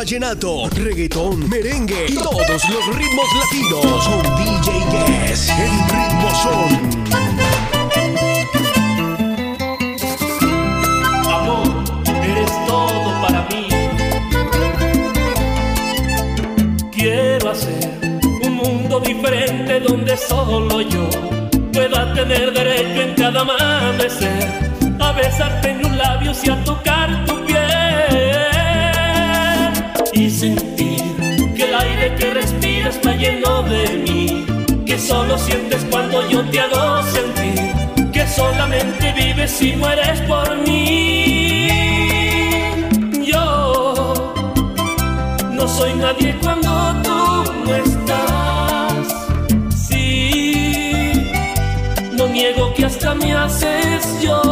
vallenato, 0.09 0.71
reggaetón, 0.71 1.51
merengue 1.51 2.07
y 2.09 2.15
todos 2.15 2.49
los 2.49 2.97
ritmos 2.97 3.27
latinos. 3.41 4.09
Con 4.09 4.23
DJ 4.37 4.73
Yes, 5.29 5.51
el 5.51 5.71
ritmo 5.93 6.31
son. 6.43 6.71
Amor, 11.31 11.69
eres 12.25 12.51
todo 12.67 13.21
para 13.21 13.47
mí. 13.51 13.69
Quiero 16.91 17.51
hacer 17.51 17.91
un 18.45 18.55
mundo 18.55 19.01
diferente 19.01 19.79
donde 19.81 20.17
solo 20.17 20.81
yo 20.81 21.07
pueda 21.71 22.15
tener 22.15 22.55
derecho 22.55 23.03
en 23.03 23.15
cada 23.15 23.43
amanecer 23.43 24.69
a 25.01 25.13
besarte 25.13 25.69
en 25.69 25.83
los 25.83 25.93
labios 25.93 26.43
y 26.45 26.51
a 26.51 26.65
tocar 26.65 27.27
tu 27.27 27.45
piel 27.45 27.68
que 30.41 31.65
el 31.65 31.75
aire 31.75 32.15
que 32.15 32.33
respiras 32.33 32.95
está 32.95 33.13
lleno 33.17 33.65
de 33.65 33.89
mí, 34.07 34.47
que 34.87 34.97
solo 34.97 35.37
sientes 35.37 35.85
cuando 35.91 36.29
yo 36.29 36.49
te 36.49 36.61
hago 36.61 37.03
sentir, 37.03 38.13
que 38.13 38.25
solamente 38.25 39.13
vives 39.15 39.61
y 39.61 39.73
mueres 39.73 40.21
por 40.29 40.57
mí. 40.59 41.67
Yo 43.27 44.33
no 45.51 45.67
soy 45.67 45.95
nadie 45.95 46.37
cuando 46.41 46.95
tú 47.03 47.53
no 47.65 47.75
estás. 47.75 48.93
Sí, 49.75 51.33
no 52.13 52.29
niego 52.29 52.73
que 52.75 52.85
hasta 52.85 53.13
me 53.17 53.33
haces 53.33 54.23
llorar. 54.23 54.48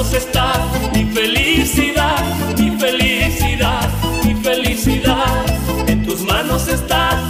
Manos 0.00 0.14
está 0.14 0.54
mi 0.94 1.04
felicidad, 1.12 2.24
mi 2.56 2.70
felicidad, 2.78 3.86
mi 4.24 4.34
felicidad. 4.34 5.44
En 5.88 6.02
tus 6.02 6.22
manos 6.22 6.68
está 6.68 7.20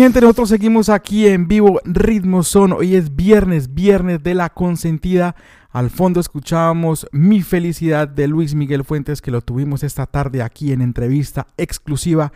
gente, 0.00 0.22
nosotros 0.22 0.48
seguimos 0.48 0.88
aquí 0.88 1.26
en 1.26 1.46
vivo 1.46 1.78
Ritmo 1.84 2.42
Son. 2.42 2.72
Hoy 2.72 2.94
es 2.94 3.14
viernes, 3.16 3.74
viernes 3.74 4.22
de 4.22 4.34
la 4.34 4.48
consentida. 4.48 5.36
Al 5.72 5.90
fondo 5.90 6.20
escuchábamos 6.20 7.06
Mi 7.12 7.42
Felicidad 7.42 8.08
de 8.08 8.26
Luis 8.26 8.54
Miguel 8.54 8.82
Fuentes, 8.82 9.20
que 9.20 9.30
lo 9.30 9.42
tuvimos 9.42 9.82
esta 9.82 10.06
tarde 10.06 10.42
aquí 10.42 10.72
en 10.72 10.80
entrevista 10.80 11.48
exclusiva 11.58 12.32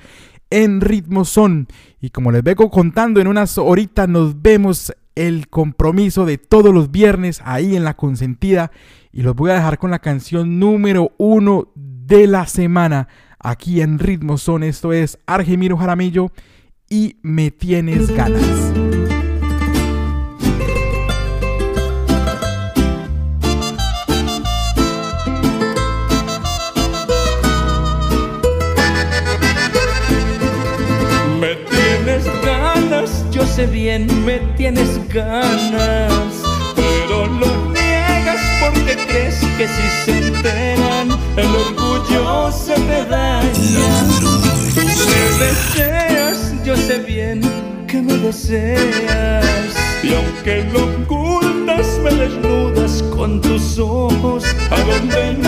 en 0.51 0.83
Ritmo 0.83 1.25
Son. 1.25 1.67
Y 2.03 2.11
como 2.11 2.33
les 2.33 2.43
vengo 2.43 2.71
contando, 2.71 3.19
en 3.23 3.29
unas 3.29 3.57
horitas 3.57 4.11
nos 4.11 4.43
vemos 4.43 4.93
el 5.15 5.49
compromiso 5.49 6.27
de 6.27 6.37
todos 6.37 6.75
los 6.75 6.91
viernes 6.91 7.41
ahí 7.47 7.77
en 7.77 7.85
la 7.85 7.95
consentida. 7.95 8.73
Y 9.11 9.23
los 9.23 9.35
voy 9.35 9.53
a 9.53 9.55
dejar 9.55 9.79
con 9.79 9.91
la 9.91 10.01
canción 10.01 10.59
número 10.59 11.13
uno 11.17 11.69
de 11.75 12.27
la 12.27 12.47
semana 12.47 13.09
aquí 13.39 13.81
en 13.81 13.99
Ritmo 13.99 14.37
Son. 14.37 14.63
Esto 14.63 14.93
es 14.93 15.19
Argemiro 15.25 15.79
Jaramillo 15.79 16.31
y 16.89 17.17
me 17.23 17.51
tienes 17.51 18.11
ganas. 18.11 18.43
Me 31.41 31.55
tienes 31.57 32.25
ganas, 32.45 33.25
yo 33.31 33.45
sé 33.47 33.67
bien, 33.67 34.07
me 34.25 34.39
tienes 34.57 35.01
ganas, 35.09 36.43
pero 36.75 37.27
lo 37.27 37.54
porque 38.73 38.97
crees 38.97 39.39
que 39.57 39.69
si 39.69 39.83
se 40.05 40.29
enteran 40.29 41.09
el 41.37 41.47
orgullo 41.47 42.51
se 42.53 42.75
te 42.75 43.05
daña. 43.07 44.05
Me 44.77 45.45
deseas, 45.45 46.53
yo 46.65 46.77
sé 46.77 46.99
bien 46.99 47.41
que 47.87 48.01
me 48.01 48.15
deseas. 48.19 49.45
Y 50.03 50.15
aunque 50.15 50.65
lo 50.73 50.85
ocultas 51.03 51.99
me 52.03 52.11
desnudas 52.11 53.03
con 53.17 53.41
tus 53.41 53.79
ojos 53.79 54.45
a 54.71 54.81
donde 54.81 55.44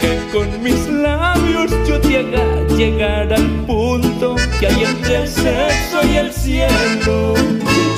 que 0.00 0.18
con 0.32 0.62
mis 0.62 0.86
labios 0.88 1.70
yo 1.86 2.00
te 2.00 2.18
haga 2.18 2.66
llegar 2.76 3.32
al 3.32 3.46
punto 3.66 4.36
que 4.58 4.66
hay 4.66 4.84
entre 4.84 5.22
el 5.22 5.28
sexo 5.28 6.06
y 6.12 6.16
el 6.16 6.32
cielo. 6.32 7.34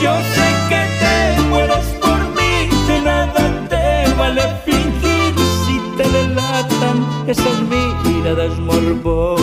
Yo 0.03 0.15
sé 0.35 0.49
que 0.69 0.83
te 1.01 1.43
mueres 1.49 1.87
por 2.01 2.19
mí, 2.37 2.69
de 2.89 3.01
nada 3.03 3.67
te 3.69 4.15
vale 4.15 4.43
fingir 4.65 5.35
si 5.65 5.81
te 5.97 6.09
delatan 6.09 7.07
esas 7.27 7.63
miradas 7.63 8.59
morbosas. 8.59 9.36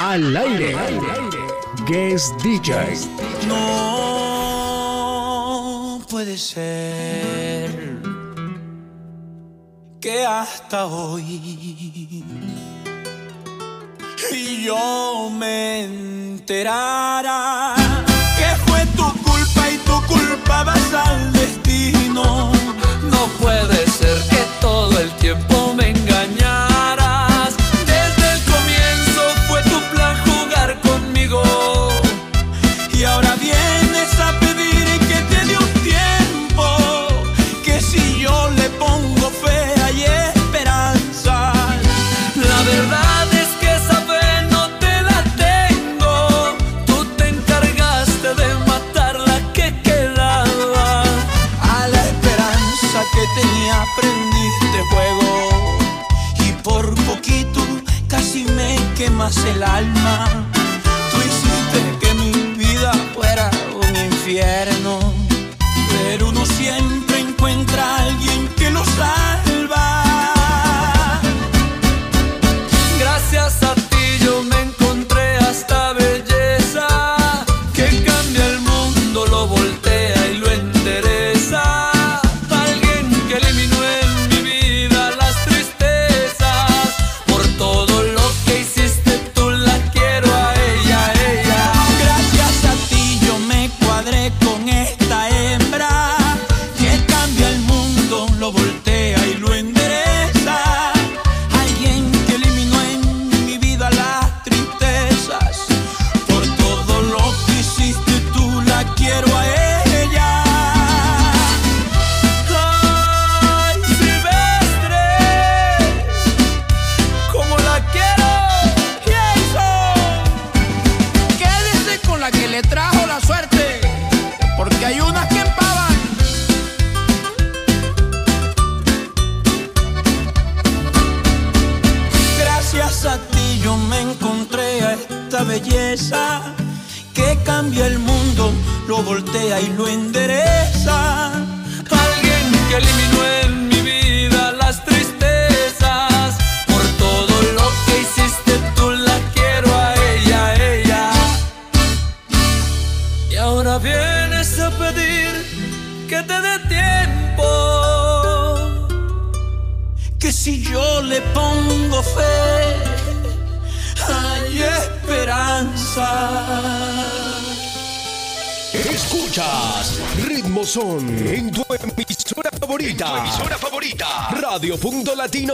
Al 0.00 0.36
aire. 0.36 0.74
Guest 1.86 2.34
DJ. 2.42 2.74
No 3.46 4.70
puede 6.10 6.36
ser 6.36 7.70
que 10.00 10.26
hasta 10.26 10.86
hoy 10.86 11.22
y 14.32 14.64
yo 14.64 15.30
me 15.38 15.84
enterara 15.84 16.97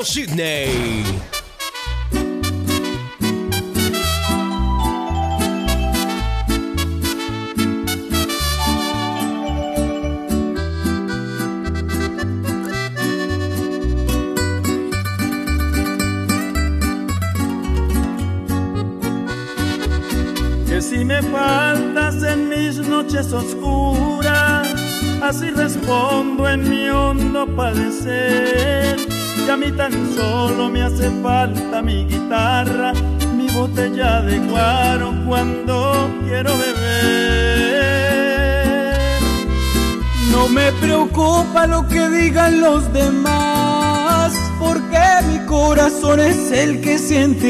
Sydney. 0.05 0.84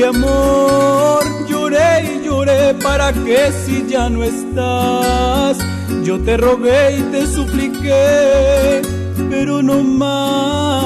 Amor. 0.07 1.25
Lloré 1.49 2.05
y 2.05 2.25
lloré 2.25 2.75
para 2.75 3.13
que 3.13 3.53
si 3.65 3.87
ya 3.87 4.09
no 4.09 4.23
estás, 4.25 5.59
yo 6.03 6.21
te 6.21 6.37
rogué 6.37 6.99
y 6.99 7.03
te 7.13 7.27
supliqué, 7.27 8.83
pero 9.31 9.63
no 9.63 9.83
más. 9.83 10.85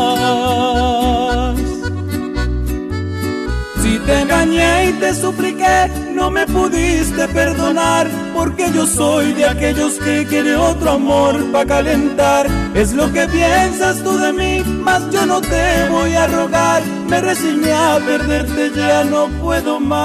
Si 3.83 3.99
te 4.01 4.21
engañé 4.21 4.91
y 4.91 4.93
te 4.95 5.15
supliqué, 5.15 5.91
no 6.15 6.31
me 6.31 6.47
pudiste 6.47 7.29
perdonar, 7.29 8.09
porque 8.35 8.71
yo 8.73 8.87
soy 8.87 9.33
de 9.33 9.47
aquellos 9.47 9.95
que 9.95 10.27
quiere 10.27 10.57
otro 10.57 10.91
amor 10.93 11.45
para 11.53 11.67
calentar. 11.67 12.47
Es 12.75 12.93
lo 12.93 13.13
que 13.13 13.27
piensas 13.29 14.03
tú 14.03 14.19
de 14.19 14.33
mí, 14.33 14.63
mas 14.83 15.11
yo 15.11 15.25
no 15.27 15.41
te 15.41 15.89
voy 15.91 16.15
a 16.15 16.27
rogar. 16.27 16.98
Me 17.09 17.21
resigné 17.23 17.73
a 17.73 17.99
perderte, 18.05 18.71
ya 18.77 19.03
no 19.05 19.29
puedo 19.41 19.81
más, 19.81 19.99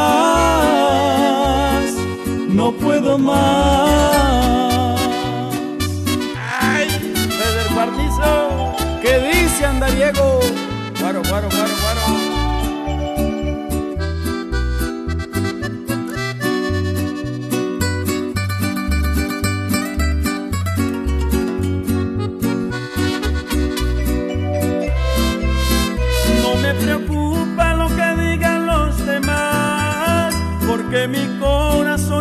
no 2.47 2.71
puedo 2.71 3.17
más. 3.17 4.99
¡Ay! 6.61 6.87
Feder 7.37 7.67
Guarnizo, 7.73 8.73
¿qué 9.01 9.19
dice 9.19 9.65
Andariego? 9.65 10.39
Guaro, 11.01 11.21
guaro, 11.29 11.49
guaro. 11.49 11.92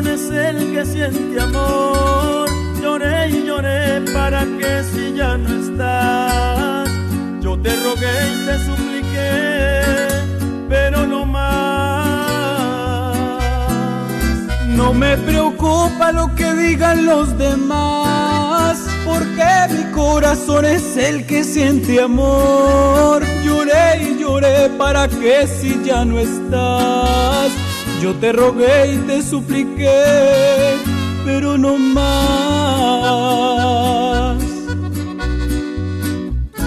Es 0.06 0.30
el 0.30 0.72
que 0.72 0.84
siente 0.84 1.40
amor. 1.40 2.48
Lloré 2.80 3.28
y 3.28 3.46
lloré 3.46 4.00
para 4.12 4.44
que 4.44 4.82
si 4.84 5.14
ya 5.14 5.36
no 5.36 5.48
estás, 5.60 6.88
yo 7.40 7.58
te 7.58 7.70
rogué 7.76 8.16
y 8.34 8.46
te 8.46 8.58
supliqué, 8.66 9.82
pero 10.68 11.06
no 11.06 11.24
más. 11.26 11.92
No 14.68 14.92
me 14.92 15.16
preocupa 15.18 16.12
lo 16.12 16.34
que 16.34 16.52
digan 16.54 17.06
los 17.06 17.38
demás, 17.38 18.78
porque 19.04 19.44
mi 19.70 19.84
corazón 19.92 20.64
es 20.64 20.96
el 20.96 21.26
que 21.26 21.44
siente 21.44 22.00
amor. 22.00 23.22
Lloré 23.44 24.02
y 24.02 24.18
lloré 24.18 24.68
para 24.70 25.06
que 25.08 25.46
si 25.46 25.82
ya 25.84 26.04
no 26.04 26.18
estás, 26.18 27.52
yo 28.02 28.12
te 28.14 28.32
rogué 28.32 28.94
y 28.94 28.96
te 29.06 29.22
supliqué, 29.22 30.76
pero 31.24 31.56
no 31.56 31.78
más. 31.78 32.02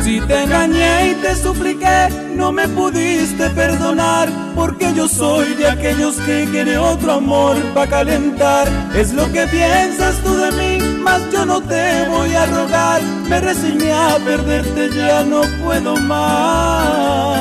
Si 0.02 0.22
te 0.22 0.44
engañé 0.44 1.12
y 1.12 1.16
te 1.16 1.36
supliqué, 1.36 2.08
no 2.36 2.54
me 2.54 2.70
pudiste 2.70 3.50
perdonar, 3.50 4.30
porque 4.56 4.94
yo 4.94 5.10
soy 5.10 5.56
de 5.56 5.68
aquellos 5.68 6.16
que 6.22 6.48
quiere 6.50 6.78
otro 6.78 7.12
amor 7.14 7.58
para 7.74 7.90
calentar. 7.90 8.70
Es 8.96 9.12
lo 9.12 9.30
que 9.34 9.46
piensas 9.48 10.16
tú 10.24 10.38
de 10.38 10.52
mí, 10.54 10.78
mas 11.02 11.22
yo 11.34 11.46
no 11.46 11.60
te 11.60 12.08
voy 12.08 12.34
a 12.34 12.46
rogar. 12.46 13.02
Me 13.28 13.42
resigné 13.42 13.92
a 13.92 14.18
perderte, 14.24 14.90
ya 14.96 15.24
no 15.24 15.42
puedo 15.62 15.98
más, 15.98 17.36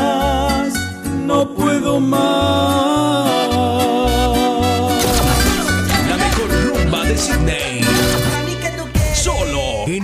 no 1.26 1.48
puedo 1.54 2.00
más. 2.00 3.43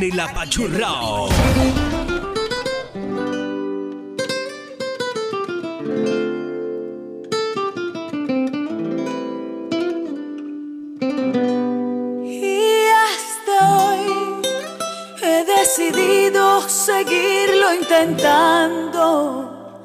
En 0.02 0.12
el 0.12 0.20
apachurrao. 0.20 1.28
Y 12.24 12.88
hasta 13.06 13.78
hoy 13.78 14.06
he 15.22 15.44
decidido 15.44 16.42
seguirlo 16.68 17.74
intentando. 17.74 19.80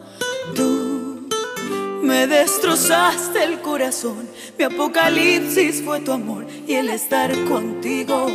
Tú 0.55 1.27
me 2.01 2.27
destrozaste 2.27 3.43
el 3.43 3.59
corazón, 3.61 4.29
mi 4.57 4.63
apocalipsis 4.63 5.81
fue 5.83 5.99
tu 6.01 6.11
amor 6.13 6.45
y 6.67 6.75
el 6.75 6.89
estar 6.89 7.31
contigo, 7.45 8.27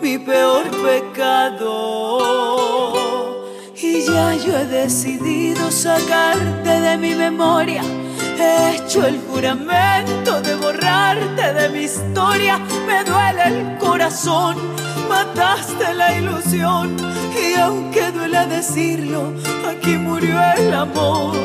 mi 0.00 0.18
peor 0.18 0.64
pecado. 0.82 2.18
Y 3.80 4.02
ya 4.04 4.34
yo 4.34 4.58
he 4.58 4.66
decidido 4.66 5.70
sacarte 5.70 6.80
de 6.80 6.96
mi 6.96 7.14
memoria. 7.14 7.82
He 8.38 8.76
hecho 8.76 9.06
el 9.06 9.20
juramento 9.28 10.40
de 10.40 10.54
borrarte 10.56 11.52
de 11.52 11.68
mi 11.68 11.84
historia. 11.84 12.58
Me 12.86 13.04
duele 13.04 13.44
el 13.46 13.78
corazón, 13.78 14.56
mataste 15.08 15.94
la 15.94 16.16
ilusión. 16.16 16.96
Y 17.34 17.54
aunque 17.58 18.10
duele 18.10 18.46
decirlo, 18.46 19.32
aquí 19.68 19.96
murió 19.96 20.40
el 20.56 20.74
amor. 20.74 21.36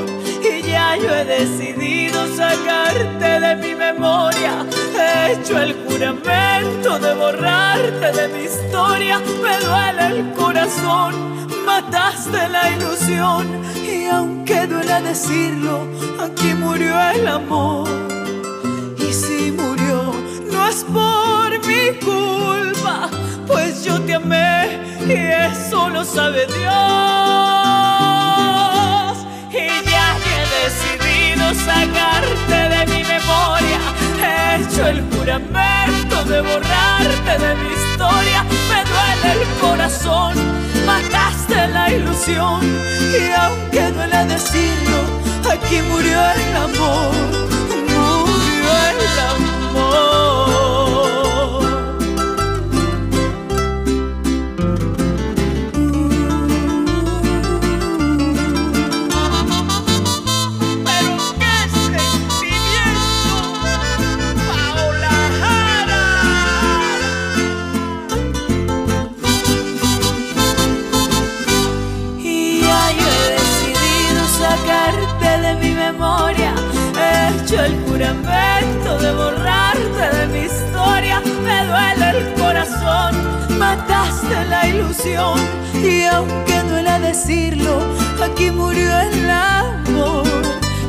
Y 0.43 0.61
ya 0.61 0.97
yo 0.97 1.09
he 1.15 1.25
decidido 1.25 2.27
sacarte 2.35 3.39
de 3.39 3.55
mi 3.55 3.73
memoria. 3.75 4.65
He 4.95 5.33
hecho 5.33 5.57
el 5.59 5.73
juramento 5.85 6.99
de 6.99 7.13
borrarte 7.15 8.11
de 8.11 8.27
mi 8.27 8.43
historia. 8.43 9.19
Me 9.41 9.57
duele 9.65 10.19
el 10.19 10.33
corazón, 10.33 11.13
mataste 11.65 12.49
la 12.49 12.71
ilusión. 12.71 13.47
Y 13.83 14.05
aunque 14.07 14.67
duele 14.67 15.01
decirlo, 15.01 15.87
aquí 16.19 16.53
murió 16.53 16.93
el 17.11 17.27
amor. 17.27 17.87
Y 18.99 19.13
si 19.13 19.51
murió, 19.51 20.13
no 20.51 20.67
es 20.67 20.83
por 20.83 21.49
mi 21.65 21.93
culpa, 21.99 23.09
pues 23.47 23.83
yo 23.85 23.99
te 24.01 24.15
amé 24.15 24.79
y 25.07 25.13
eso 25.13 25.89
lo 25.89 26.03
sabe 26.03 26.45
Dios. 26.47 26.63
Y 29.51 29.67
ya 29.67 29.81
que 29.83 29.92
sacarte 31.53 32.59
de 32.73 32.85
mi 32.87 33.03
memoria, 33.03 33.79
he 34.21 34.61
hecho 34.61 34.87
el 34.87 35.01
juramento 35.11 36.23
de 36.25 36.41
borrarte 36.41 37.33
de 37.43 37.55
mi 37.55 37.69
historia. 37.73 38.43
Me 38.69 38.79
duele 38.91 39.41
el 39.41 39.59
corazón, 39.59 40.33
mataste 40.85 41.67
la 41.67 41.91
ilusión. 41.91 42.61
Y 43.19 43.31
aunque 43.31 43.91
duele 43.91 44.25
decirlo, 44.25 44.99
aquí 45.51 45.81
murió 45.89 46.19
el 46.31 46.55
amor, 46.57 47.13
murió 47.89 48.69
el 48.89 49.19
amor. 49.31 49.52
Mataste 83.63 84.45
la 84.49 84.67
ilusión 84.67 85.39
y 85.73 86.03
aunque 86.03 86.61
duela 86.63 86.99
decirlo, 86.99 87.73
aquí 88.23 88.51
murió 88.51 88.99
el 88.99 89.29
amor. 89.29 90.25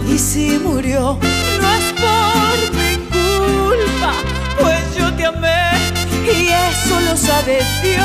Y 0.09 0.19
si 0.19 0.59
murió, 0.59 1.19
no 1.61 1.69
es 1.81 1.87
por 2.05 2.57
mi 2.79 2.93
culpa, 3.17 4.13
pues 4.61 4.83
yo 4.97 5.13
te 5.15 5.25
amé 5.27 5.71
y 6.25 6.49
eso 6.49 7.01
lo 7.09 7.17
sabe 7.17 7.59
Dios. 7.83 8.05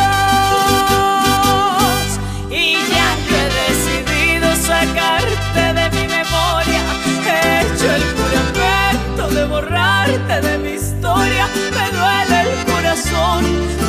Y 2.49 2.73
ya 2.93 3.09
yo 3.27 3.35
he 3.43 3.49
decidido 3.65 4.47
sacarte 4.55 5.63
de 5.79 5.85
mi 5.95 6.05
memoria, 6.17 6.81
he 7.25 7.61
hecho 7.61 7.87
el 7.97 8.03
juramento 8.15 9.23
de 9.35 9.45
borrarte 9.45 10.35
de 10.41 10.57
mi 10.57 10.71
historia, 10.71 11.45
el 11.85 11.88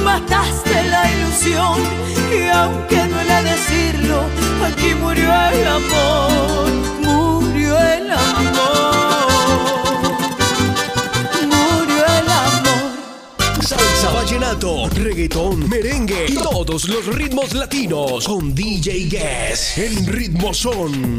mataste 0.05 0.85
la 0.85 1.11
ilusión 1.13 1.81
y 2.33 2.49
aunque 2.49 2.97
duele 3.07 3.43
decirlo, 3.43 4.23
aquí 4.65 4.95
murió 4.95 5.31
el 5.53 5.67
amor, 5.67 6.69
murió 7.03 7.79
el 7.79 8.11
amor, 8.11 9.33
murió 11.47 12.05
el 12.19 12.29
amor. 12.31 13.63
Salsa, 13.67 14.11
vallenato, 14.13 14.89
reggaetón, 14.91 15.69
merengue 15.69 16.27
y 16.29 16.35
todos 16.35 16.89
los 16.89 17.07
ritmos 17.07 17.55
latinos 17.55 18.27
con 18.27 18.55
DJ 18.55 19.09
Guess 19.09 19.79
en 19.79 20.07
Ritmo 20.07 20.55
Son. 20.55 21.19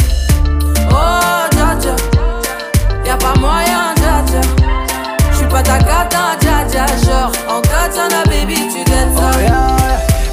Oh, 0.91 1.47
dja 1.51 1.75
dja 1.79 1.95
Y'a 3.05 3.17
pas 3.17 3.33
moyen, 3.39 3.93
dja 3.97 4.21
dja 4.27 4.41
J'suis 5.33 5.47
pas 5.47 5.63
ta 5.63 5.77
gata, 5.79 6.35
dja 6.39 6.63
dja 6.69 6.85
Genre, 7.03 7.31
en 7.49 7.61
katana, 7.61 8.23
baby, 8.25 8.55
tu 8.55 8.83
dettes 8.83 9.15
Oh. 9.17 9.80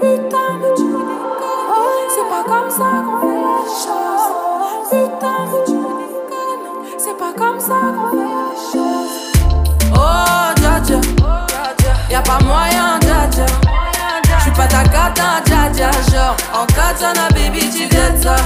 Putain, 0.00 0.58
mais 0.60 0.72
tu 0.76 0.84
déconnes. 0.84 2.08
C'est 2.14 2.28
pas 2.28 2.44
comme 2.46 2.70
ça 2.70 2.88
qu'on 3.04 3.20
fait 3.20 3.42
les 3.56 3.66
choses. 3.84 4.28
Putain, 4.90 5.38
mais 5.50 5.62
tu 5.66 5.72
déconnes. 5.72 6.66
C'est 6.98 7.16
pas 7.18 7.32
comme 7.36 7.58
ça 7.58 7.74
qu'on 7.94 8.10
fait 8.10 8.32
les 8.48 8.58
choses. 8.72 9.16
Oh, 9.94 10.52
dja 10.56 10.80
dja. 10.86 11.00
Y'a 12.10 12.22
pas 12.22 12.38
moyen, 12.44 12.98
dja 13.00 13.26
dja. 13.30 13.46
J'suis 14.38 14.52
pas 14.52 14.66
ta 14.68 14.84
gata, 14.84 15.40
dja 15.44 15.68
dja. 15.72 15.90
Genre, 16.10 16.36
en 16.54 16.66
katana, 16.66 17.28
baby, 17.34 17.68
tu 17.70 17.86
dettes 17.88 18.22
ça. 18.22 18.36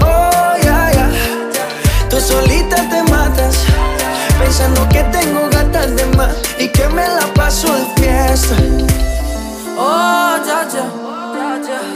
Oh, 0.00 0.56
ya, 0.64 0.90
ya. 0.92 1.06
Tú 2.08 2.18
solita 2.18 2.76
te 2.76 3.02
matas, 3.10 3.56
pensando 4.38 4.88
que 4.88 5.02
tengo 5.04 5.48
gatas 5.50 5.94
de 5.96 6.06
más 6.16 6.34
y 6.58 6.68
que 6.68 6.88
me 6.88 7.06
la 7.08 7.26
paso 7.34 7.68
de 7.72 8.02
fiesta. 8.02 8.56
Oh, 9.76 10.38
dja 10.44 10.64
dja 10.70 10.84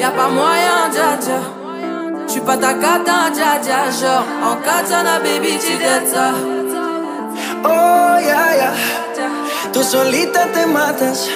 Y'a 0.01 0.11
pas 0.11 0.29
moyen, 0.29 0.91
dja 0.93 1.17
dja 1.21 1.39
J'suis 2.27 2.41
pas 2.41 2.57
ta 2.57 2.73
gata, 2.73 3.31
dja 3.31 3.59
dja 3.63 3.91
Genre, 3.99 4.25
en 4.43 4.57
katana, 4.57 5.19
baby, 5.21 5.59
tu 5.59 5.77
dettes 5.79 6.13
ça. 6.13 6.33
Oh, 7.65 8.19
ya, 8.19 8.57
ya. 8.61 8.73
Tú 9.73 9.83
solita 9.83 10.47
te 10.53 10.67
matas, 10.67 11.29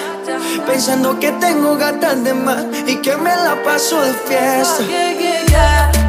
pensando 0.65 1.19
que 1.19 1.31
tengo 1.33 1.75
gatas 1.77 2.23
de 2.23 2.33
más 2.33 2.63
y 2.87 2.95
que 2.97 3.15
me 3.17 3.35
la 3.35 3.55
paso 3.63 4.01
de 4.01 4.13
fiesta. 4.27 4.83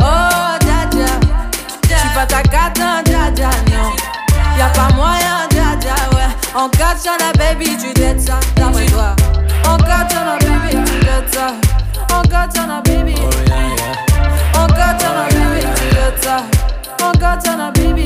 Oh, 0.01 0.59
dja 0.61 0.87
dja 0.91 1.13
J'suis 1.89 2.15
pas 2.15 2.27
ta 2.27 2.43
gata, 2.43 3.03
dja 3.05 3.31
dja, 3.31 3.51
non 3.71 3.93
Y'a 4.59 4.69
pas 4.73 4.93
moyen, 4.95 5.49
dja 5.51 5.77
dja, 5.81 5.95
ouais 6.55 6.61
En 6.61 6.69
katana, 6.69 7.33
baby, 7.37 7.77
tu 7.77 7.93
dettes 7.95 8.21
ça 8.21 8.41
D'après 8.57 8.87
toi. 8.87 9.17
En 9.69 9.77
katana, 9.77 10.39
baby, 10.39 10.85
tu 10.85 10.99
dettes 11.01 11.35
ça. 11.35 11.53
En 12.15 12.23
katana, 12.23 12.81
baby. 12.83 13.15
En 14.55 14.67
katana, 14.67 15.27
baby, 15.31 15.67
tu 15.77 15.95
dettes 15.95 16.23
ça. 16.23 16.43
En 17.03 17.13
katana, 17.13 17.71
baby 17.73 18.05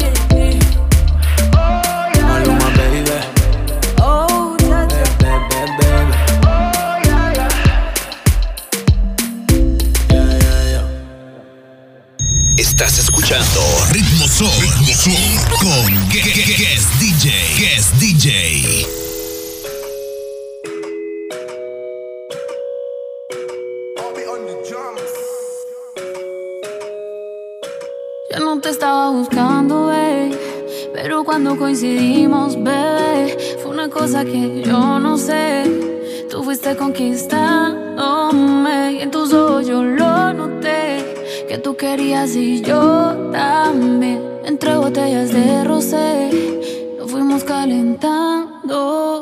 Estás 12.80 13.00
escuchando 13.00 13.60
Ritmo 13.90 14.28
Son 14.28 14.48
con 15.58 16.08
Gue- 16.10 16.22
Gue- 16.22 16.56
Guest 16.58 16.88
DJ, 17.00 17.32
Guest 17.58 17.94
DJ. 17.94 18.86
Yo 28.30 28.38
no 28.44 28.60
te 28.60 28.68
estaba 28.70 29.10
buscando, 29.10 29.86
bebé. 29.86 30.36
Pero 30.92 31.24
cuando 31.24 31.56
coincidimos, 31.56 32.62
bebé, 32.62 33.36
fue 33.62 33.70
una 33.72 33.88
cosa 33.88 34.24
que 34.24 34.62
yo 34.62 34.98
no 34.98 35.16
sé. 35.16 35.64
Tú 36.30 36.42
fuiste 36.44 36.76
conquistándome 36.76 38.92
y 38.94 39.00
en 39.02 39.10
tus 39.10 39.32
ojos 39.32 39.66
yo 39.66 39.82
lo 39.82 40.32
noté. 40.34 41.07
Que 41.48 41.56
tú 41.56 41.76
querías 41.76 42.36
y 42.36 42.60
yo 42.60 43.30
también. 43.32 44.22
Entre 44.44 44.76
botellas 44.76 45.32
de 45.32 45.64
rosé, 45.64 46.30
nos 46.98 47.10
fuimos 47.10 47.42
calentando. 47.42 49.17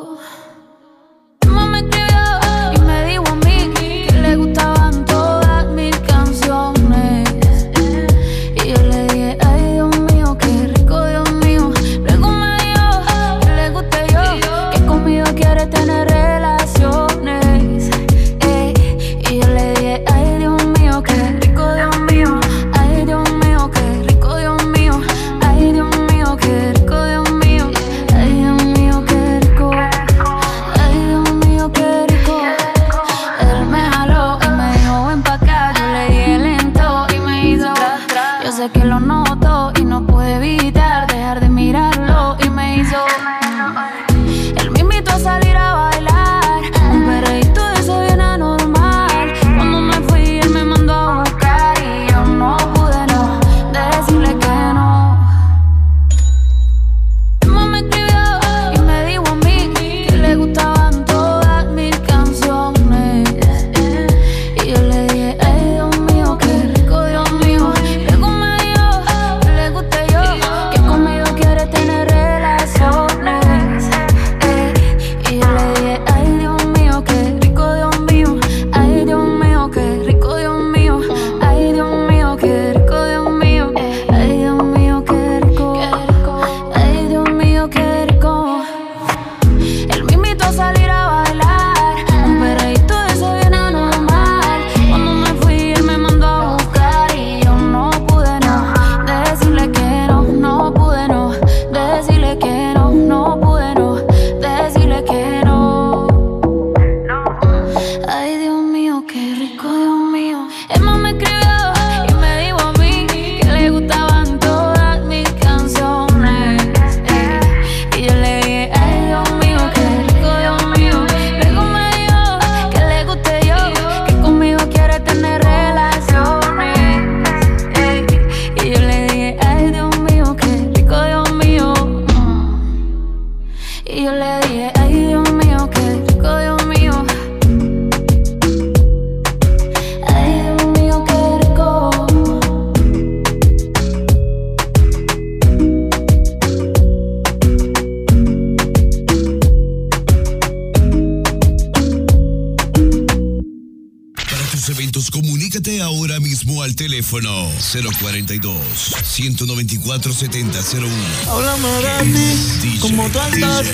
247001. 159.86 160.92
Háblame 161.28 161.68
de 161.68 162.36
ti, 162.60 162.78
como 162.80 163.08
tú 163.10 163.20
andas, 163.20 163.66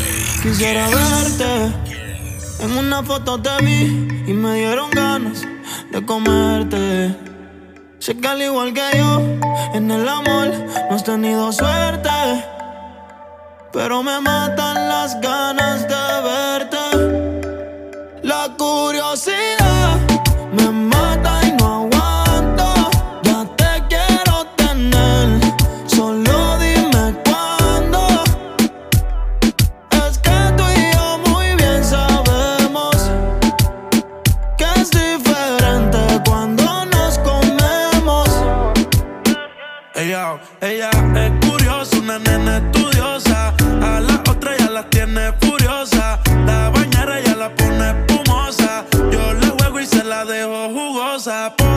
quisiera 0.42 0.88
verte. 0.88 1.74
En 2.60 2.70
una 2.78 3.02
foto 3.02 3.38
de 3.38 3.62
mí 3.62 4.01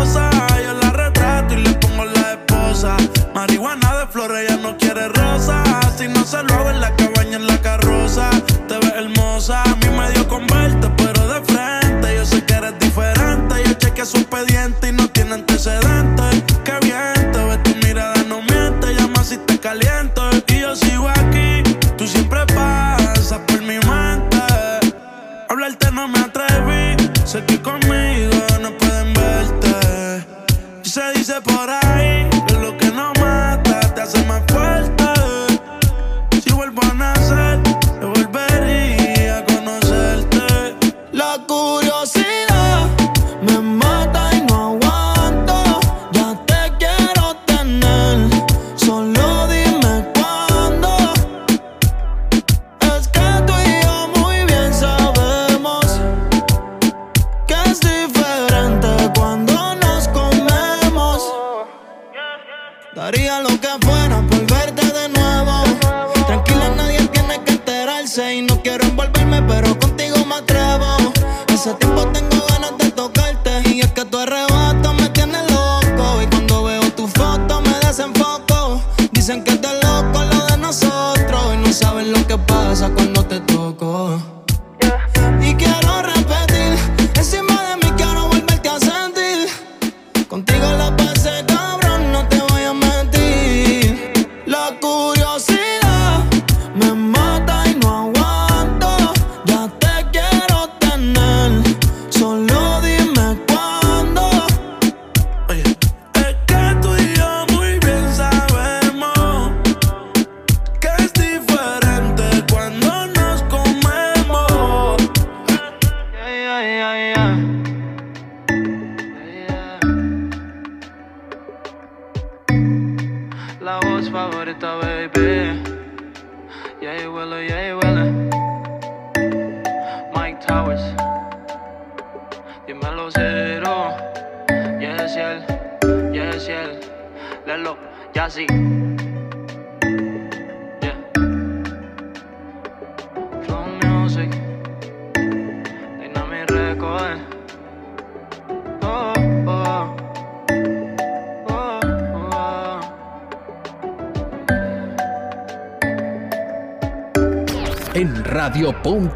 Yo 0.03 0.73
la 0.81 0.91
retrato 0.91 1.53
y 1.53 1.57
le 1.57 1.73
pongo 1.76 2.03
la 2.03 2.34
esposa. 2.34 2.97
Marihuana 3.34 3.99
de 3.99 4.07
flores, 4.07 4.43
ella 4.43 4.57
no 4.57 4.77
quiere 4.77 5.07
rosa. 5.07 5.63
Si 5.97 6.07
no 6.07 6.26
se 6.26 6.43
lo 6.43 6.53
hago 6.53 6.69
en 6.69 6.81
la 6.81 6.93
cabaña, 6.95 7.38
en 7.38 7.47
la 7.47 7.61
carroza. 7.61 8.30
Te 8.67 8.77
ves 8.77 8.93
hermosa, 8.93 9.63
a 9.63 9.76
mí 9.76 9.88
me 9.97 10.11
dio 10.11 10.27
con 10.27 10.45
verte, 10.47 10.89
pero 10.97 11.27
de 11.27 11.41
frente. 11.45 12.15
Yo 12.15 12.26
sé 12.26 12.43
que 12.43 12.53
eres 12.55 12.77
diferente. 12.80 13.55
Yo 13.65 13.73
chequeé 13.73 14.05
su 14.05 14.17
expediente 14.17 14.89
y 14.89 14.91
no 14.91 15.07
tiene 15.07 15.35
antecedentes. 15.35 15.84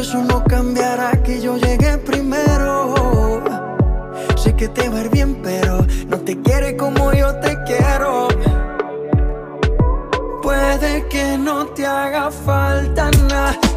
eso 0.00 0.22
no 0.22 0.44
cambiará 0.44 1.10
que 1.22 1.40
yo 1.40 1.56
llegué 1.56 1.98
primero. 1.98 2.94
Sé 4.36 4.54
que 4.54 4.68
te 4.68 4.88
va 4.88 4.98
a 4.98 5.00
ir 5.02 5.10
bien, 5.10 5.40
pero 5.42 5.84
no 6.06 6.18
te 6.18 6.40
quiere 6.40 6.76
como 6.76 7.12
yo 7.12 7.34
te 7.36 7.56
quiero. 7.64 8.28
Puede 10.42 11.08
que 11.08 11.36
no 11.38 11.66
te 11.66 11.84
haga 11.84 12.30
falta 12.30 13.10
nada 13.28 13.67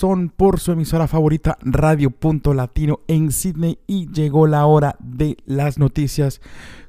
Por 0.00 0.60
su 0.60 0.72
emisora 0.72 1.06
favorita 1.06 1.58
Radio 1.60 2.10
Punto 2.10 2.54
Latino 2.54 3.00
en 3.06 3.30
Sydney 3.30 3.80
y 3.86 4.10
llegó 4.10 4.46
la 4.46 4.64
hora 4.64 4.96
de 4.98 5.36
las 5.44 5.76
noticias 5.76 6.40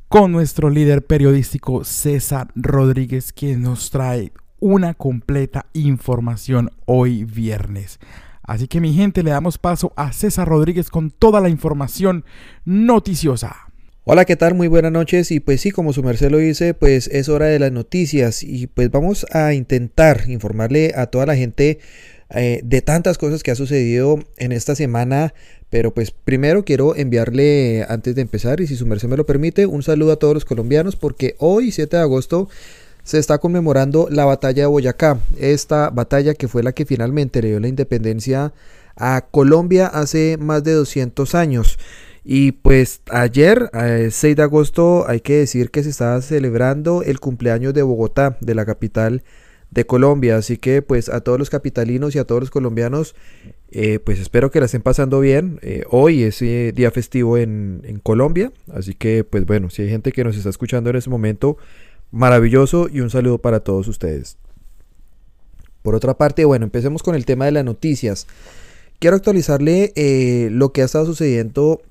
con 0.07 0.31
nuestro 0.31 0.69
líder 0.69 1.05
periodístico 1.05 1.83
César 1.83 2.47
Rodríguez 2.55 3.33
quien 3.33 3.63
nos 3.63 3.91
trae 3.91 4.31
una 4.61 4.93
completa 4.93 5.65
información 5.73 6.71
hoy 6.85 7.25
viernes. 7.25 7.99
Así 8.43 8.69
que 8.69 8.79
mi 8.79 8.93
gente, 8.93 9.23
le 9.23 9.31
damos 9.31 9.57
paso 9.57 9.91
a 9.97 10.13
César 10.13 10.47
Rodríguez 10.47 10.89
con 10.89 11.11
toda 11.11 11.41
la 11.41 11.49
información 11.49 12.23
noticiosa. 12.63 13.71
Hola, 14.05 14.23
¿qué 14.23 14.37
tal? 14.37 14.55
Muy 14.55 14.69
buenas 14.69 14.93
noches 14.93 15.31
y 15.31 15.41
pues 15.41 15.59
sí, 15.59 15.71
como 15.71 15.91
su 15.91 16.01
merced 16.01 16.31
lo 16.31 16.37
dice, 16.37 16.73
pues 16.73 17.07
es 17.07 17.27
hora 17.27 17.47
de 17.47 17.59
las 17.59 17.73
noticias 17.73 18.41
y 18.41 18.67
pues 18.67 18.89
vamos 18.89 19.25
a 19.33 19.53
intentar 19.53 20.29
informarle 20.29 20.93
a 20.95 21.07
toda 21.07 21.25
la 21.25 21.35
gente 21.35 21.79
eh, 22.33 22.61
de 22.63 22.81
tantas 22.81 23.17
cosas 23.17 23.43
que 23.43 23.51
ha 23.51 23.55
sucedido 23.55 24.19
en 24.37 24.51
esta 24.51 24.75
semana, 24.75 25.33
pero 25.69 25.93
pues 25.93 26.11
primero 26.11 26.63
quiero 26.63 26.95
enviarle, 26.95 27.85
antes 27.89 28.15
de 28.15 28.21
empezar 28.21 28.61
y 28.61 28.67
si 28.67 28.75
su 28.75 28.85
merced 28.85 29.09
me 29.09 29.17
lo 29.17 29.25
permite, 29.25 29.65
un 29.65 29.83
saludo 29.83 30.13
a 30.13 30.15
todos 30.15 30.33
los 30.33 30.45
colombianos 30.45 30.95
porque 30.95 31.35
hoy, 31.39 31.71
7 31.71 31.97
de 31.97 32.01
agosto, 32.01 32.47
se 33.03 33.19
está 33.19 33.39
conmemorando 33.39 34.07
la 34.09 34.25
batalla 34.25 34.63
de 34.63 34.67
Boyacá, 34.67 35.19
esta 35.39 35.89
batalla 35.89 36.33
que 36.33 36.47
fue 36.47 36.63
la 36.63 36.71
que 36.71 36.85
finalmente 36.85 37.41
le 37.41 37.49
dio 37.49 37.59
la 37.59 37.67
independencia 37.67 38.53
a 38.95 39.25
Colombia 39.29 39.87
hace 39.87 40.37
más 40.39 40.63
de 40.63 40.73
200 40.73 41.35
años. 41.35 41.79
Y 42.23 42.51
pues 42.51 43.01
ayer, 43.09 43.71
eh, 43.73 44.09
6 44.11 44.35
de 44.35 44.43
agosto, 44.43 45.05
hay 45.07 45.21
que 45.21 45.37
decir 45.37 45.71
que 45.71 45.83
se 45.83 45.89
estaba 45.89 46.21
celebrando 46.21 47.01
el 47.01 47.19
cumpleaños 47.19 47.73
de 47.73 47.81
Bogotá, 47.81 48.37
de 48.41 48.53
la 48.53 48.65
capital 48.65 49.23
de 49.71 49.85
Colombia. 49.85 50.37
Así 50.37 50.57
que 50.57 50.81
pues 50.81 51.09
a 51.09 51.21
todos 51.21 51.39
los 51.39 51.49
capitalinos 51.49 52.15
y 52.15 52.19
a 52.19 52.25
todos 52.25 52.41
los 52.41 52.51
colombianos, 52.51 53.15
eh, 53.71 53.99
pues 53.99 54.19
espero 54.19 54.51
que 54.51 54.59
la 54.59 54.65
estén 54.65 54.81
pasando 54.81 55.19
bien. 55.19 55.59
Eh, 55.63 55.83
hoy 55.89 56.23
es 56.23 56.41
eh, 56.41 56.73
día 56.75 56.91
festivo 56.91 57.37
en, 57.37 57.81
en 57.85 57.99
Colombia. 57.99 58.51
Así 58.71 58.93
que 58.93 59.23
pues 59.23 59.45
bueno, 59.45 59.69
si 59.69 59.81
hay 59.81 59.89
gente 59.89 60.11
que 60.11 60.23
nos 60.23 60.37
está 60.37 60.49
escuchando 60.49 60.89
en 60.89 60.97
este 60.97 61.09
momento, 61.09 61.57
maravilloso 62.11 62.89
y 62.91 62.99
un 62.99 63.09
saludo 63.09 63.39
para 63.39 63.61
todos 63.61 63.87
ustedes. 63.87 64.37
Por 65.81 65.95
otra 65.95 66.15
parte, 66.15 66.45
bueno, 66.45 66.65
empecemos 66.65 67.01
con 67.01 67.15
el 67.15 67.25
tema 67.25 67.45
de 67.45 67.51
las 67.51 67.65
noticias. 67.65 68.27
Quiero 68.99 69.15
actualizarle 69.15 69.93
lo 70.51 70.71
que 70.71 70.83
ha 70.83 70.85
estado 70.85 71.07
sucediendo. 71.07 71.81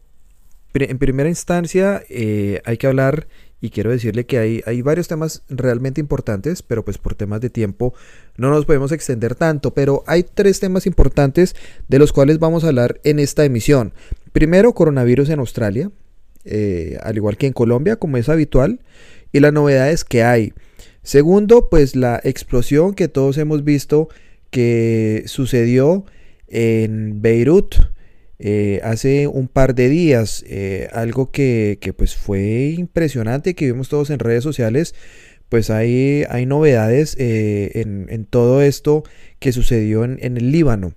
En 0.75 0.99
primera 0.99 1.29
instancia, 1.29 2.05
hay 2.09 2.77
que 2.77 2.87
hablar 2.87 3.27
y 3.61 3.71
quiero 3.71 3.91
decirle 3.91 4.25
que 4.25 4.39
hay, 4.39 4.63
hay 4.67 4.81
varios 4.83 5.09
temas 5.09 5.43
realmente 5.49 6.01
importantes, 6.01 6.63
pero 6.63 6.85
pues 6.85 6.99
por 6.99 7.15
temas 7.15 7.41
de 7.41 7.51
tiempo 7.51 7.95
no 8.37 8.51
nos 8.51 8.65
podemos 8.65 8.91
extender 8.91 9.35
tanto, 9.35 9.75
pero 9.75 10.03
hay 10.07 10.23
tres 10.23 10.61
temas 10.61 10.87
importantes 10.87 11.55
de 11.89 11.99
los 11.99 12.13
cuales 12.13 12.39
vamos 12.39 12.65
a 12.65 12.69
hablar 12.69 13.01
en 13.05 13.19
esta 13.19 13.45
emisión. 13.45 13.93
Primero, 14.33 14.73
coronavirus 14.73 15.29
en 15.31 15.41
Australia, 15.41 15.91
eh, 16.45 16.99
al 17.03 17.17
igual 17.17 17.37
que 17.37 17.47
en 17.47 17.53
Colombia, 17.53 17.97
como 17.97 18.17
es 18.17 18.29
habitual, 18.29 18.81
y 19.33 19.41
las 19.41 19.53
novedades 19.53 20.05
que 20.05 20.23
hay. 20.23 20.55
Segundo, 21.03 21.69
pues 21.69 21.97
la 21.97 22.21
explosión 22.25 22.95
que 22.95 23.09
todos 23.09 23.37
hemos 23.39 23.65
visto 23.65 24.09
que 24.51 25.23
sucedió 25.27 26.05
en 26.49 27.23
Beirut 27.23 27.77
eh, 28.43 28.81
hace 28.83 29.27
un 29.27 29.49
par 29.49 29.75
de 29.75 29.91
días, 29.91 30.43
eh, 30.49 30.89
algo 30.93 31.31
que, 31.31 31.77
que, 31.79 31.93
pues 31.93 32.17
fue 32.17 32.75
impresionante, 32.79 33.55
que 33.55 33.67
vimos 33.67 33.91
todos 33.91 34.09
en 34.09 34.19
redes 34.19 34.43
sociales, 34.43 34.95
pues 35.51 35.69
hay, 35.69 36.25
hay 36.31 36.47
novedades 36.47 37.17
eh, 37.19 37.71
en, 37.75 38.07
en, 38.09 38.25
todo 38.25 38.63
esto 38.63 39.05
que 39.41 39.53
sucedió 39.53 40.05
en, 40.05 40.19
en, 40.23 40.39
el 40.39 40.53
Líbano. 40.53 40.95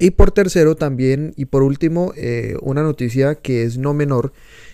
Y 0.00 0.10
por 0.10 0.32
tercero 0.32 0.74
también, 0.74 1.32
y 1.36 1.44
por 1.44 1.62
último, 1.62 2.12
una 2.60 2.82
noticia 2.82 3.36
que 3.36 3.62
es 3.62 3.78
no 3.78 3.94
menor 3.94 4.32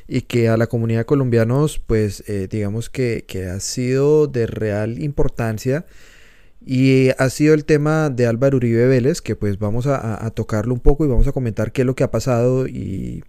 y 0.08 0.22
que 0.22 0.48
a 0.48 0.56
la 0.56 0.66
comunidad 0.66 1.04
colombianos, 1.04 1.78
pues 1.78 2.24
digamos 2.50 2.90
que, 2.90 3.24
que 3.28 3.44
ha 3.44 3.60
sido 3.60 4.26
de 4.26 4.48
real 4.48 5.00
importancia. 5.00 5.86
Y 6.64 7.10
ha 7.18 7.28
sido 7.30 7.54
el 7.54 7.64
tema 7.64 8.10
de 8.10 8.26
Álvaro 8.26 8.56
Uribe 8.56 8.86
Vélez, 8.86 9.20
que 9.20 9.36
pues 9.36 9.58
vamos 9.58 9.86
a, 9.86 10.30
tocarlo 10.30 10.74
un 10.74 10.80
poco 10.80 11.04
y 11.04 11.08
vamos 11.08 11.26
a 11.26 11.32
comentar 11.32 11.72
qué 11.72 11.82
es 11.82 11.86
lo 11.86 11.94
que 11.94 12.04
ha 12.04 12.10
pasado 12.10 12.66
y, 12.68 13.24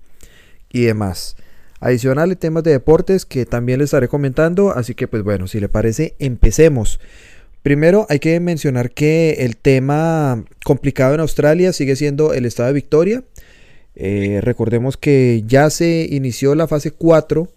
y 0.71 0.83
demás. 0.83 1.35
Adicional 1.79 2.37
temas 2.37 2.63
de 2.63 2.71
deportes 2.71 3.25
que 3.25 3.45
también 3.45 3.79
les 3.79 3.87
estaré 3.87 4.07
comentando, 4.07 4.71
así 4.71 4.95
que 4.95 5.07
pues 5.07 5.23
bueno, 5.23 5.47
si 5.47 5.59
le 5.59 5.67
parece, 5.67 6.15
empecemos. 6.19 6.99
Primero 7.63 8.05
hay 8.09 8.19
que 8.19 8.39
mencionar 8.39 8.91
que 8.91 9.37
el 9.39 9.57
tema 9.57 10.43
complicado 10.63 11.13
en 11.13 11.21
Australia 11.21 11.73
sigue 11.73 11.95
siendo 11.95 12.33
el 12.33 12.45
estado 12.45 12.67
de 12.67 12.73
Victoria. 12.73 13.23
Eh, 13.95 14.39
recordemos 14.41 14.97
que 14.97 15.43
ya 15.45 15.69
se 15.69 16.07
inició 16.09 16.55
la 16.55 16.67
fase 16.67 16.91
4 16.91 17.49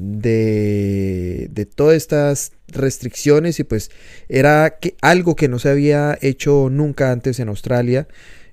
de, 0.00 1.48
de, 1.50 1.66
todas 1.66 1.96
estas 1.96 2.52
restricciones 2.68 3.58
y 3.58 3.64
pues 3.64 3.90
era 4.28 4.78
que, 4.80 4.94
algo 5.02 5.34
que 5.34 5.48
no 5.48 5.58
se 5.58 5.70
había 5.70 6.16
hecho 6.20 6.68
nunca 6.70 7.10
antes 7.10 7.40
en 7.40 7.48
Australia. 7.48 8.06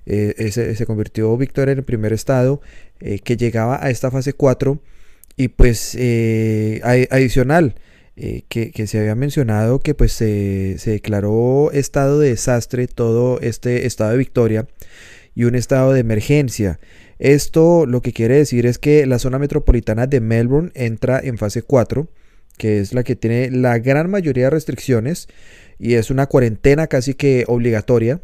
Eh, 0.06 0.34
ese, 0.38 0.74
se 0.74 0.86
convirtió 0.86 1.36
Victoria 1.36 1.72
en 1.72 1.78
el 1.78 1.84
primer 1.84 2.12
estado 2.12 2.60
eh, 3.00 3.20
que 3.20 3.36
llegaba 3.36 3.84
a 3.84 3.90
esta 3.90 4.10
fase 4.10 4.32
4 4.32 4.80
y 5.36 5.48
pues 5.48 5.96
eh, 5.98 6.80
adicional 7.10 7.76
que, 8.48 8.70
que, 8.70 8.86
se 8.86 8.98
había 8.98 9.14
mencionado 9.14 9.80
que 9.80 9.94
pues 9.94 10.12
se, 10.12 10.76
se 10.78 10.92
declaró 10.92 11.70
estado 11.72 12.18
de 12.18 12.30
desastre 12.30 12.88
todo 12.88 13.38
este 13.40 13.86
estado 13.86 14.12
de 14.12 14.16
Victoria 14.16 14.66
y 15.34 15.44
un 15.44 15.54
estado 15.54 15.92
de 15.92 16.00
emergencia. 16.00 16.80
Esto 17.18 17.86
lo 17.86 18.02
que 18.02 18.12
quiere 18.12 18.36
decir 18.36 18.66
es 18.66 18.78
que 18.78 19.06
la 19.06 19.18
zona 19.18 19.38
metropolitana 19.38 20.06
de 20.06 20.20
Melbourne 20.20 20.70
entra 20.74 21.18
en 21.22 21.38
fase 21.38 21.62
4, 21.62 22.08
que 22.58 22.80
es 22.80 22.92
la 22.92 23.02
que 23.04 23.16
tiene 23.16 23.50
la 23.50 23.78
gran 23.78 24.10
mayoría 24.10 24.44
de 24.44 24.50
restricciones 24.50 25.28
y 25.78 25.94
es 25.94 26.10
una 26.10 26.26
cuarentena 26.26 26.86
casi 26.86 27.14
que 27.14 27.44
obligatoria. 27.48 28.20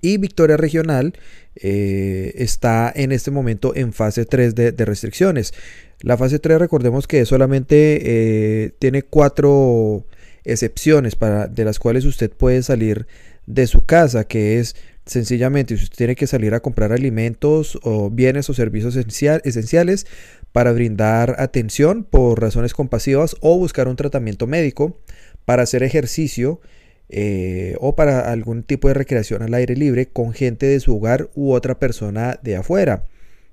Y 0.00 0.18
Victoria 0.18 0.56
Regional 0.56 1.14
eh, 1.56 2.32
está 2.36 2.92
en 2.94 3.10
este 3.10 3.32
momento 3.32 3.74
en 3.74 3.92
fase 3.92 4.24
3 4.24 4.54
de, 4.54 4.84
restricciones. 4.84 5.54
La 6.00 6.16
fase 6.16 6.38
3 6.38 6.58
recordemos 6.60 7.08
que 7.08 7.26
solamente 7.26 7.98
eh, 8.02 8.70
tiene 8.78 9.02
cuatro 9.02 10.06
excepciones 10.44 11.16
para, 11.16 11.48
de 11.48 11.64
las 11.64 11.80
cuales 11.80 12.04
usted 12.04 12.30
puede 12.30 12.62
salir 12.62 13.08
de 13.46 13.66
su 13.66 13.84
casa, 13.84 14.24
que 14.24 14.60
es 14.60 14.76
sencillamente 15.08 15.76
si 15.76 15.84
usted 15.84 15.96
tiene 15.96 16.16
que 16.16 16.26
salir 16.26 16.54
a 16.54 16.60
comprar 16.60 16.92
alimentos 16.92 17.78
o 17.82 18.10
bienes 18.10 18.48
o 18.50 18.54
servicios 18.54 18.94
esenciales 18.96 20.06
para 20.52 20.72
brindar 20.72 21.36
atención 21.38 22.04
por 22.04 22.40
razones 22.40 22.74
compasivas 22.74 23.36
o 23.40 23.58
buscar 23.58 23.88
un 23.88 23.96
tratamiento 23.96 24.46
médico, 24.46 25.00
para 25.44 25.62
hacer 25.62 25.82
ejercicio 25.82 26.60
eh, 27.08 27.74
o 27.80 27.96
para 27.96 28.30
algún 28.30 28.62
tipo 28.62 28.88
de 28.88 28.94
recreación 28.94 29.42
al 29.42 29.54
aire 29.54 29.74
libre 29.74 30.06
con 30.06 30.34
gente 30.34 30.66
de 30.66 30.78
su 30.78 30.96
hogar 30.96 31.30
u 31.34 31.52
otra 31.52 31.78
persona 31.78 32.38
de 32.42 32.56
afuera. 32.56 33.06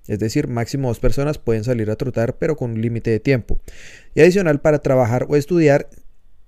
Es 0.07 0.19
decir, 0.19 0.48
máximo 0.48 0.90
dos 0.90 0.99
personas 0.99 1.38
pueden 1.38 1.64
salir 1.64 1.90
a 1.90 1.95
trotar, 1.95 2.38
pero 2.38 2.57
con 2.57 2.72
un 2.72 2.82
límite 2.82 3.11
de 3.11 3.19
tiempo. 3.19 3.57
Y 4.14 4.22
adicional, 4.22 4.60
para 4.60 4.80
trabajar 4.80 5.26
o 5.30 5.38
estudiar, 5.38 5.88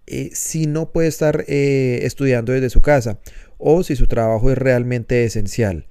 eh, 0.05 0.29
si 0.33 0.67
no 0.67 0.91
puede 0.91 1.07
estar 1.07 1.45
eh, 1.47 1.99
estudiando 2.03 2.51
desde 2.51 2.69
su 2.69 2.81
casa 2.81 3.19
o 3.57 3.83
si 3.83 3.95
su 3.95 4.07
trabajo 4.07 4.51
es 4.51 4.57
realmente 4.57 5.23
esencial. 5.23 5.85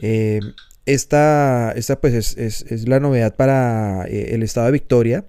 Eh, 0.00 0.40
esta, 0.86 1.72
esta, 1.76 2.00
pues 2.00 2.36
es, 2.36 2.62
es, 2.62 2.88
la 2.88 3.00
novedad 3.00 3.36
para 3.36 4.04
el 4.04 4.42
estado 4.42 4.66
de 4.66 4.72
Victoria, 4.72 5.24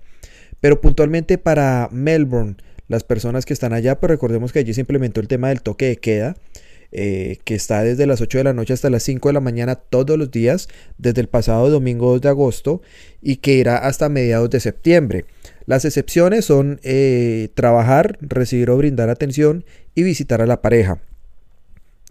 pero 0.61 0.81
puntualmente 0.81 1.37
para 1.37 1.89
Melbourne, 1.91 2.55
las 2.87 3.03
personas 3.03 3.45
que 3.45 3.53
están 3.53 3.73
allá, 3.73 3.99
pues 3.99 4.09
recordemos 4.09 4.51
que 4.51 4.59
allí 4.59 4.73
se 4.73 4.81
implementó 4.81 5.21
el 5.21 5.27
tema 5.27 5.49
del 5.49 5.61
toque 5.61 5.87
de 5.87 5.97
queda. 5.97 6.35
que 6.91 7.55
está 7.55 7.83
desde 7.83 8.05
las 8.05 8.21
8 8.21 8.39
de 8.39 8.43
la 8.43 8.53
noche 8.53 8.73
hasta 8.73 8.89
las 8.89 9.03
5 9.03 9.29
de 9.29 9.33
la 9.33 9.39
mañana 9.39 9.75
todos 9.75 10.17
los 10.17 10.31
días, 10.31 10.69
desde 10.97 11.21
el 11.21 11.27
pasado 11.27 11.69
domingo 11.69 12.11
2 12.11 12.21
de 12.21 12.29
agosto, 12.29 12.81
y 13.21 13.37
que 13.37 13.53
irá 13.53 13.77
hasta 13.77 14.09
mediados 14.09 14.49
de 14.49 14.59
septiembre. 14.59 15.25
Las 15.65 15.85
excepciones 15.85 16.45
son 16.45 16.79
eh, 16.83 17.49
trabajar, 17.53 18.17
recibir 18.21 18.69
o 18.69 18.77
brindar 18.77 19.09
atención 19.09 19.65
y 19.95 20.03
visitar 20.03 20.41
a 20.41 20.45
la 20.45 20.61
pareja. 20.61 21.01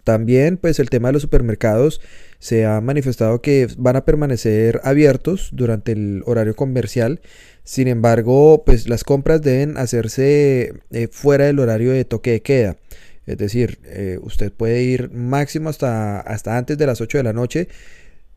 También 0.03 0.57
pues 0.57 0.79
el 0.79 0.89
tema 0.89 1.09
de 1.09 1.13
los 1.13 1.21
supermercados 1.21 2.01
se 2.39 2.65
ha 2.65 2.81
manifestado 2.81 3.41
que 3.41 3.67
van 3.77 3.95
a 3.95 4.05
permanecer 4.05 4.81
abiertos 4.83 5.49
durante 5.53 5.93
el 5.93 6.23
horario 6.25 6.55
comercial. 6.55 7.21
Sin 7.63 7.87
embargo, 7.87 8.63
pues 8.65 8.89
las 8.89 9.03
compras 9.03 9.41
deben 9.41 9.77
hacerse 9.77 10.73
eh, 10.91 11.07
fuera 11.09 11.45
del 11.45 11.59
horario 11.59 11.91
de 11.91 12.03
toque 12.03 12.31
de 12.31 12.41
queda. 12.41 12.77
Es 13.25 13.37
decir, 13.37 13.79
eh, 13.85 14.19
usted 14.21 14.51
puede 14.51 14.83
ir 14.83 15.09
máximo 15.11 15.69
hasta, 15.69 16.19
hasta 16.19 16.57
antes 16.57 16.77
de 16.77 16.85
las 16.85 16.99
8 16.99 17.19
de 17.19 17.23
la 17.23 17.33
noche 17.33 17.69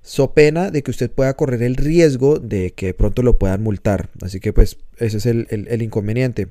so 0.06 0.34
pena 0.34 0.70
de 0.70 0.84
que 0.84 0.92
usted 0.92 1.10
pueda 1.10 1.34
correr 1.34 1.64
el 1.64 1.74
riesgo 1.74 2.38
de 2.38 2.72
que 2.72 2.94
pronto 2.94 3.22
lo 3.22 3.40
puedan 3.40 3.64
multar. 3.64 4.08
Así 4.22 4.38
que 4.38 4.52
pues 4.52 4.78
ese 4.98 5.16
es 5.16 5.26
el, 5.26 5.82
inconveniente. 5.82 6.46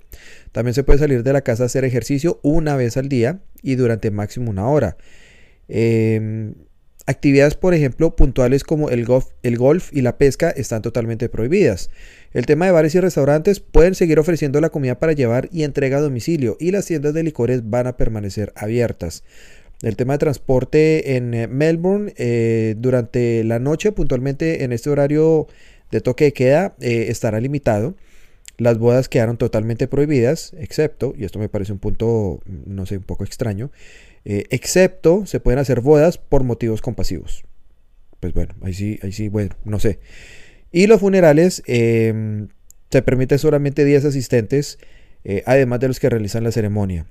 También 0.52 0.73
se 0.73 0.84
puede 0.84 0.99
salir 0.99 1.23
de 1.23 1.32
la 1.32 1.41
casa 1.41 1.64
a 1.64 1.68
hacer 1.68 1.86
ejercicio 1.86 2.41
una 2.44 2.76
vez 2.76 2.98
al 2.98 3.07
día 3.07 3.40
y 3.61 3.76
durante 3.76 4.11
máximo 4.11 4.52
una 4.52 4.68
hora. 4.68 4.98
Em, 5.69 6.56
actividades, 7.06 7.56
por 7.56 7.73
ejemplo, 7.73 8.18
puntuales 8.18 8.65
como 8.65 8.90
el 8.90 9.06
golf, 9.06 9.27
el 9.41 9.57
golf 9.57 9.90
y 9.94 10.02
la 10.02 10.18
pesca 10.18 10.49
están 10.49 10.82
totalmente 10.82 11.30
prohibidas. 11.30 11.90
El 12.34 12.45
tema 12.45 12.65
de 12.65 12.73
bares 12.73 12.94
y 12.95 12.99
restaurantes 12.99 13.61
pueden 13.61 13.95
seguir 13.95 14.19
ofreciendo 14.19 14.60
la 14.60 14.69
comida 14.69 14.99
para 14.99 15.14
llevar 15.14 15.48
y 15.53 15.64
entrega 15.64 15.99
a 15.99 16.02
domicilio 16.02 16.57
y 16.60 16.72
las 16.72 16.88
tiendas 16.88 17.14
de 17.14 17.23
licores 17.23 17.69
van 17.69 17.88
a 17.88 17.95
permanecer 17.95 18.52
abiertas. 18.57 19.23
El 19.85 19.97
tema 19.97 20.13
de 20.13 20.17
transporte 20.17 21.15
en 21.15 21.35
eh, 21.35 21.47
Melbourne 21.47 22.11
eh, 22.17 22.73
durante 22.75 23.43
la 23.43 23.59
noche, 23.59 23.91
puntualmente 23.91 24.63
en 24.63 24.71
este 24.71 24.89
horario 24.89 25.47
de 25.91 26.01
toque 26.01 26.25
de 26.25 26.33
queda, 26.33 26.75
eh, 26.81 27.05
estará 27.09 27.39
limitado. 27.39 27.95
Las 28.57 28.79
bodas 28.79 29.09
quedaron 29.09 29.37
totalmente 29.37 29.87
prohibidas, 29.87 30.55
excepto, 30.57 31.13
y 31.15 31.23
esto 31.23 31.37
me 31.37 31.49
parece 31.49 31.71
un 31.71 31.77
punto, 31.77 32.39
no 32.47 32.87
sé, 32.87 32.97
un 32.97 33.03
poco 33.03 33.25
extraño, 33.25 33.69
excepto 34.23 35.27
se 35.27 35.39
pueden 35.39 35.59
hacer 35.59 35.81
bodas 35.81 36.17
por 36.17 36.43
motivos 36.43 36.81
compasivos. 36.81 37.43
Pues 38.21 38.33
bueno, 38.33 38.55
ahí 38.63 38.73
sí, 38.73 38.97
ahí 39.03 39.11
sí, 39.11 39.29
bueno, 39.29 39.55
no 39.65 39.77
sé. 39.79 39.99
Y 40.71 40.87
los 40.87 40.99
funerales, 40.99 41.61
em, 41.67 42.47
se 42.89 43.03
permite 43.03 43.37
solamente 43.37 43.85
10 43.85 44.05
asistentes, 44.05 44.79
además 45.45 45.79
de 45.79 45.89
los 45.89 45.99
que 45.99 46.09
realizan 46.09 46.43
la 46.43 46.51
ceremonia. 46.51 47.05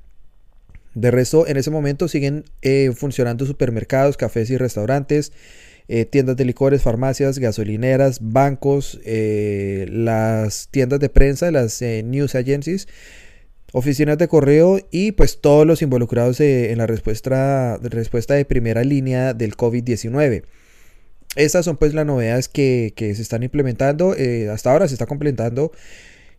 De 0.95 1.11
resto, 1.11 1.47
en 1.47 1.57
ese 1.57 1.71
momento 1.71 2.07
siguen 2.09 2.45
eh, 2.62 2.93
funcionando 2.95 3.47
supermercados, 3.47 4.16
cafés 4.16 4.49
y 4.51 4.57
restaurantes, 4.57 5.33
eh, 5.89 6.05
tiendas 6.05 6.37
de 6.37 6.45
licores, 6.45 6.83
farmacias, 6.83 7.39
gasolineras, 7.39 8.19
bancos, 8.23 9.01
eh, 9.05 9.87
las 9.91 10.69
tiendas 10.71 11.01
de 11.01 11.09
prensa, 11.09 11.51
las 11.51 11.83
news 11.83 12.37
agencies, 12.37 12.89
oficinas 13.73 14.19
de 14.19 14.29
correo 14.29 14.79
y 14.93 15.12
pues 15.12 15.41
todos 15.41 15.66
los 15.66 15.83
involucrados 15.83 16.41
en 16.41 16.79
la 16.79 16.87
respuesta, 16.87 17.79
de 17.79 18.45
primera 18.45 18.85
línea 18.85 19.35
del 19.35 19.57
COVID-19. 19.57 20.45
Estas 21.35 21.65
son 21.65 21.77
pues 21.77 21.93
las 21.93 22.07
novedades 22.07 22.49
que, 22.49 22.93
que 22.95 23.12
se 23.16 23.23
están 23.23 23.43
implementando. 23.43 24.15
hasta 24.53 24.71
ahora 24.71 24.87
se 24.87 24.95
está 24.95 25.07
completando 25.07 25.73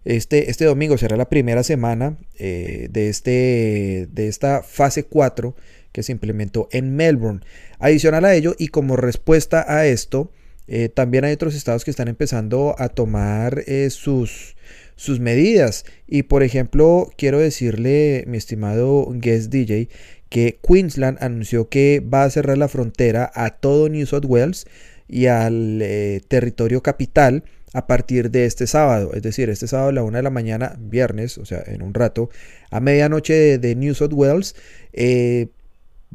este, 0.05 0.51
este 0.51 0.65
domingo 0.65 0.97
será 0.97 1.17
la 1.17 1.29
primera 1.29 1.63
semana 1.63 2.17
eh, 2.37 2.87
de, 2.91 3.09
este, 3.09 4.07
de 4.11 4.27
esta 4.27 4.61
fase 4.61 5.03
4 5.03 5.55
que 5.91 6.03
se 6.03 6.11
implementó 6.11 6.69
en 6.71 6.95
Melbourne. 6.95 7.41
Adicional 7.79 8.23
a 8.25 8.35
ello 8.35 8.55
y 8.59 8.67
como 8.67 8.97
respuesta 8.97 9.65
a 9.67 9.87
esto, 9.87 10.31
eh, 10.67 10.89
también 10.89 11.25
hay 11.25 11.33
otros 11.33 11.55
estados 11.55 11.83
que 11.83 11.91
están 11.91 12.07
empezando 12.07 12.75
a 12.77 12.89
tomar 12.89 13.63
eh, 13.65 13.89
sus, 13.89 14.55
sus 14.95 15.19
medidas. 15.19 15.85
Y 16.07 16.23
por 16.23 16.43
ejemplo, 16.43 17.09
quiero 17.17 17.39
decirle, 17.39 18.25
mi 18.27 18.37
estimado 18.37 19.07
guest 19.09 19.51
DJ, 19.51 19.89
que 20.29 20.59
Queensland 20.61 21.17
anunció 21.19 21.67
que 21.69 21.99
va 22.01 22.25
a 22.25 22.29
cerrar 22.29 22.59
la 22.59 22.67
frontera 22.67 23.31
a 23.33 23.49
todo 23.51 23.89
New 23.89 24.05
South 24.05 24.25
Wales 24.25 24.67
y 25.07 25.27
al 25.27 25.83
territorio 26.27 26.81
capital 26.83 27.43
a 27.75 27.87
partir 27.87 28.31
de 28.31 28.45
este 28.45 28.67
sábado, 28.67 29.11
es 29.15 29.21
decir, 29.21 29.49
este 29.49 29.67
sábado 29.67 29.89
a 29.89 29.91
la 29.91 30.03
una 30.03 30.19
de 30.19 30.23
la 30.23 30.29
mañana, 30.29 30.77
viernes, 30.79 31.37
o 31.37 31.43
sea, 31.43 31.61
en 31.67 31.81
un 31.81 31.93
rato, 31.93 32.29
a 32.71 32.79
medianoche 32.79 33.57
de, 33.57 33.75
New 33.75 33.93
South 33.93 34.13
Wales, 34.13 34.55
eh, 34.93 35.49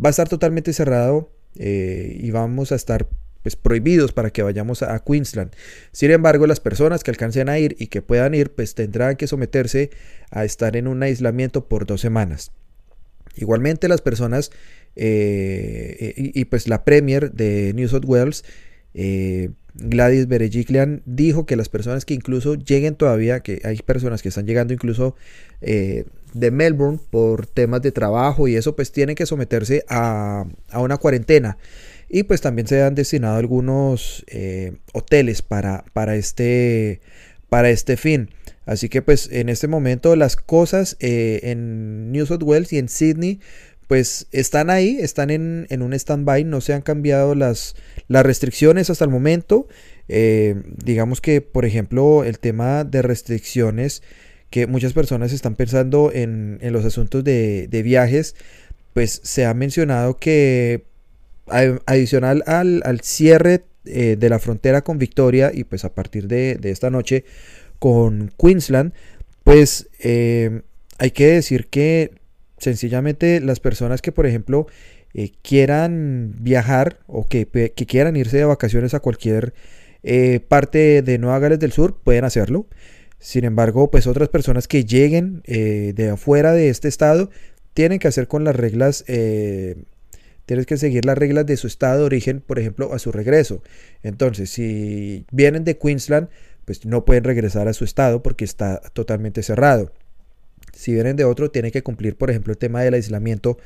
va 0.03 0.09
a 0.09 0.11
estar 0.11 0.27
totalmente 0.27 0.73
cerrado 0.73 1.31
eh, 1.57 2.17
y 2.19 2.31
vamos 2.31 2.73
a 2.73 2.77
estar 2.77 3.09
pues, 3.43 3.57
prohibidos 3.57 4.15
para 4.15 4.31
que 4.31 4.43
vayamos 4.43 4.83
a, 4.83 4.99
Queensland. 5.01 5.53
Sin 5.93 6.11
embargo, 6.13 6.47
las 6.47 6.61
personas 6.61 7.05
que 7.05 7.11
alcancen 7.11 7.51
a 7.51 7.59
ir 7.59 7.77
y 7.79 7.89
que 7.89 8.01
puedan 8.01 8.35
ir, 8.35 8.53
pues 8.53 8.75
tendrán 8.75 9.17
que 9.17 9.27
someterse 9.27 9.91
a 10.31 10.47
estar 10.47 10.79
en 10.79 10.89
un 10.89 11.03
aislamiento 11.03 11.69
por 11.69 11.85
dos 11.85 12.01
semanas. 12.01 12.53
Igualmente 13.37 13.87
las 13.87 14.01
personas 14.01 14.51
eh, 14.97 16.15
y, 16.17 16.43
pues 16.47 16.69
la 16.69 16.87
Premier 16.87 17.33
de 17.33 17.75
New 17.75 17.87
South 17.87 18.07
Wales 18.07 18.45
Gladys 19.81 20.29
Berejiklian 20.29 21.03
dijo 21.07 21.47
que 21.47 21.57
las 21.57 21.69
personas 21.69 22.05
que 22.05 22.15
incluso 22.15 22.55
lleguen 22.55 22.95
todavía, 22.95 23.41
que 23.41 23.61
hay 23.65 23.79
personas 23.79 24.23
que 24.23 24.29
están 24.29 24.47
llegando 24.47 24.73
incluso 24.73 25.17
eh, 25.61 26.05
de 26.35 26.51
Melbourne 26.51 27.01
por 27.11 27.47
temas 27.47 27.83
de 27.83 27.93
trabajo 27.93 28.49
y 28.49 28.57
eso, 28.57 28.77
pues 28.77 28.93
tienen 28.93 29.17
que 29.17 29.27
someterse 29.27 29.85
a, 29.89 30.45
una 30.75 30.97
cuarentena. 30.97 31.59
Y 32.09 32.25
pues 32.25 32.41
también 32.41 32.67
se 32.67 32.83
han 32.83 32.95
destinado 32.95 33.37
algunos 33.37 34.25
eh, 34.29 34.73
hoteles 34.93 35.43
para, 35.43 35.85
para, 35.93 36.17
este, 36.17 37.01
para 37.49 37.71
este 37.71 37.97
fin. 37.97 38.31
Así 38.67 38.89
que 38.89 39.03
pues 39.03 39.29
en 39.33 39.49
este 39.49 39.69
momento 39.69 40.15
las 40.17 40.37
cosas 40.37 40.97
en 41.01 42.13
New 42.13 42.27
South 42.27 42.43
Wales 42.43 42.73
y 42.73 42.79
en 42.79 42.89
Sydney 42.89 43.41
pues 43.91 44.29
están 44.31 44.71
ahí, 44.71 44.99
están 45.01 45.31
en, 45.31 45.67
un 45.83 45.93
stand-by, 45.95 46.45
no 46.45 46.61
se 46.61 46.75
han 46.75 46.81
cambiado 46.81 47.35
las, 47.35 47.75
las 48.07 48.25
restricciones 48.25 48.89
hasta 48.89 49.05
el 49.05 49.11
momento. 49.11 49.67
Eh, 50.07 50.63
digamos 50.77 51.21
que, 51.21 51.41
por 51.41 51.65
ejemplo, 51.65 52.23
el 52.23 52.39
tema 52.39 52.85
de 52.85 53.03
restricciones, 53.03 54.05
que 54.49 54.69
muchas 54.69 54.93
personas 54.93 55.33
están 55.33 55.57
pensando 55.57 56.13
en, 56.15 56.61
los 56.63 56.85
asuntos 56.85 57.25
de, 57.25 57.81
viajes, 57.83 58.37
pues 58.93 59.21
se 59.25 59.45
ha 59.45 59.55
mencionado 59.55 60.19
que 60.19 60.85
adicional 61.49 62.45
al, 62.47 63.01
cierre 63.03 63.65
eh, 63.87 64.15
de 64.17 64.29
la 64.29 64.39
frontera 64.39 64.83
con 64.83 64.99
Victoria 64.99 65.51
y 65.53 65.65
pues 65.65 65.85
a 65.85 65.93
partir 65.93 66.29
de, 66.29 66.61
esta 66.63 66.91
noche 66.91 67.25
con 67.81 68.31
Queensland, 68.39 68.93
pues 69.43 69.89
eh, 69.99 70.61
hay 70.99 71.11
que 71.11 71.27
decir 71.27 71.67
que 71.67 72.20
sencillamente 72.61 73.41
las 73.41 73.59
personas 73.61 74.03
que, 74.03 74.13
por 74.13 74.27
ejemplo, 74.27 74.67
eh, 75.13 75.33
quieran 75.43 76.37
viajar 76.39 77.01
o 77.07 77.27
que, 77.27 77.47
que, 77.47 77.87
quieran 77.87 78.17
irse 78.17 78.37
de 78.37 78.45
vacaciones 78.45 78.95
a 78.95 79.01
cualquier 79.01 79.55
eh, 80.05 80.41
parte 80.47 81.03
de 81.03 81.19
Nueva 81.19 81.41
Gales 81.41 81.59
del 81.59 81.73
Sur, 81.73 81.99
pueden 82.03 82.25
hacerlo. 82.25 82.67
Sin 83.19 83.45
embargo, 83.45 83.91
pues 83.91 84.07
otras 84.07 84.29
personas 84.29 84.69
que 84.69 84.85
lleguen 84.85 85.43
eh, 85.47 85.93
de 85.97 86.11
afuera 86.11 86.53
de 86.53 86.69
este 86.69 86.89
estado 86.89 87.31
tienen 87.75 87.99
que 87.99 88.09
hacer 88.09 88.29
con 88.29 88.45
las 88.45 88.57
reglas, 88.57 89.05
tienen 89.05 90.65
que 90.67 90.77
seguir 90.77 91.05
las 91.05 91.19
reglas 91.19 91.47
de 91.47 91.57
su 91.57 91.67
estado 91.67 92.01
de 92.01 92.05
origen, 92.05 92.41
por 92.41 92.59
ejemplo, 92.59 92.93
a 92.93 92.99
su 92.99 93.13
regreso. 93.13 93.63
Entonces, 94.03 94.51
si 94.51 95.25
vienen 95.31 95.65
de 95.65 95.77
Queensland, 95.79 96.29
pues 96.65 96.87
no 96.87 97.05
pueden 97.05 97.25
regresar 97.25 97.69
a 97.69 97.73
su 97.73 97.85
estado 97.85 98.23
porque 98.23 98.45
está 98.45 98.81
totalmente 98.93 99.43
cerrado. 99.43 99.93
Si 100.73 100.93
vienen 100.93 101.17
de 101.17 101.25
otro, 101.25 101.51
tienen 101.51 101.71
que 101.71 101.83
cumplir, 101.83 102.17
por 102.17 102.31
ejemplo, 102.31 102.53
el 102.53 102.59
tema 102.59 102.83
del 102.83 102.95
aislamiento 102.95 103.59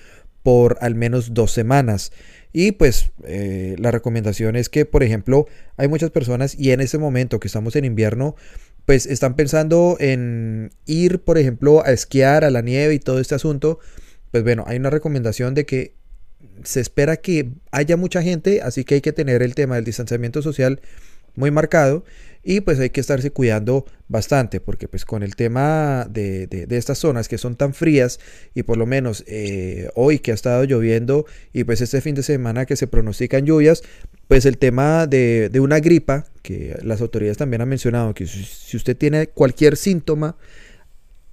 por 0.43 0.77
al 0.81 0.95
menos 0.95 1.35
dos 1.35 1.53
semanas. 1.53 2.13
Y 2.53 2.73
pues 2.73 3.11
eh, 3.25 3.75
la 3.79 3.91
recomendación 3.91 4.55
es 4.57 4.69
que, 4.69 4.85
por 4.85 5.03
ejemplo, 5.03 5.47
hay 5.77 5.89
muchas 5.89 6.11
personas 6.11 6.55
y 6.57 6.71
en 6.71 6.81
ese 6.81 6.99
momento 6.99 7.41
que 7.41 7.49
estamos 7.49 7.75
en 7.77 7.85
invierno, 7.85 8.37
pues 8.87 9.07
están 9.07 9.35
pensando 9.35 9.97
en 9.99 10.71
ir, 10.87 11.21
por 11.21 11.39
ejemplo, 11.39 11.85
a 11.85 11.91
esquiar 11.91 12.45
a 12.45 12.51
la 12.51 12.61
nieve 12.61 12.95
y 12.95 12.99
todo 12.99 13.19
este 13.19 13.35
asunto. 13.35 13.81
Pues 14.31 14.45
bueno, 14.45 14.65
hay 14.67 14.77
una 14.77 14.91
recomendación 14.91 15.55
de 15.55 15.65
que 15.65 15.95
se 16.63 16.81
espera 16.81 17.17
que 17.17 17.51
haya 17.71 17.97
mucha 17.97 18.23
gente, 18.23 18.61
así 18.63 18.85
que 18.85 18.97
hay 18.97 19.01
que 19.01 19.13
tener 19.13 19.43
el 19.43 19.55
tema 19.55 19.77
del 19.77 19.85
distanciamiento 19.85 20.43
social 20.43 20.81
muy 21.35 21.51
marcado 21.51 22.05
y 22.45 22.61
pues 22.61 22.79
hay 22.79 22.91
que 22.91 23.01
estarse 23.01 23.31
cuidando 23.31 23.87
bastante 24.09 24.61
porque 24.61 24.87
pues 24.87 25.05
con 25.05 25.23
el 25.23 25.35
tema 25.35 26.07
de, 26.11 26.67
estas 26.71 26.99
zonas 26.99 27.27
que 27.27 27.39
son 27.39 27.57
tan 27.57 27.73
frías 27.73 28.21
y 28.55 28.63
por 28.63 28.77
lo 28.77 28.87
menos 28.87 29.25
eh, 29.27 29.89
hoy 29.95 30.19
que 30.19 30.31
ha 30.31 30.35
estado 30.35 30.65
lloviendo 30.65 31.25
y 31.53 31.65
pues 31.65 31.81
este 31.81 32.01
fin 32.03 32.15
de 32.15 32.23
semana 32.23 32.67
que 32.67 32.77
se 32.77 32.87
pronostican 32.87 33.47
lluvias 33.47 33.83
pues 34.29 34.45
el 34.45 34.59
tema 34.59 35.07
de, 35.07 35.51
una 35.61 35.81
gripa 35.81 36.27
que 36.43 36.77
las 36.83 37.01
autoridades 37.01 37.39
también 37.39 37.63
han 37.63 37.69
mencionado 37.69 38.13
que 38.13 38.27
si, 38.27 38.77
usted 38.77 38.97
tiene 38.97 39.29
cualquier 39.29 39.77
síntoma 39.77 40.37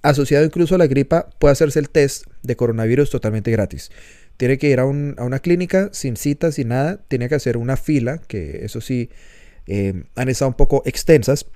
asociado 0.00 0.44
incluso 0.44 0.74
a 0.74 0.78
la 0.78 0.86
gripa 0.86 1.28
puede 1.38 1.52
hacerse 1.52 1.78
el 1.78 1.90
test 1.90 2.24
de 2.42 2.56
coronavirus 2.56 3.10
totalmente 3.10 3.50
gratis. 3.50 3.90
Tiene 4.38 4.58
que 4.58 4.70
ir 4.70 4.80
a, 4.80 4.82
a 4.82 4.86
una 4.86 5.38
clínica 5.38 5.90
sin 5.92 6.16
cita, 6.16 6.50
sin 6.50 6.68
nada, 6.68 7.00
tiene 7.06 7.28
que 7.28 7.36
hacer 7.36 7.56
una 7.56 7.76
fila, 7.76 8.18
que 8.26 8.64
eso 8.64 8.80
sí, 8.80 9.10
eh, 9.66 10.04
han 10.14 10.28
estado 10.28 10.48
un 10.48 10.56
poco 10.56 10.82
extensas 10.84 11.46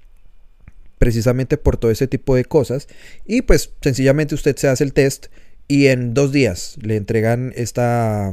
precisamente 0.99 1.59
por 1.59 1.77
todo 1.77 1.91
ese 1.91 2.07
tipo 2.07 2.35
de 2.35 2.45
cosas 2.45 2.89
y 3.27 3.43
pues 3.43 3.73
sencillamente 3.83 4.35
usted 4.35 4.57
se 4.57 4.69
hace 4.69 4.85
el 4.85 4.93
test 4.93 5.27
y 5.69 5.87
en 5.87 6.15
dos 6.15 6.33
días 6.33 6.77
le 6.81 6.97
entregan 6.97 7.53
esta, 7.57 8.33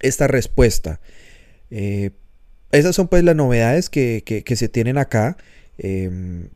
esta 0.00 0.26
respuesta. 0.26 1.00
Eh, 1.70 2.10
esas 2.70 2.94
son 2.94 3.08
pues 3.08 3.24
las 3.24 3.36
novedades 3.36 3.88
que, 3.88 4.44
se 4.56 4.68
tienen 4.68 4.98
acá. 4.98 5.36
Em, 5.78 6.50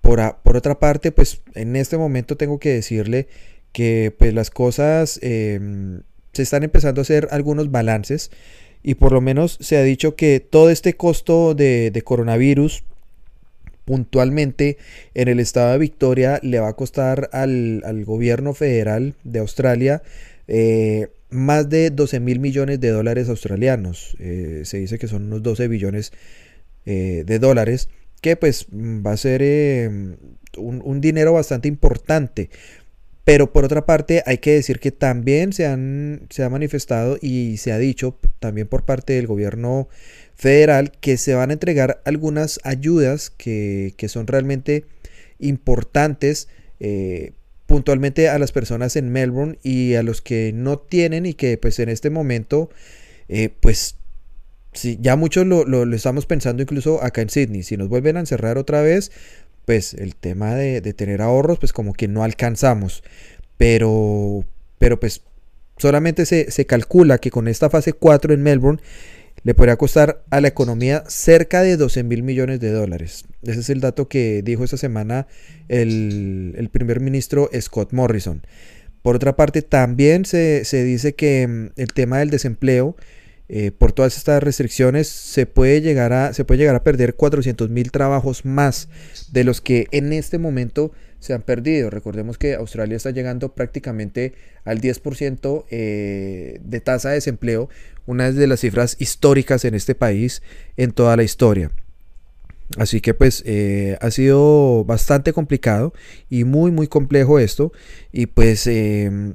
por, 0.00 0.36
por, 0.42 0.56
otra 0.56 0.78
parte, 0.78 1.12
pues 1.12 1.42
en 1.54 1.76
este 1.76 1.96
momento 1.96 2.36
tengo 2.36 2.58
que 2.58 2.70
decirle 2.70 3.28
que 3.72 4.14
pues 4.18 4.34
las 4.34 4.50
cosas 4.50 5.18
em, 5.22 6.02
se 6.32 6.42
están 6.42 6.62
empezando 6.62 7.00
a 7.00 7.02
hacer 7.02 7.28
algunos 7.30 7.70
balances 7.70 8.30
y 8.82 8.94
por 8.94 9.12
lo 9.12 9.20
menos 9.20 9.58
se 9.60 9.76
ha 9.76 9.82
dicho 9.82 10.16
que 10.16 10.40
todo 10.40 10.70
este 10.70 10.94
costo 10.94 11.54
de, 11.54 12.02
coronavirus 12.04 12.84
puntualmente 13.84 14.78
en 15.14 15.28
el 15.28 15.40
estado 15.40 15.72
de 15.72 15.78
Victoria 15.78 16.38
le 16.42 16.60
va 16.60 16.68
a 16.68 16.76
costar 16.76 17.28
al, 17.32 18.04
gobierno 18.04 18.54
federal 18.54 19.14
de 19.24 19.40
Australia 19.40 20.02
eh, 20.48 21.08
más 21.30 21.68
de 21.68 21.90
12 21.90 22.20
mil 22.20 22.40
millones 22.40 22.80
de 22.80 22.90
dólares 22.90 23.28
australianos. 23.28 24.16
Eh, 24.18 24.62
se 24.64 24.78
dice 24.78 24.98
que 24.98 25.08
son 25.08 25.24
unos 25.24 25.42
12 25.42 25.68
billones 25.68 26.12
eh, 26.86 27.24
de 27.26 27.38
dólares, 27.38 27.88
que 28.20 28.36
pues 28.36 28.66
va 28.72 29.12
a 29.12 29.16
ser 29.16 29.42
un, 30.56 31.00
dinero 31.00 31.32
bastante 31.32 31.68
importante. 31.68 32.50
Pero 33.30 33.52
por 33.52 33.64
otra 33.64 33.86
parte, 33.86 34.24
hay 34.26 34.38
que 34.38 34.54
decir 34.54 34.80
que 34.80 34.90
también 34.90 35.52
se, 35.52 35.64
han, 35.64 36.26
se 36.30 36.42
ha 36.42 36.48
manifestado 36.48 37.16
y 37.22 37.58
se 37.58 37.70
ha 37.70 37.78
dicho 37.78 38.18
también 38.40 38.66
por 38.66 38.84
parte 38.84 39.12
del 39.12 39.28
gobierno 39.28 39.88
federal 40.34 40.90
que 41.00 41.16
se 41.16 41.34
van 41.34 41.50
a 41.50 41.52
entregar 41.52 42.02
algunas 42.04 42.58
ayudas 42.64 43.30
que, 43.30 43.94
son 44.08 44.26
realmente 44.26 44.84
importantes 45.38 46.48
eh, 46.80 47.30
puntualmente 47.66 48.28
a 48.28 48.36
las 48.40 48.50
personas 48.50 48.96
en 48.96 49.12
Melbourne 49.12 49.60
y 49.62 49.94
a 49.94 50.02
los 50.02 50.22
que 50.22 50.50
no 50.52 50.80
tienen 50.80 51.24
y 51.24 51.34
que 51.34 51.56
pues 51.56 51.78
en 51.78 51.88
este 51.88 52.10
momento 52.10 52.68
eh, 53.28 53.48
pues 53.60 53.94
sí, 54.72 54.98
ya 55.00 55.14
muchos 55.14 55.46
lo, 55.46 55.64
lo, 55.64 55.84
lo, 55.84 55.94
estamos 55.94 56.26
pensando 56.26 56.64
incluso 56.64 57.00
acá 57.00 57.22
en 57.22 57.30
Sydney. 57.30 57.62
Si 57.62 57.76
nos 57.76 57.88
vuelven 57.88 58.16
a 58.16 58.20
encerrar 58.20 58.58
otra 58.58 58.82
vez, 58.82 59.12
pues 59.70 59.94
el 59.94 60.16
tema 60.16 60.56
de, 60.56 60.80
tener 60.94 61.22
ahorros, 61.22 61.60
pues 61.60 61.72
como 61.72 61.92
que 61.92 62.08
no 62.08 62.24
alcanzamos. 62.24 63.04
Pero, 63.56 64.44
pero 64.78 64.98
pues 64.98 65.22
solamente 65.76 66.26
se, 66.26 66.50
se, 66.50 66.66
calcula 66.66 67.18
que 67.18 67.30
con 67.30 67.46
esta 67.46 67.70
fase 67.70 67.92
4 67.92 68.34
en 68.34 68.42
Melbourne 68.42 68.80
le 69.44 69.54
podría 69.54 69.76
costar 69.76 70.24
a 70.30 70.40
la 70.40 70.48
economía 70.48 71.04
cerca 71.06 71.62
de 71.62 71.76
12 71.76 72.02
mil 72.02 72.24
millones 72.24 72.58
de 72.58 72.72
dólares. 72.72 73.26
Ese 73.44 73.60
es 73.60 73.70
el 73.70 73.80
dato 73.80 74.08
que 74.08 74.42
dijo 74.42 74.64
esta 74.64 74.76
semana 74.76 75.28
el, 75.68 76.56
el 76.58 76.68
primer 76.68 76.98
ministro 76.98 77.48
Scott 77.56 77.92
Morrison. 77.92 78.42
Por 79.02 79.14
otra 79.14 79.36
parte, 79.36 79.62
también 79.62 80.24
se, 80.24 80.64
se 80.64 80.82
dice 80.82 81.14
que 81.14 81.46
mm, 81.46 81.66
el 81.76 81.92
tema 81.92 82.18
del 82.18 82.30
desempleo 82.30 82.96
eh, 83.52 83.72
por 83.72 83.90
todas 83.90 84.16
estas 84.16 84.40
restricciones 84.40 85.08
se 85.08 85.44
puede 85.44 85.80
llegar 85.80 86.12
a, 86.12 86.32
se 86.32 86.44
puede 86.44 86.58
llegar 86.58 86.76
a 86.76 86.84
perder 86.84 87.16
400 87.16 87.68
mil 87.68 87.90
trabajos 87.90 88.44
más 88.44 88.88
de 89.32 89.42
los 89.42 89.60
que 89.60 89.88
en 89.90 90.12
este 90.12 90.38
momento 90.38 90.92
se 91.18 91.34
han 91.34 91.42
perdido. 91.42 91.90
Recordemos 91.90 92.38
que 92.38 92.54
Australia 92.54 92.96
está 92.96 93.10
llegando 93.10 93.52
prácticamente 93.56 94.34
al 94.64 94.80
10% 94.80 95.64
eh, 95.68 96.60
de 96.62 96.80
tasa 96.80 97.08
de 97.08 97.16
desempleo, 97.16 97.68
una 98.06 98.30
de 98.30 98.46
las 98.46 98.60
cifras 98.60 98.94
históricas 99.00 99.64
en 99.64 99.74
este 99.74 99.96
país 99.96 100.42
en 100.76 100.92
toda 100.92 101.16
la 101.16 101.24
historia. 101.24 101.72
Así 102.76 103.00
que 103.00 103.14
pues 103.14 103.42
eh, 103.46 103.98
ha 104.00 104.12
sido 104.12 104.84
bastante 104.84 105.32
complicado 105.32 105.92
y 106.28 106.44
muy 106.44 106.70
muy 106.70 106.86
complejo 106.86 107.40
esto 107.40 107.72
y 108.12 108.26
pues 108.26 108.68
em, 108.68 109.34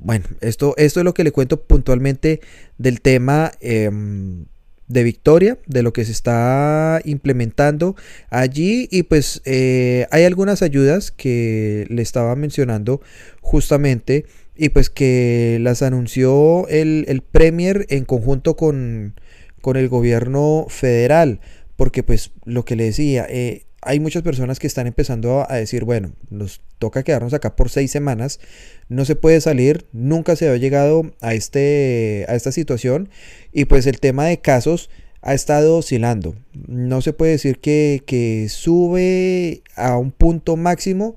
bueno, 0.00 0.24
esto, 0.40 0.74
esto 0.78 1.00
es 1.00 1.04
lo 1.04 1.14
que 1.14 1.24
le 1.24 1.32
cuento 1.32 1.62
puntualmente 1.62 2.40
del 2.78 3.00
tema 3.02 3.52
em, 3.60 4.46
de 4.88 5.04
Victoria, 5.04 5.58
de 5.66 5.82
lo 5.82 5.92
que 5.92 6.04
se 6.04 6.12
está 6.12 7.00
implementando 7.04 7.96
allí. 8.30 8.88
Y 8.90 9.04
pues 9.04 9.42
eh, 9.44 10.06
hay 10.10 10.24
algunas 10.24 10.62
ayudas 10.62 11.10
que 11.10 11.86
le 11.90 12.02
estaba 12.02 12.34
mencionando 12.34 13.02
justamente 13.42 14.24
y 14.56 14.70
pues 14.70 14.90
que 14.90 15.58
las 15.60 15.82
anunció 15.82 16.66
el, 16.68 17.04
el 17.08 17.22
Premier 17.22 17.86
en 17.90 18.04
conjunto 18.04 18.56
con, 18.56 19.14
con, 19.60 19.76
el 19.76 19.88
gobierno 19.88 20.66
federal, 20.68 21.40
porque 21.76 22.02
pues 22.02 22.32
lo 22.44 22.64
que 22.64 22.76
le 22.76 22.84
decía, 22.84 23.26
eh, 23.28 23.64
hay 23.82 24.00
muchas 24.00 24.22
personas 24.22 24.58
que 24.58 24.66
están 24.66 24.86
empezando 24.86 25.46
a, 25.48 25.56
decir, 25.56 25.84
bueno, 25.84 26.12
nos 26.28 26.60
toca 26.78 27.02
quedarnos 27.02 27.32
acá 27.32 27.56
por 27.56 27.70
seis 27.70 27.90
semanas, 27.90 28.40
no 28.88 29.04
se 29.04 29.16
puede 29.16 29.40
salir, 29.40 29.86
nunca 29.92 30.36
se 30.36 30.48
ha 30.48 30.56
llegado 30.56 31.12
a, 31.20 31.34
este, 31.34 32.26
a 32.28 32.34
esta 32.34 32.52
situación 32.52 33.08
y 33.52 33.64
pues 33.64 33.86
el 33.86 34.00
tema 34.00 34.26
de 34.26 34.40
casos 34.40 34.90
ha 35.22 35.34
estado 35.34 35.78
oscilando. 35.78 36.34
No 36.66 37.00
se 37.02 37.12
puede 37.12 37.32
decir 37.32 37.58
que, 37.60 38.46
sube 38.50 39.62
a 39.76 39.96
un 39.96 40.10
punto 40.10 40.56
máximo 40.56 41.16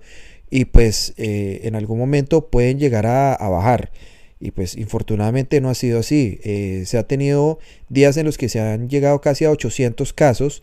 y 0.50 0.66
pues 0.66 1.14
eh, 1.18 1.62
en 1.64 1.76
algún 1.76 1.98
momento 1.98 2.50
pueden 2.50 2.80
llegar 2.80 3.06
a, 3.06 3.38
bajar. 3.50 3.92
Y 4.40 4.52
pues 4.52 4.76
infortunadamente 4.76 5.62
no 5.62 5.70
ha 5.70 5.74
sido 5.74 6.00
así. 6.00 6.40
Eh, 6.44 6.84
se 6.86 6.98
ha 6.98 7.04
tenido 7.04 7.60
días 7.88 8.18
en 8.18 8.26
los 8.26 8.38
que 8.38 8.50
se 8.50 8.60
han 8.60 8.90
llegado 8.90 9.22
casi 9.22 9.46
a 9.46 9.52
800 9.52 10.12
casos, 10.12 10.62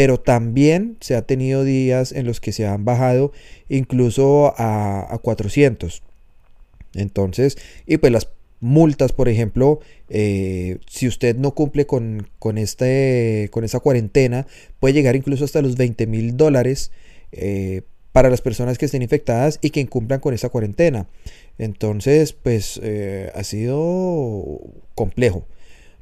pero 0.00 0.18
también 0.18 0.96
se 1.00 1.14
ha 1.14 1.20
tenido 1.20 1.62
días 1.62 2.12
en 2.12 2.24
los 2.24 2.40
que 2.40 2.52
se 2.52 2.66
han 2.66 2.86
bajado 2.86 3.32
incluso 3.68 4.54
a, 4.56 5.18
400. 5.22 6.02
Entonces, 6.94 7.58
y 7.86 7.98
pues 7.98 8.10
las 8.10 8.28
multas, 8.60 9.12
por 9.12 9.28
ejemplo, 9.28 9.80
eh, 10.08 10.78
si 10.88 11.06
usted 11.06 11.36
no 11.36 11.54
cumple 11.54 11.84
con, 11.84 12.30
este, 12.56 13.50
con 13.52 13.62
esa 13.62 13.80
cuarentena, 13.80 14.46
puede 14.78 14.94
llegar 14.94 15.16
incluso 15.16 15.44
hasta 15.44 15.60
los 15.60 15.76
20 15.76 16.06
mil 16.06 16.34
dólares 16.34 16.92
eh, 17.32 17.82
para 18.10 18.30
las 18.30 18.40
personas 18.40 18.78
que 18.78 18.86
estén 18.86 19.02
infectadas 19.02 19.58
y 19.60 19.68
que 19.68 19.80
incumplan 19.80 20.20
con 20.20 20.32
esa 20.32 20.48
cuarentena. 20.48 21.08
Entonces, 21.58 22.32
pues 22.32 22.80
eh, 22.82 23.30
ha 23.34 23.44
sido 23.44 24.60
complejo 24.94 25.44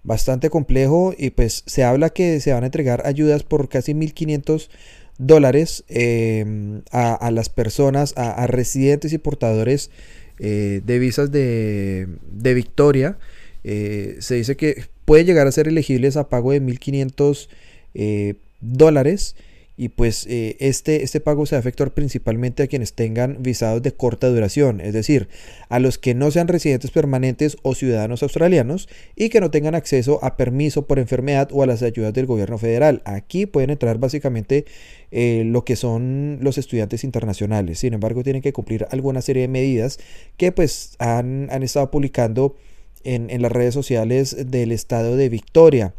bastante 0.09 0.49
complejo 0.49 1.15
y 1.17 1.31
pues 1.31 1.63
se 1.67 1.85
habla 1.85 2.09
que 2.09 2.41
se 2.41 2.53
van 2.53 2.63
a 2.63 2.67
entregar 2.67 3.03
ayudas 3.07 3.43
por 3.43 3.69
casi 3.69 3.93
1.500 3.93 4.71
dólares 5.19 5.85
em, 5.89 6.81
a, 6.91 7.31
las 7.31 7.51
personas, 7.51 8.15
a, 8.17 8.47
residentes 8.47 9.13
y 9.13 9.19
portadores 9.19 9.91
eh, 10.39 10.81
de 10.85 10.99
visas 10.99 11.31
de, 11.31 12.09
Victoria. 12.55 13.19
eh, 13.65 14.17
se 14.21 14.37
dice 14.37 14.57
que 14.57 14.87
puede 15.05 15.27
llegar 15.27 15.47
a 15.47 15.53
ser 15.53 15.69
elegibles 15.69 16.17
a 16.17 16.31
pago 16.31 16.53
de 16.53 16.63
1.500 16.63 17.49
eh, 17.95 18.35
dólares 18.63 19.37
y 19.79 19.91
pues 19.91 20.27
eh, 20.29 20.57
este, 20.59 21.05
este 21.05 21.21
pago 21.21 21.47
se 21.47 21.55
va 21.55 21.59
a 21.59 21.61
efectuar 21.61 21.95
principalmente 21.95 22.65
a 22.65 22.67
quienes 22.67 22.95
tengan 22.95 23.45
visados 23.45 23.81
de 23.81 23.93
corta 23.93 24.27
duración, 24.27 24.81
es 24.81 24.93
decir, 24.93 25.29
a 25.69 25.79
los 25.79 25.99
que 25.99 26.17
no 26.17 26.33
sean 26.33 26.49
residentes 26.49 26.91
permanentes 26.91 27.57
o 27.63 27.77
ciudadanos 27.77 28.25
australianos 28.25 28.89
y 29.15 29.29
que 29.29 29.41
no 29.41 29.53
tengan 29.53 29.77
acceso 29.77 30.19
a 30.25 30.37
permiso 30.37 30.89
por 30.89 30.99
enfermedad 30.99 31.51
o 31.53 31.63
a 31.63 31.67
las 31.67 31.85
ayudas 31.85 32.13
del 32.13 32.27
gobierno 32.27 32.59
federal. 32.59 33.03
Aquí 33.05 33.47
pueden 33.47 33.71
entrar 33.71 33.99
básicamente 33.99 34.65
eh, 35.13 35.45
lo 35.47 35.65
que 35.65 35.77
son 35.77 36.39
los 36.43 36.59
estudiantes 36.59 37.05
internacionales. 37.05 37.79
Sin 37.79 37.95
embargo, 37.95 38.25
tienen 38.25 38.43
que 38.43 38.53
cumplir 38.53 38.85
alguna 38.91 39.23
serie 39.23 39.43
de 39.43 39.49
medidas 39.49 40.01
que 40.37 40.51
pues 40.51 40.97
han, 40.99 41.51
estado 41.63 41.93
publicando 41.93 42.57
en, 43.05 43.31
en 43.31 43.43
las 43.43 43.53
redes 43.53 43.75
sociales 43.75 44.51
del 44.51 44.73
estado 44.73 45.17
de 45.17 45.29
Victoria. 45.29 45.95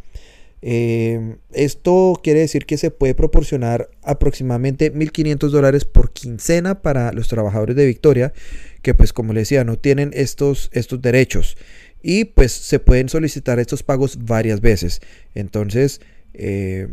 Eh, 0.61 1.37
esto 1.53 2.19
quiere 2.21 2.41
decir 2.41 2.65
que 2.65 2.77
se 2.77 2.91
puede 2.91 3.15
proporcionar 3.15 3.89
aproximadamente 4.03 4.93
1.500 4.93 5.49
dólares 5.49 5.85
por 5.85 6.11
quincena 6.11 6.81
para 6.81 7.13
los 7.13 7.27
trabajadores 7.27 7.75
de 7.75 7.85
Victoria, 7.85 8.33
que 8.81 8.93
pues 8.93 9.13
como 9.13 9.33
les 9.33 9.43
decía, 9.43 9.63
no 9.63 9.77
tienen 9.77 10.11
estos, 10.13 10.69
estos 10.73 11.01
derechos. 11.01 11.57
Y 12.01 12.25
pues 12.25 12.51
se 12.51 12.79
pueden 12.79 13.09
solicitar 13.09 13.59
estos 13.59 13.83
pagos 13.83 14.25
varias 14.25 14.61
veces. 14.61 15.01
Entonces, 15.35 16.01
eh, 16.33 16.87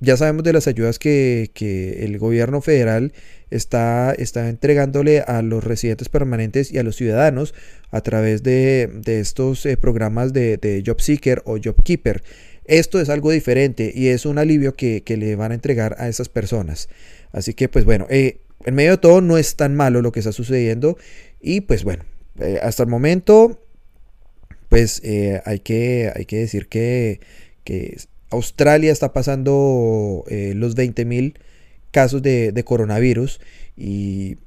ya 0.00 0.16
sabemos 0.16 0.42
de 0.42 0.52
las 0.52 0.66
ayudas 0.66 0.98
que, 0.98 1.50
el 2.00 2.18
gobierno 2.18 2.60
federal 2.60 3.12
está, 3.50 4.12
está, 4.12 4.48
entregándole 4.48 5.20
a 5.20 5.42
los 5.42 5.62
residentes 5.62 6.08
permanentes 6.08 6.72
y 6.72 6.78
a 6.78 6.82
los 6.82 6.96
ciudadanos 6.96 7.54
a 7.90 8.00
través 8.00 8.42
de, 8.42 8.90
estos 9.06 9.64
eh, 9.66 9.76
programas 9.76 10.32
de, 10.32 10.56
de 10.56 10.82
Job 10.84 11.00
Seeker 11.00 11.42
o 11.44 11.58
Job 11.62 11.80
Keeper. 11.84 12.22
Esto 12.64 13.00
es 13.00 13.08
algo 13.08 13.30
diferente 13.30 13.92
y 13.94 14.08
es 14.08 14.24
un 14.24 14.38
alivio 14.38 14.74
que, 14.74 15.02
le 15.06 15.36
van 15.36 15.52
a 15.52 15.54
entregar 15.54 15.96
a 15.98 16.08
esas 16.08 16.28
personas. 16.28 16.88
Así 17.32 17.54
que 17.54 17.68
pues 17.68 17.84
bueno, 17.84 18.06
eh, 18.08 18.38
en 18.64 18.74
medio 18.74 18.92
de 18.92 18.98
todo 18.98 19.20
no 19.20 19.38
es 19.38 19.56
tan 19.56 19.74
malo 19.74 20.02
lo 20.02 20.12
que 20.12 20.20
está 20.20 20.32
sucediendo 20.32 20.96
y 21.40 21.62
pues 21.62 21.82
bueno, 21.84 22.04
eh, 22.38 22.60
hasta 22.62 22.84
el 22.84 22.88
momento 22.88 23.60
pues 24.68 25.00
eh, 25.04 25.42
hay, 25.44 25.58
que, 25.58 26.12
hay 26.14 26.24
que 26.24 26.38
decir 26.38 26.68
que, 26.68 27.20
Australia 28.30 28.90
está 28.90 29.12
pasando 29.12 30.24
los 30.26 30.74
20.000 30.74 31.34
casos 31.90 32.22
de, 32.22 32.62
coronavirus 32.64 33.40
y, 33.76 34.38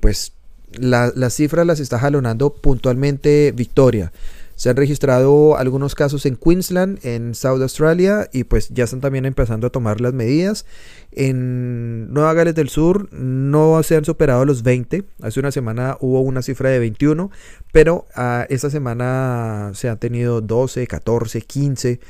pues 0.00 0.32
las 0.72 1.34
cifras 1.34 1.66
las 1.66 1.78
está 1.78 1.98
jalonando 1.98 2.54
puntualmente 2.54 3.52
Victoria. 3.54 4.12
Se 4.54 4.70
han 4.70 4.76
registrado 4.76 5.56
algunos 5.56 5.94
casos 5.94 6.26
en 6.26 6.36
Queensland, 6.36 7.04
en 7.04 7.34
South 7.34 7.60
Australia, 7.60 8.28
y 8.32 8.44
pues 8.44 8.68
ya 8.68 8.84
están 8.84 9.00
también 9.00 9.24
empezando 9.24 9.66
a 9.66 9.70
tomar 9.70 10.00
las 10.00 10.12
medidas. 10.12 10.66
En 11.10 12.12
Nueva 12.12 12.34
Gales 12.34 12.54
del 12.54 12.68
Sur 12.68 13.12
no 13.12 13.82
se 13.82 13.96
han 13.96 14.04
superado 14.04 14.44
los 14.44 14.62
20. 14.62 15.04
Hace 15.22 15.40
una 15.40 15.50
semana 15.50 15.96
hubo 16.00 16.20
una 16.20 16.42
cifra 16.42 16.70
de 16.70 16.78
21, 16.78 17.30
pero 17.72 18.06
uh, 18.16 18.44
esta 18.48 18.70
semana 18.70 19.72
se 19.74 19.88
han 19.88 19.98
tenido 19.98 20.40
12, 20.40 20.86
14, 20.86 21.40
15. 21.40 22.00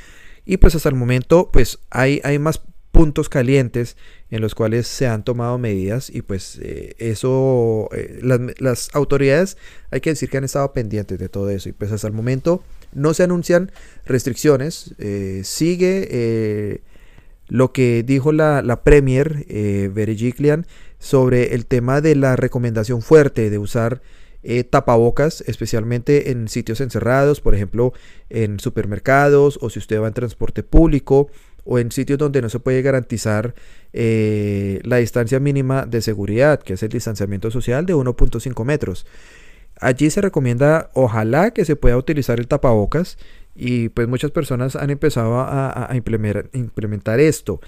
Y 0.45 0.59
pues 0.59 0.75
hasta 0.75 0.91
el 0.91 0.95
momento 0.95 1.51
pues 1.53 1.79
hay, 1.91 2.21
hay 2.25 2.39
más 2.39 2.61
puntos 2.95 3.29
calientes 3.29 3.97
en 4.31 4.41
los 4.41 4.55
cuales 4.55 4.87
se 4.87 5.09
han 5.09 5.25
tomado 5.25 5.59
medidas 5.59 6.11
y 6.11 6.23
pues 6.23 6.61
eh, 6.63 6.95
eso, 6.99 7.89
eh, 7.93 8.21
las, 8.23 8.89
autoridades 8.95 9.59
hay 9.91 10.01
que 10.01 10.11
decir 10.11 10.31
que 10.31 10.37
han 10.37 10.45
estado 10.45 10.73
pendientes 10.73 11.19
de 11.19 11.29
todo 11.29 11.51
eso 11.51 11.69
y 11.69 11.73
pues 11.73 11.91
hasta 11.91 12.07
el 12.07 12.13
momento 12.13 12.63
no 12.93 13.13
se 13.13 13.25
anuncian 13.25 13.73
restricciones, 14.07 14.95
eh, 14.99 15.41
sigue 15.43 16.83
lo 17.49 17.73
que 17.73 18.05
dijo 18.05 18.31
la, 18.31 18.81
Premier 18.85 19.45
eh, 19.49 19.91
sobre 21.01 21.55
el 21.57 21.67
tema 21.67 22.01
de 22.01 22.15
la 22.15 22.37
recomendación 22.37 23.03
fuerte 23.03 23.51
de 23.51 23.59
usar 23.59 24.03
tapabocas, 24.71 25.43
especialmente 25.49 26.31
en 26.31 26.47
sitios 26.47 26.81
encerrados, 26.81 27.41
por 27.41 27.57
ejemplo 27.57 27.93
en 28.31 28.61
supermercados 28.61 29.59
o 29.63 29.69
si 29.69 29.81
usted 29.81 30.01
va 30.01 30.07
en 30.07 30.15
transporte 30.15 30.63
público 30.63 31.29
o 31.65 31.79
en 31.79 31.91
sitios 31.91 32.19
donde 32.19 32.43
no 32.43 32.49
se 32.49 32.61
puede 32.61 32.83
garantizar 32.83 33.55
eh, 33.93 34.81
la 34.85 34.99
distancia 34.99 35.41
mínima 35.41 35.87
de 35.87 36.03
seguridad, 36.03 36.61
que 36.61 36.75
es 36.75 36.83
el 36.83 36.91
distanciamiento 36.91 37.51
social 37.51 37.87
de 37.87 37.95
1.5 37.95 38.65
metros. 38.65 39.07
Allí 39.81 40.11
se 40.11 40.21
recomienda, 40.21 40.91
ojalá 40.95 41.53
que 41.53 41.65
se 41.65 41.77
pueda 41.77 41.97
utilizar 41.97 42.39
el 42.39 42.47
tapabocas 42.47 43.19
y 43.55 43.89
pues 43.89 44.09
muchas 44.09 44.31
personas 44.31 44.77
han 44.77 44.91
empezado 44.91 45.41
a, 45.41 45.91
implementar, 45.95 47.21
esto. 47.21 47.61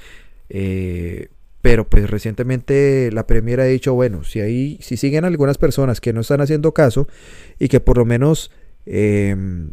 Eh, 0.48 1.28
pero 1.62 1.88
pues 1.88 2.08
recientemente 2.08 3.10
la 3.12 3.26
Premier 3.26 3.60
ha 3.60 3.64
dicho, 3.64 3.94
bueno, 3.94 4.22
si, 4.22 4.40
hay, 4.40 4.78
si 4.80 4.96
siguen 4.96 5.24
algunas 5.24 5.58
personas 5.58 6.00
que 6.00 6.12
no 6.12 6.20
están 6.20 6.40
haciendo 6.40 6.72
caso 6.72 7.08
y 7.58 7.68
que 7.68 7.80
por 7.80 7.98
lo 7.98 8.04
menos... 8.04 8.50
Em, 8.84 9.72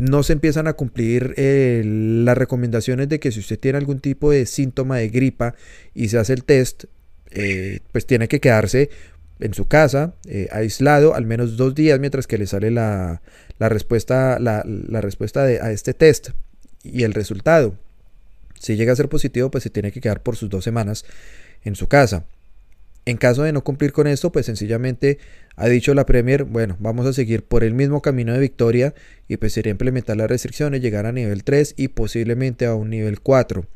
no 0.00 0.22
se 0.22 0.32
empiezan 0.32 0.66
a 0.66 0.72
cumplir 0.72 1.34
eh, 1.36 1.82
las 1.84 2.36
recomendaciones 2.36 3.08
de 3.10 3.20
que 3.20 3.30
si 3.30 3.40
usted 3.40 3.58
tiene 3.58 3.76
algún 3.76 4.00
tipo 4.00 4.30
de 4.30 4.46
síntoma 4.46 4.96
de 4.96 5.10
gripa 5.10 5.54
y 5.94 6.08
se 6.08 6.18
hace 6.18 6.32
el 6.32 6.44
test, 6.44 6.84
eh, 7.30 7.80
pues 7.92 8.06
tiene 8.06 8.26
que 8.26 8.40
quedarse 8.40 8.88
en 9.40 9.52
su 9.52 9.68
casa, 9.68 10.14
eh, 10.26 10.48
aislado, 10.52 11.14
al 11.14 11.26
menos 11.26 11.58
dos 11.58 11.74
días 11.74 12.00
mientras 12.00 12.26
que 12.26 12.38
le 12.38 12.46
sale 12.46 12.70
la, 12.70 13.20
respuesta, 13.58 14.38
la, 14.38 14.62
respuesta 15.02 15.42
a 15.42 15.70
este 15.70 15.92
test 15.92 16.30
y 16.82 17.02
el 17.02 17.12
resultado. 17.12 17.74
Si 18.58 18.76
llega 18.76 18.94
a 18.94 18.96
ser 18.96 19.10
positivo, 19.10 19.50
pues 19.50 19.64
se 19.64 19.70
tiene 19.70 19.92
que 19.92 20.00
quedar 20.00 20.22
por 20.22 20.34
sus 20.34 20.48
dos 20.48 20.64
semanas 20.64 21.04
en 21.62 21.76
su 21.76 21.88
casa. 21.88 22.24
En 23.06 23.16
caso 23.16 23.42
de 23.42 23.52
no 23.52 23.64
cumplir 23.64 23.92
con 23.92 24.06
esto, 24.06 24.30
pues 24.30 24.46
sencillamente 24.46 25.18
ha 25.56 25.68
dicho 25.68 25.94
la 25.94 26.06
Premier, 26.06 26.44
bueno, 26.44 26.76
vamos 26.80 27.06
a 27.06 27.12
seguir 27.12 27.42
por 27.42 27.64
el 27.64 27.74
mismo 27.74 28.02
camino 28.02 28.32
de 28.32 28.40
victoria 28.40 28.94
y 29.26 29.36
pues 29.36 29.52
sería 29.52 29.70
implementar 29.70 30.16
las 30.16 30.28
restricciones, 30.28 30.80
llegar 30.80 31.06
a 31.06 31.12
nivel 31.12 31.44
3 31.44 31.74
y 31.76 31.88
posiblemente 31.88 32.66
a 32.66 32.74
un 32.74 32.90
nivel 32.90 33.20
4. 33.20 33.66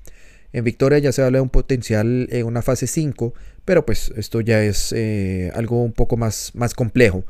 En 0.52 0.62
Victoria 0.62 0.98
ya 0.98 1.10
se 1.10 1.22
habla 1.22 1.38
de 1.38 1.42
un 1.42 1.50
potencial 1.50 2.28
en 2.30 2.46
una 2.46 2.62
fase 2.62 2.86
5, 2.86 3.34
pero 3.64 3.84
pues 3.84 4.12
esto 4.16 4.40
ya 4.40 4.62
es 4.62 4.92
eh, 4.92 5.50
algo 5.54 5.82
un 5.82 5.92
poco 5.92 6.16
más, 6.16 6.52
más 6.54 6.74
complejo, 6.74 7.24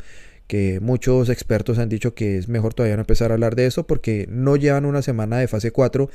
que 0.47 0.79
muchos 0.81 1.31
expertos 1.31 1.79
han 1.79 1.89
dicho 1.89 2.15
que 2.15 2.37
es 2.37 2.49
mejor 2.49 2.75
todavía 2.75 2.97
no 2.97 3.03
empezar 3.03 3.31
a 3.31 3.35
hablar 3.35 3.57
de 3.57 3.67
eso 3.67 3.87
porque 3.87 4.27
no 4.29 4.57
llevan 4.57 4.85
una 4.85 5.01
semana 5.01 5.39
de 5.39 5.49
fase 5.49 5.71
4 5.71 6.11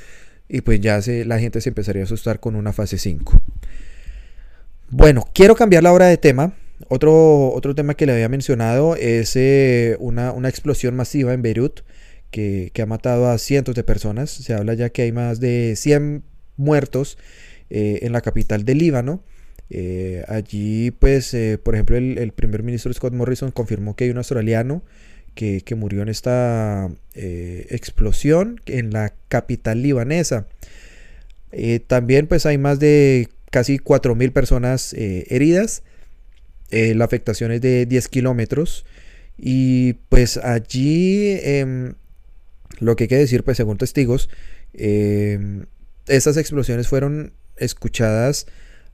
y 0.49 0.61
pues 0.61 0.81
ya 0.81 1.01
se, 1.01 1.25
la 1.25 1.39
gente 1.39 1.61
se 1.61 1.69
empezaría 1.69 2.03
a 2.03 2.05
asustar 2.05 2.39
con 2.39 2.55
una 2.55 2.73
fase 2.73 2.97
5. 2.97 3.41
Bueno, 4.91 5.27
quiero 5.33 5.55
cambiar 5.55 5.83
la 5.83 5.93
hora 5.93 6.07
de 6.07 6.17
tema. 6.17 6.53
Otro, 6.87 7.51
otro 7.53 7.75
tema 7.75 7.93
que 7.93 8.07
le 8.07 8.13
había 8.13 8.29
mencionado 8.29 8.95
es 8.95 9.35
eh, 9.35 9.95
una, 9.99 10.33
explosión 10.49 10.95
masiva 10.95 11.33
en 11.33 11.43
Beirut 11.43 11.81
que, 12.31 12.71
ha 12.81 12.85
matado 12.87 13.29
a 13.29 13.37
cientos 13.37 13.75
de 13.75 13.83
personas. 13.83 14.31
Se 14.31 14.53
habla 14.53 14.73
ya 14.73 14.89
que 14.89 15.03
hay 15.03 15.11
más 15.11 15.39
de 15.39 15.75
100 15.75 16.23
muertos 16.57 17.19
eh, 17.69 17.99
en 18.01 18.13
la 18.13 18.21
capital 18.21 18.65
del 18.65 18.79
Líbano. 18.79 19.23
Eh, 19.69 20.23
allí, 20.27 20.89
pues, 20.89 21.37
por 21.63 21.75
ejemplo, 21.75 21.95
el, 21.95 22.31
primer 22.31 22.63
ministro 22.63 22.91
Scott 22.91 23.13
Morrison 23.13 23.51
confirmó 23.51 23.95
que 23.95 24.05
hay 24.05 24.09
un 24.09 24.17
australiano 24.17 24.81
que, 25.35 25.61
que 25.61 25.75
murió 25.75 26.01
en 26.01 26.09
esta 26.09 26.89
explosión 27.13 28.59
en 28.65 28.89
la 28.89 29.13
capital 29.27 29.83
libanesa. 29.83 30.47
también, 31.85 32.25
pues, 32.25 32.47
hay 32.47 32.57
más 32.57 32.79
de 32.79 33.29
casi 33.49 33.79
4.000 33.79 34.31
personas 34.31 34.93
eh, 34.93 35.25
heridas. 35.29 35.83
Eh, 36.71 36.93
la 36.95 37.05
afectación 37.05 37.51
es 37.51 37.61
de 37.61 37.85
10 37.85 38.07
kilómetros. 38.07 38.85
Y 39.37 39.93
pues 40.09 40.37
allí 40.37 41.37
em, 41.43 41.93
lo 42.79 42.95
que 42.95 43.05
hay 43.05 43.07
que 43.07 43.17
decir, 43.17 43.43
pues 43.43 43.57
según 43.57 43.77
testigos, 43.77 44.29
eh, 44.73 45.63
estas 46.07 46.37
explosiones 46.37 46.87
fueron 46.87 47.33
escuchadas 47.57 48.47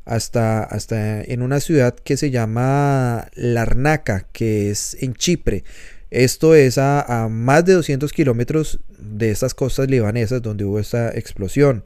hasta, 0.06 0.64
hasta 0.64 1.22
en 1.24 1.42
una 1.42 1.60
ciudad 1.60 1.96
que 1.96 2.16
se 2.16 2.30
llama 2.30 3.30
Larnaca, 3.34 4.28
que 4.32 4.70
es 4.70 4.96
en 5.02 5.16
Chipre. 5.16 5.64
Esto 6.12 6.54
es 6.54 6.78
a, 6.78 7.24
a 7.24 7.28
más 7.28 7.66
de 7.66 7.74
200 7.74 8.14
kilómetros 8.14 8.80
de 9.00 9.32
estas 9.32 9.56
costas 9.56 9.90
libanesas 9.90 10.42
donde 10.42 10.64
hubo 10.64 10.80
esta 10.80 11.10
explosión. 11.10 11.84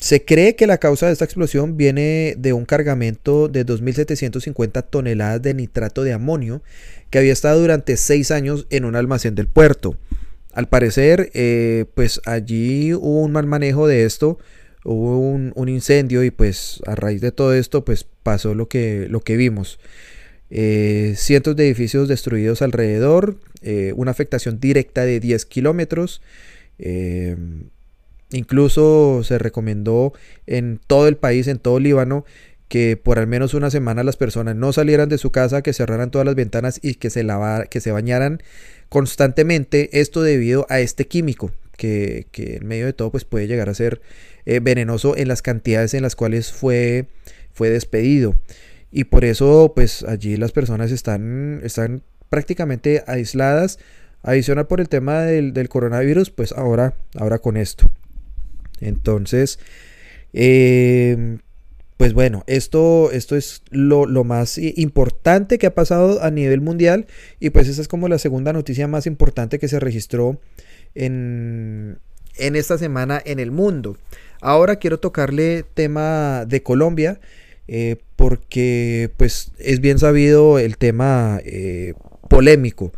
Se 0.00 0.24
cree 0.24 0.56
que 0.56 0.66
la 0.66 0.78
causa 0.78 1.06
de 1.06 1.12
esta 1.12 1.26
explosión 1.26 1.76
viene 1.76 2.34
de 2.38 2.54
un 2.54 2.64
cargamento 2.64 3.48
de 3.48 3.66
2.750 3.66 4.86
toneladas 4.88 5.42
de 5.42 5.52
nitrato 5.52 6.04
de 6.04 6.14
amonio 6.14 6.62
que 7.10 7.18
había 7.18 7.34
estado 7.34 7.60
durante 7.60 7.98
seis 7.98 8.30
años 8.30 8.66
en 8.70 8.86
un 8.86 8.96
almacén 8.96 9.34
del 9.34 9.46
puerto. 9.46 9.98
Al 10.54 10.68
parecer, 10.68 11.30
eh, 11.34 11.84
pues 11.94 12.22
allí 12.24 12.94
hubo 12.94 13.20
un 13.20 13.32
mal 13.32 13.46
manejo 13.46 13.86
de 13.86 14.06
esto, 14.06 14.38
hubo 14.84 15.18
un, 15.20 15.68
incendio 15.68 16.24
y 16.24 16.30
pues 16.30 16.80
a 16.86 16.94
raíz 16.94 17.20
de 17.20 17.30
todo 17.30 17.52
esto 17.52 17.84
pues 17.84 18.06
pasó 18.22 18.54
lo 18.54 18.68
que, 18.68 19.06
lo 19.10 19.20
que 19.20 19.36
vimos. 19.36 19.78
eh, 20.48 21.12
cientos 21.16 21.56
de 21.56 21.66
edificios 21.66 22.08
destruidos 22.08 22.62
alrededor, 22.62 23.36
eh, 23.60 23.92
una 23.94 24.12
afectación 24.12 24.60
directa 24.60 25.04
de 25.04 25.20
10 25.20 25.44
kilómetros. 25.44 26.22
Eh, 28.32 28.36
incluso 28.38 29.22
se 29.24 29.38
recomendó 29.38 30.12
en 30.46 30.80
todo 30.86 31.08
el 31.08 31.16
país, 31.16 31.48
en 31.48 31.58
todo 31.58 31.80
Líbano, 31.80 32.24
que 32.68 32.96
por 32.96 33.18
al 33.18 33.26
menos 33.26 33.54
una 33.54 33.70
semana 33.70 34.04
las 34.04 34.16
personas 34.16 34.56
no 34.56 34.72
salieran 34.72 35.08
de 35.08 35.18
su 35.18 35.30
casa, 35.30 35.62
que 35.62 35.72
cerraran 35.72 36.10
todas 36.10 36.26
las 36.26 36.34
ventanas 36.34 36.78
y 36.82 36.94
que 36.94 37.10
se, 37.10 37.26
que 37.68 37.80
se 37.80 37.92
bañaran 37.92 38.42
constantemente. 38.88 40.00
Esto 40.00 40.22
debido 40.22 40.66
a 40.68 40.80
este 40.80 41.06
químico 41.06 41.52
que, 41.76 42.26
en 42.32 42.66
medio 42.66 42.86
de 42.86 42.92
todo 42.92 43.10
pues 43.10 43.24
puede 43.24 43.46
llegar 43.46 43.68
a 43.68 43.74
ser 43.74 44.00
venenoso 44.62 45.16
en 45.16 45.28
las 45.28 45.42
cantidades 45.42 45.94
en 45.94 46.02
las 46.02 46.16
cuales 46.16 46.52
fue, 46.52 47.06
fue 47.52 47.70
despedido 47.70 48.34
y 48.90 49.04
por 49.04 49.24
eso 49.24 49.72
pues 49.74 50.02
allí 50.02 50.36
las 50.36 50.52
personas 50.52 50.90
están, 50.90 51.60
están 51.62 52.02
prácticamente 52.28 53.04
aisladas. 53.06 53.78
Adicional 54.22 54.66
por 54.66 54.80
el 54.80 54.88
tema 54.90 55.22
del, 55.22 55.68
coronavirus, 55.70 56.30
pues 56.30 56.52
ahora, 56.52 56.94
ahora 57.16 57.38
con 57.38 57.56
esto. 57.56 57.90
Entonces, 58.80 59.58
em, 60.32 61.38
pues 61.96 62.14
bueno, 62.14 62.44
esto, 62.46 63.10
esto 63.12 63.36
es 63.36 63.62
lo, 63.70 64.06
más 64.24 64.58
importante 64.58 65.58
que 65.58 65.66
ha 65.66 65.74
pasado 65.74 66.22
a 66.22 66.30
nivel 66.30 66.60
mundial 66.60 67.06
y 67.40 67.50
pues 67.50 67.68
esa 67.68 67.82
es 67.82 67.88
como 67.88 68.08
la 68.08 68.18
segunda 68.18 68.52
noticia 68.52 68.88
más 68.88 69.06
importante 69.06 69.58
que 69.58 69.68
se 69.68 69.80
registró 69.80 70.40
en, 70.94 71.98
en 72.36 72.56
esta 72.56 72.78
semana 72.78 73.20
en 73.24 73.38
el 73.38 73.50
mundo. 73.50 73.98
Ahora 74.40 74.76
quiero 74.76 74.98
tocarle 74.98 75.64
tema 75.74 76.46
de 76.46 76.62
Colombia 76.62 77.20
eh, 77.72 77.98
porque 78.16 79.10
pues 79.16 79.52
es 79.58 79.80
bien 79.80 80.00
sabido 80.00 80.58
el 80.58 80.76
tema 80.76 81.40
eh, 81.44 81.94
polémico 82.28 82.92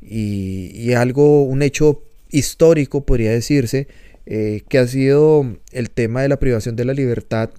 y, 0.00 0.94
algo, 0.94 1.44
un 1.44 1.60
hecho 1.60 2.02
histórico 2.30 3.04
podría 3.04 3.30
decirse, 3.32 3.88
eh, 4.26 4.62
que 4.68 4.78
ha 4.78 4.86
sido 4.86 5.56
el 5.72 5.90
tema 5.90 6.22
de 6.22 6.28
la 6.28 6.38
privación 6.38 6.76
de 6.76 6.84
la 6.84 6.92
libertad 6.92 7.50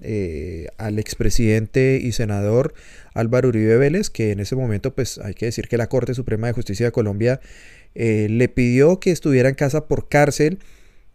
al 0.76 0.98
expresidente 0.98 2.00
y 2.02 2.12
senador 2.12 2.74
Álvaro 3.14 3.48
Uribe 3.48 3.76
Vélez, 3.78 4.10
que 4.10 4.32
en 4.32 4.40
ese 4.40 4.54
momento 4.54 4.94
pues 4.94 5.18
hay 5.18 5.34
que 5.34 5.46
decir 5.46 5.68
que 5.68 5.78
la 5.78 5.88
Corte 5.88 6.14
Suprema 6.14 6.46
de 6.46 6.52
Justicia 6.52 6.86
de 6.86 6.92
Colombia 6.92 7.40
le 7.94 8.48
pidió 8.48 9.00
que 9.00 9.10
estuviera 9.10 9.48
en 9.48 9.54
casa 9.54 9.88
por 9.88 10.08
cárcel 10.08 10.58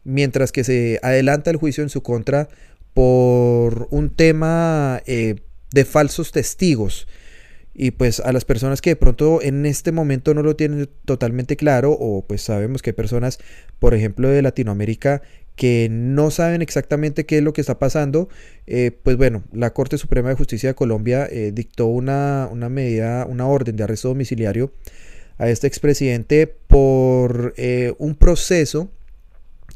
mientras 0.03 0.51
que 0.51 0.63
se 0.63 0.99
adelanta 1.01 1.49
el 1.51 1.57
juicio 1.57 1.83
en 1.83 1.89
su 1.89 2.03
contra 2.03 2.49
por 2.93 3.87
un 3.91 4.09
tema 4.09 5.01
eh, 5.05 5.35
de 5.71 5.85
falsos 5.85 6.31
testigos. 6.31 7.07
Y 7.75 7.91
pues 7.91 8.19
a 8.19 8.31
las 8.31 8.45
personas 8.45 8.81
que 8.81 8.91
de 8.91 8.95
pronto 8.95 9.41
en 9.41 9.65
este 9.65 9.91
momento 9.91 10.35
no 10.35 10.43
lo 10.43 10.55
tienen 10.55 10.87
totalmente 11.05 11.55
claro, 11.55 11.91
o 11.91 12.23
pues 12.27 12.43
sabemos 12.43 12.83
que 12.83 12.91
hay 12.91 12.95
personas, 12.95 13.39
por 13.79 13.95
ejemplo, 13.95 14.29
de 14.29 14.43
Latinoamérica 14.43 15.23
que 15.55 15.87
no 15.91 16.31
saben 16.31 16.61
exactamente 16.61 17.25
qué 17.25 17.37
es 17.37 17.43
lo 17.43 17.53
que 17.53 17.61
está 17.61 17.79
pasando, 17.79 18.29
eh, 18.65 18.91
pues 19.03 19.17
bueno, 19.17 19.43
la 19.51 19.71
Corte 19.71 19.97
Suprema 19.97 20.29
de 20.29 20.35
Justicia 20.35 20.69
de 20.69 20.75
Colombia 20.75 21.27
eh, 21.29 21.51
dictó 21.53 21.85
una, 21.87 22.49
una, 22.51 22.69
medida, 22.69 23.25
una 23.25 23.47
orden 23.47 23.75
de 23.75 23.83
arresto 23.83 24.07
domiciliario 24.07 24.71
a 25.37 25.49
este 25.49 25.67
expresidente 25.67 26.47
por 26.47 27.53
un 27.97 28.15
proceso 28.15 28.89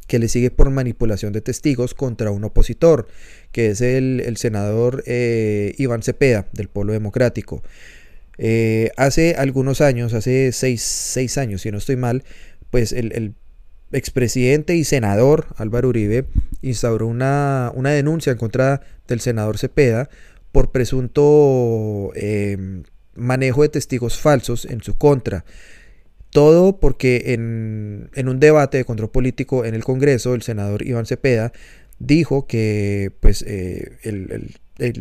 que 0.07 0.19
le 0.19 0.29
sigue 0.29 0.49
por 0.49 0.69
manipulación 0.69 1.33
de 1.33 1.41
testigos 1.41 1.93
contra 1.93 2.31
un 2.31 2.43
opositor, 2.45 3.07
que 3.51 3.67
es 3.67 3.81
el, 3.81 4.35
senador 4.37 5.03
eh, 5.05 5.75
Iván 5.77 6.01
Cepeda 6.01 6.47
del 6.53 6.69
Polo 6.69 6.93
Democrático. 6.93 7.61
Eh, 8.37 8.91
hace 8.95 9.35
algunos 9.37 9.81
años, 9.81 10.13
hace 10.13 10.51
seis, 10.53 11.37
años, 11.37 11.61
si 11.61 11.71
no 11.71 11.77
estoy 11.77 11.97
mal, 11.97 12.23
pues 12.71 12.93
el, 12.93 13.33
expresidente 13.91 14.75
y 14.75 14.83
senador 14.83 15.47
Álvaro 15.57 15.89
Uribe 15.89 16.25
instauró 16.61 17.07
una, 17.07 17.71
denuncia 17.75 18.31
en 18.31 18.37
contra 18.37 18.81
del 19.07 19.19
senador 19.21 19.57
Cepeda 19.57 20.09
por 20.51 20.71
presunto 20.71 22.11
eh, 22.15 22.83
manejo 23.15 23.61
de 23.61 23.69
testigos 23.69 24.19
falsos 24.19 24.65
en 24.65 24.81
su 24.81 24.97
contra. 24.97 25.45
Todo 26.29 26.79
porque 26.79 27.33
en, 27.33 28.27
un 28.27 28.39
debate 28.39 28.77
de 28.77 28.85
control 28.85 29.09
político 29.09 29.65
en 29.65 29.75
el 29.75 29.83
Congreso, 29.83 30.35
el 30.35 30.41
senador 30.41 30.85
Iván 30.85 31.05
Cepeda 31.05 31.51
dijo 31.99 32.45
que 32.47 33.11
pues, 33.21 33.43
eh, 33.47 33.97
el, 34.03 34.53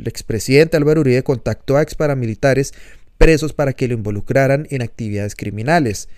expresidente 0.07 0.77
Álvaro 0.77 1.01
Uribe 1.01 1.23
contactó 1.23 1.77
a 1.77 1.83
ex 1.83 1.95
paramilitares 1.95 2.73
presos 3.19 3.53
para 3.53 3.73
que 3.73 3.89
lo 3.89 3.95
involucraran 3.95 4.67
en 4.71 4.83
actividades 4.83 5.35
criminales. 5.35 6.09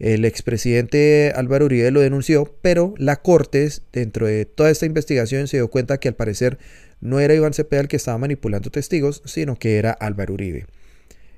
El 0.00 0.24
expresidente 0.24 1.32
Álvaro 1.36 1.66
Uribe 1.66 1.90
lo 1.90 2.00
denunció, 2.00 2.56
pero 2.62 2.94
la 2.96 3.16
Corte, 3.16 3.68
dentro 3.92 4.26
de 4.26 4.46
toda 4.46 4.70
esta 4.70 4.86
investigación, 4.86 5.46
se 5.46 5.58
dio 5.58 5.68
cuenta 5.68 6.00
que 6.00 6.08
al 6.08 6.14
parecer 6.14 6.58
no 7.00 7.20
era 7.20 7.34
Iván 7.34 7.52
Cepeda 7.52 7.82
el 7.82 7.88
que 7.88 7.96
estaba 7.96 8.16
manipulando 8.16 8.70
testigos, 8.70 9.22
sino 9.26 9.56
que 9.58 9.76
era 9.76 9.92
Álvaro 9.92 10.34
Uribe. 10.34 10.66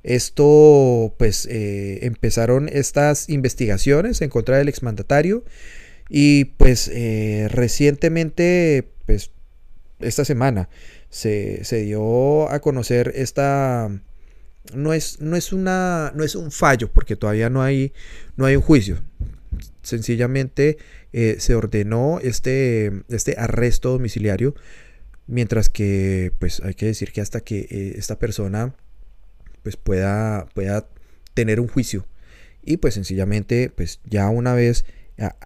Esto, 0.04 1.14
pues, 1.18 1.46
eh, 1.50 2.06
empezaron 2.06 2.68
estas 2.72 3.28
investigaciones 3.28 4.22
en 4.22 4.30
contra 4.30 4.58
del 4.58 4.68
exmandatario 4.68 5.44
y, 6.08 6.44
pues, 6.44 6.88
eh, 6.92 7.48
recientemente, 7.50 8.88
pues, 9.06 9.32
esta 9.98 10.24
semana 10.24 10.68
se, 11.10 11.62
dio 11.84 12.48
a 12.48 12.60
conocer 12.60 13.12
esta... 13.16 13.90
No 14.74 14.92
es, 14.92 15.20
no 15.20 15.36
es, 15.36 15.52
una, 15.52 16.12
no 16.14 16.24
es 16.24 16.34
un 16.34 16.52
fallo, 16.52 16.92
porque 16.92 17.16
todavía 17.16 17.50
no 17.50 17.62
hay, 17.62 17.92
no 18.36 18.46
hay 18.46 18.56
un 18.56 18.62
juicio. 18.62 19.02
Sencillamente 19.82 20.78
eh, 21.12 21.36
se 21.38 21.54
ordenó 21.54 22.20
este, 22.22 23.02
este 23.08 23.34
arresto 23.38 23.90
domiciliario, 23.90 24.54
mientras 25.26 25.68
que, 25.68 26.32
pues, 26.38 26.60
hay 26.60 26.74
que 26.74 26.86
decir 26.86 27.12
que 27.12 27.20
hasta 27.20 27.40
que 27.40 27.94
esta 27.96 28.18
persona 28.18 28.74
pues 29.62 29.76
pueda, 29.76 30.46
pueda 30.54 30.88
tener 31.34 31.60
un 31.60 31.68
juicio. 31.68 32.06
Y 32.62 32.76
pues 32.76 32.94
sencillamente, 32.94 33.70
pues 33.74 34.00
ya 34.04 34.28
una 34.28 34.54
vez 34.54 34.84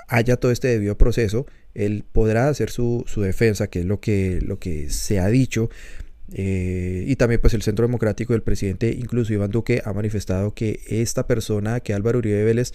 haya 0.09 0.37
todo 0.37 0.53
este 0.53 0.69
debido 0.69 0.97
proceso, 0.97 1.47
él 1.75 2.05
podrá 2.11 2.49
hacer 2.49 2.71
su, 2.71 3.05
defensa, 3.17 3.69
que 3.69 3.81
es 3.81 3.85
lo 3.85 4.01
que, 4.01 4.41
lo 4.43 4.59
que 4.59 4.91
se 4.91 5.19
ha 5.19 5.29
dicho. 5.29 5.71
Eh, 6.33 7.05
y 7.07 7.17
también 7.17 7.41
pues 7.41 7.55
el 7.55 7.63
Centro 7.63 7.87
Democrático 7.87 8.33
del 8.33 8.43
presidente, 8.43 8.97
incluso 8.99 9.33
Iván 9.33 9.51
Duque, 9.51 9.83
ha 9.85 9.93
manifestado 9.93 10.55
que 10.55 10.81
esta 10.89 11.27
persona, 11.27 11.81
que 11.81 11.95
Álvaro 11.95 12.19
Uribe 12.19 12.45
Vélez, 12.45 12.73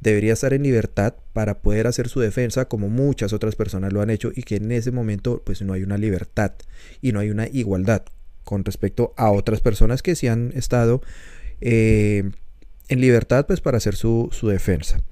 debería 0.00 0.32
estar 0.32 0.52
en 0.52 0.62
libertad 0.62 1.14
para 1.32 1.60
poder 1.60 1.86
hacer 1.86 2.08
su 2.08 2.20
defensa 2.20 2.66
como 2.66 2.88
muchas 2.88 3.32
otras 3.32 3.54
personas 3.54 3.92
lo 3.92 4.00
han 4.00 4.10
hecho 4.10 4.32
y 4.34 4.42
que 4.42 4.56
en 4.56 4.72
ese 4.72 4.90
momento 4.90 5.42
pues 5.44 5.62
no 5.62 5.74
hay 5.74 5.82
una 5.82 5.98
libertad 5.98 6.52
y 7.02 7.12
no 7.12 7.20
hay 7.20 7.30
una 7.30 7.48
igualdad 7.48 8.04
con 8.44 8.64
respecto 8.64 9.14
a 9.16 9.30
otras 9.30 9.60
personas 9.60 10.02
que 10.02 10.16
sí 10.16 10.26
han 10.26 10.52
estado 10.54 11.02
eh, 11.60 12.30
en 12.88 13.00
libertad 13.00 13.46
pues 13.46 13.60
para 13.60 13.76
hacer 13.76 13.94
su, 13.94 14.30
defensa. 14.42 15.02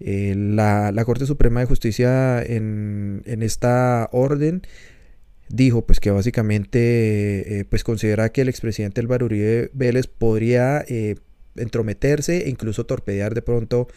Eh, 0.00 0.34
la, 0.36 0.92
Corte 1.06 1.24
Suprema 1.24 1.60
de 1.60 1.66
Justicia 1.66 2.42
en, 2.42 3.22
esta 3.24 4.08
orden 4.12 4.62
dijo 5.48 5.86
pues 5.86 6.00
que 6.00 6.10
básicamente 6.10 7.60
eh, 7.60 7.64
pues 7.64 7.84
considera 7.84 8.30
que 8.30 8.42
el 8.42 8.48
expresidente 8.48 9.00
Álvaro 9.00 9.26
Uribe 9.26 9.70
Vélez 9.72 10.06
podría 10.06 10.84
entrometerse 11.56 12.46
e 12.46 12.50
incluso 12.50 12.86
torpedear 12.86 13.34
de 13.34 13.42
pronto 13.42 13.88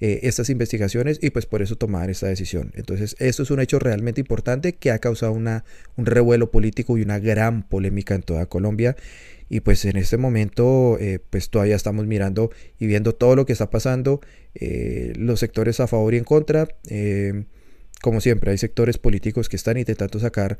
estas 0.00 0.50
investigaciones 0.50 1.18
y 1.22 1.30
pues 1.30 1.46
por 1.46 1.62
eso 1.62 1.76
tomar 1.76 2.10
esta 2.10 2.26
decisión. 2.26 2.72
Entonces 2.74 3.16
esto 3.20 3.42
es 3.42 3.50
un 3.50 3.60
hecho 3.60 3.78
realmente 3.78 4.20
importante 4.20 4.74
que 4.74 4.90
ha 4.90 4.98
causado 4.98 5.32
una, 5.32 5.64
un 5.96 6.04
revuelo 6.04 6.50
político 6.50 6.98
y 6.98 7.02
una 7.02 7.18
gran 7.18 7.62
polémica 7.62 8.14
en 8.14 8.22
toda 8.22 8.44
Colombia 8.46 8.96
y 9.48 9.60
pues 9.60 9.84
en 9.84 9.96
este 9.96 10.16
momento 10.16 10.98
eh, 10.98 11.18
pues 11.30 11.50
todavía 11.50 11.76
estamos 11.76 12.06
mirando 12.06 12.50
y 12.78 12.86
viendo 12.86 13.14
todo 13.14 13.36
lo 13.36 13.46
que 13.46 13.52
está 13.52 13.70
pasando, 13.70 14.20
eh, 14.54 15.12
los 15.16 15.40
sectores 15.40 15.80
a 15.80 15.86
favor 15.86 16.14
y 16.14 16.18
en 16.18 16.24
contra. 16.24 16.68
Eh, 16.88 17.44
como 18.00 18.20
siempre, 18.20 18.50
hay 18.50 18.58
sectores 18.58 18.98
políticos 18.98 19.48
que 19.48 19.56
están 19.56 19.78
intentando 19.78 20.18
sacar 20.18 20.58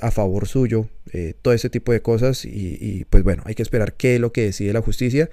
a 0.00 0.10
favor 0.12 0.46
suyo 0.46 0.88
todo 1.42 1.52
ese 1.52 1.68
tipo 1.68 1.90
de 1.92 2.00
cosas 2.00 2.44
y, 2.44 3.06
pues 3.10 3.24
bueno, 3.24 3.42
hay 3.46 3.54
que 3.54 3.62
esperar 3.62 3.94
qué 3.94 4.14
es 4.14 4.20
lo 4.20 4.32
que 4.32 4.42
decide 4.42 4.72
la 4.72 4.82
justicia 4.82 5.30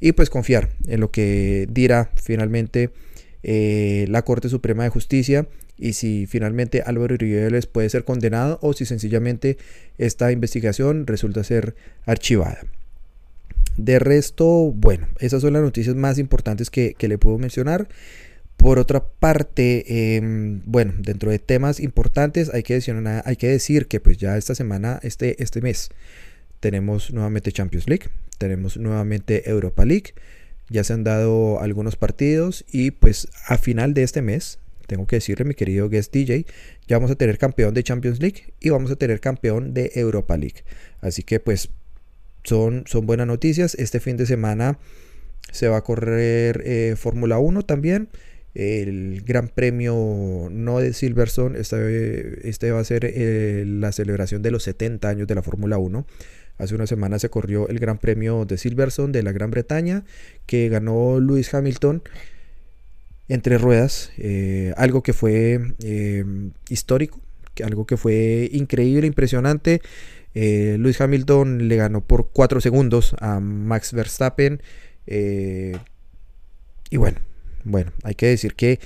y 0.00 0.12
pues 0.12 0.30
confiar 0.30 0.70
en 0.86 1.00
lo 1.00 1.10
que 1.10 1.66
dirá 1.70 2.10
finalmente 2.16 2.90
eh, 3.42 4.06
la 4.08 4.22
Corte 4.22 4.48
Suprema 4.48 4.84
de 4.84 4.90
Justicia 4.90 5.46
y 5.78 5.94
si 5.94 6.26
finalmente 6.26 6.82
Álvaro 6.84 7.14
Uribe 7.14 7.62
puede 7.62 7.88
ser 7.88 8.04
condenado 8.04 8.58
o 8.62 8.72
si 8.72 8.84
sencillamente 8.84 9.56
esta 9.98 10.32
investigación 10.32 11.06
resulta 11.06 11.44
ser 11.44 11.74
archivada. 12.04 12.60
De 13.76 13.98
resto, 13.98 14.44
bueno, 14.72 15.08
esas 15.20 15.40
son 15.40 15.54
las 15.54 15.62
noticias 15.62 15.96
más 15.96 16.18
importantes 16.18 16.68
que, 16.68 16.94
le 16.98 17.18
puedo 17.18 17.38
mencionar. 17.38 17.88
Por 18.60 18.78
otra 18.78 19.02
parte, 19.02 20.16
em, 20.16 20.60
bueno, 20.66 20.92
dentro 20.98 21.30
de 21.30 21.38
temas 21.38 21.80
importantes 21.80 22.52
hay 22.52 22.62
que, 22.62 22.74
decir, 22.74 22.94
hay 23.24 23.36
que 23.36 23.48
decir 23.48 23.86
que 23.86 24.00
pues 24.00 24.18
ya 24.18 24.36
esta 24.36 24.54
semana, 24.54 25.00
este, 25.02 25.42
este 25.42 25.62
mes, 25.62 25.88
tenemos 26.60 27.10
nuevamente 27.10 27.52
Champions 27.52 27.88
League, 27.88 28.10
tenemos 28.36 28.76
nuevamente 28.76 29.48
Europa 29.48 29.86
League, 29.86 30.12
ya 30.68 30.84
se 30.84 30.92
han 30.92 31.04
dado 31.04 31.58
algunos 31.62 31.96
partidos 31.96 32.66
y 32.70 32.90
pues 32.90 33.28
a 33.46 33.56
final 33.56 33.94
de 33.94 34.02
este 34.02 34.20
mes, 34.20 34.58
tengo 34.86 35.06
que 35.06 35.16
decirle 35.16 35.46
mi 35.46 35.54
querido 35.54 35.88
guest 35.88 36.12
DJ, 36.12 36.44
ya 36.86 36.98
vamos 36.98 37.10
a 37.10 37.14
tener 37.14 37.38
campeón 37.38 37.72
de 37.72 37.82
Champions 37.82 38.20
League 38.20 38.52
y 38.60 38.68
vamos 38.68 38.90
a 38.90 38.96
tener 38.96 39.20
campeón 39.20 39.72
de 39.72 39.90
Europa 39.94 40.36
League. 40.36 40.64
Así 41.00 41.22
que 41.22 41.40
pues 41.40 41.70
son, 42.44 42.84
son 42.86 43.06
buenas 43.06 43.26
noticias. 43.26 43.74
Este 43.76 44.00
fin 44.00 44.18
de 44.18 44.26
semana 44.26 44.78
se 45.50 45.68
va 45.68 45.78
a 45.78 45.82
correr 45.82 46.62
eh, 46.66 46.94
Fórmula 46.98 47.38
1 47.38 47.62
también. 47.62 48.10
El 48.54 49.22
Gran 49.22 49.48
Premio 49.48 50.48
no 50.50 50.78
de 50.80 50.92
Silverstone, 50.92 51.58
este, 51.58 52.72
va 52.72 52.80
a 52.80 52.84
ser 52.84 53.04
eh, 53.04 53.64
la 53.66 53.92
celebración 53.92 54.42
de 54.42 54.50
los 54.50 54.64
70 54.64 55.08
años 55.08 55.28
de 55.28 55.34
la 55.34 55.42
Fórmula 55.42 55.78
1. 55.78 56.04
Hace 56.58 56.74
una 56.74 56.86
semana 56.86 57.18
se 57.18 57.30
corrió 57.30 57.68
el 57.68 57.78
Gran 57.78 57.98
Premio 57.98 58.44
de 58.44 58.58
Silverstone 58.58 59.12
de 59.12 59.22
la 59.22 59.32
Gran 59.32 59.50
Bretaña, 59.50 60.04
que 60.46 60.68
ganó 60.68 61.20
Lewis 61.20 61.54
Hamilton 61.54 62.02
entre 63.28 63.56
ruedas, 63.58 64.10
eh, 64.18 64.74
algo 64.76 65.02
que 65.02 65.12
fue 65.12 65.74
eh, 65.84 66.24
histórico, 66.68 67.20
algo 67.64 67.86
que 67.86 67.96
fue 67.96 68.48
increíble, 68.52 69.06
impresionante. 69.06 69.80
Lewis 70.32 71.00
Hamilton 71.00 71.68
le 71.68 71.76
ganó 71.76 72.02
por 72.02 72.30
4 72.32 72.60
segundos 72.60 73.16
a 73.20 73.40
Max 73.40 73.92
Verstappen. 73.92 74.60
y 75.06 76.96
bueno, 76.96 77.18
bueno, 77.64 77.92
hay 78.02 78.14
que 78.14 78.26
decir 78.26 78.54
que 78.54 78.80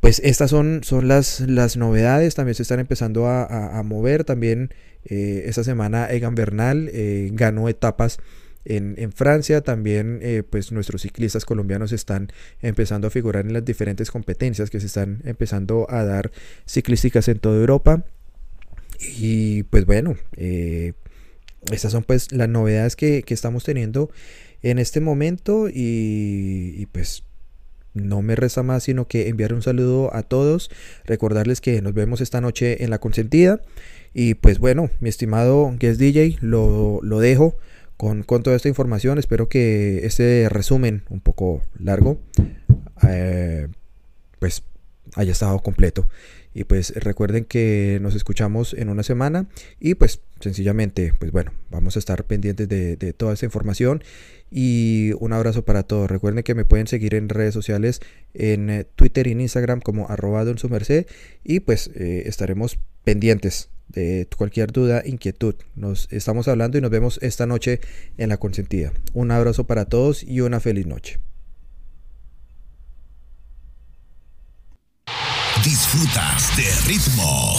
pues 0.00 0.20
estas 0.24 0.50
son, 0.50 0.80
son 0.84 1.08
las, 1.08 1.40
las 1.40 1.76
novedades, 1.76 2.34
también 2.34 2.54
se 2.54 2.62
están 2.62 2.78
empezando 2.78 3.26
a, 3.26 3.82
mover, 3.84 4.24
también 4.24 4.72
eh, 5.04 5.44
esta 5.46 5.64
semana 5.64 6.08
Egan 6.10 6.34
Bernal 6.34 6.88
eh, 6.92 7.30
ganó 7.32 7.68
etapas 7.68 8.18
en, 8.64 9.12
Francia. 9.12 9.62
También 9.62 10.20
eh, 10.22 10.44
pues 10.48 10.70
nuestros 10.72 11.02
ciclistas 11.02 11.44
colombianos 11.44 11.92
están 11.92 12.30
empezando 12.60 13.08
a 13.08 13.10
figurar 13.10 13.46
en 13.46 13.52
las 13.52 13.64
diferentes 13.64 14.10
competencias 14.10 14.70
que 14.70 14.78
se 14.78 14.86
están 14.86 15.20
empezando 15.24 15.86
a 15.90 16.04
dar 16.04 16.30
ciclísticas 16.66 17.26
en 17.28 17.40
toda 17.40 17.58
Europa. 17.58 18.04
Y 19.00 19.64
pues 19.64 19.84
bueno, 19.84 20.16
estas 21.72 21.92
son 21.92 22.04
pues 22.04 22.30
las 22.30 22.48
novedades 22.48 22.94
que, 22.94 23.24
estamos 23.28 23.64
teniendo 23.64 24.10
en 24.62 24.78
este 24.78 25.00
momento 25.00 25.68
y 25.72 26.86
pues 26.92 27.24
no 27.98 28.22
me 28.22 28.36
resta 28.36 28.62
más 28.62 28.84
sino 28.84 29.06
que 29.06 29.28
enviar 29.28 29.52
un 29.52 29.62
saludo 29.62 30.14
a 30.14 30.22
todos, 30.22 30.70
recordarles 31.04 31.60
que 31.60 31.82
nos 31.82 31.94
vemos 31.94 32.20
esta 32.20 32.40
noche 32.40 32.84
en 32.84 32.90
la 32.90 32.98
consentida 32.98 33.60
y 34.14 34.34
pues 34.34 34.58
bueno, 34.58 34.90
mi 35.00 35.08
estimado 35.08 35.74
Guest 35.78 36.00
DJ, 36.00 36.38
lo, 36.40 37.00
dejo 37.20 37.56
con, 37.96 38.24
toda 38.24 38.56
esta 38.56 38.68
información. 38.68 39.18
Espero 39.18 39.48
que 39.48 40.06
este 40.06 40.48
resumen 40.48 41.04
un 41.08 41.20
poco 41.20 41.62
largo 41.78 42.20
eh, 43.06 43.68
pues 44.38 44.62
haya 45.14 45.32
estado 45.32 45.58
completo. 45.60 46.08
Y 46.58 46.64
pues 46.64 46.92
recuerden 46.96 47.44
que 47.44 48.00
nos 48.02 48.16
escuchamos 48.16 48.74
en 48.74 48.88
una 48.88 49.04
semana 49.04 49.46
y 49.78 49.94
pues 49.94 50.22
sencillamente, 50.40 51.14
pues 51.16 51.30
bueno, 51.30 51.52
vamos 51.70 51.94
a 51.94 52.00
estar 52.00 52.24
pendientes 52.24 52.68
de, 52.68 52.96
toda 53.12 53.34
esta 53.34 53.46
información 53.46 54.02
y 54.50 55.12
un 55.20 55.32
abrazo 55.32 55.64
para 55.64 55.84
todos. 55.84 56.10
Recuerden 56.10 56.42
que 56.42 56.56
me 56.56 56.64
pueden 56.64 56.88
seguir 56.88 57.14
en 57.14 57.28
redes 57.28 57.54
sociales, 57.54 58.00
en 58.34 58.70
eh, 58.70 58.84
Twitter 58.96 59.28
y 59.28 59.32
en 59.32 59.40
Instagram 59.40 59.80
como 59.80 60.08
arroba 60.08 60.44
don 60.44 60.58
su 60.58 60.68
merced 60.68 61.06
y 61.44 61.60
pues 61.60 61.92
eh, 61.94 62.24
estaremos 62.26 62.80
pendientes 63.04 63.70
de 63.86 64.26
cualquier 64.36 64.72
duda, 64.72 65.04
inquietud. 65.06 65.54
Nos 65.76 66.08
estamos 66.10 66.48
hablando 66.48 66.76
y 66.76 66.80
nos 66.80 66.90
vemos 66.90 67.20
esta 67.22 67.46
noche 67.46 67.78
en 68.16 68.30
la 68.30 68.38
consentida. 68.38 68.92
Un 69.12 69.30
abrazo 69.30 69.68
para 69.68 69.84
todos 69.84 70.24
y 70.24 70.40
una 70.40 70.58
feliz 70.58 70.88
noche. 70.88 71.20
Disfrutas 75.64 76.56
de 76.56 76.62
ritmo 76.86 77.56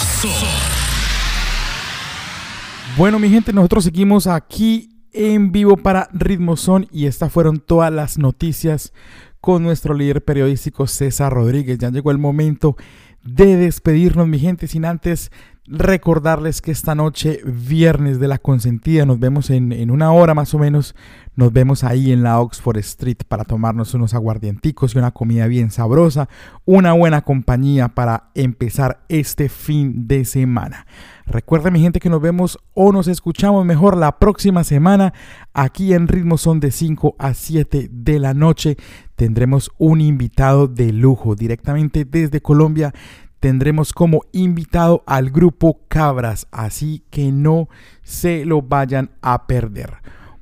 Bueno, 2.95 3.19
mi 3.19 3.30
gente, 3.30 3.51
nosotros 3.51 3.84
seguimos 3.84 4.26
aquí 4.26 4.89
en 5.11 5.51
vivo 5.51 5.76
para 5.76 6.07
Ritmo 6.13 6.55
Son 6.55 6.88
y 6.91 7.07
estas 7.07 7.31
fueron 7.34 7.59
todas 7.59 7.91
las 7.91 8.17
noticias 8.17 8.93
con 9.41 9.63
nuestro 9.63 9.93
líder 9.93 10.23
periodístico 10.23 10.88
César 10.88 11.34
Rodríguez. 11.34 11.77
Ya 11.77 11.89
llegó 11.89 12.11
el 12.11 12.17
momento 12.19 12.77
de 13.23 13.57
despedirnos, 13.57 14.27
mi 14.27 14.39
gente, 14.39 14.67
sin 14.67 14.85
antes 14.85 15.30
recordarles 15.70 16.62
que 16.62 16.72
esta 16.72 16.96
noche, 16.96 17.41
viernes 17.46 18.20
de 18.20 18.28
la 18.28 18.40
consentida, 18.40 19.06
nos 19.06 19.20
vemos 19.20 19.52
en, 19.52 19.91
una 19.91 20.12
hora 20.12 20.34
más 20.34 20.54
o 20.56 20.60
menos, 20.60 20.96
nos 21.36 21.54
vemos 21.54 21.84
ahí 21.84 22.12
en 22.12 22.24
la 22.24 22.40
Oxford 22.40 22.78
Street 22.78 23.20
para 23.28 23.46
tomarnos 23.46 23.94
unos 23.94 24.16
aguardienticos 24.16 24.96
y 24.96 24.98
una 24.98 25.12
comida 25.12 25.46
bien 25.46 25.70
sabrosa, 25.70 26.28
una 26.66 26.94
buena 26.94 27.22
compañía 27.22 27.90
para 27.90 28.32
empezar 28.34 29.06
este 29.10 29.48
fin 29.48 30.08
de 30.08 30.26
semana. 30.26 30.88
Recuerden 31.28 31.74
mi 31.74 31.82
gente 31.82 32.00
que 32.00 32.10
nos 32.10 32.22
vemos 32.22 32.58
o 32.74 32.91
nos 32.91 33.08
escuchamos 33.08 33.64
mejor 33.64 33.96
la 33.96 34.18
próxima 34.18 34.64
semana 34.64 35.14
aquí 35.54 35.94
en 35.94 36.08
Ritmo 36.08 36.40
Son 36.40 36.60
de 36.60 36.72
5 36.72 37.16
a 37.20 37.36
7 37.36 37.90
de 37.91 38.20
la 38.20 38.34
noche. 38.34 38.76
Tendremos 39.16 39.70
un 39.78 40.02
invitado 40.02 40.68
de 40.68 40.91
lujo 40.91 41.36
directamente 41.36 42.06
desde 42.06 42.41
Colombia 42.41 42.91
tendremos 43.40 43.94
como 43.94 44.22
invitado 44.32 45.03
al 45.06 45.30
grupo 45.30 45.80
Cabras, 45.88 46.48
así 46.52 47.03
que 47.10 47.32
no 47.32 47.70
se 48.03 48.45
lo 48.45 48.61
vayan 48.61 49.11
a 49.22 49.48
perder. 49.48 49.98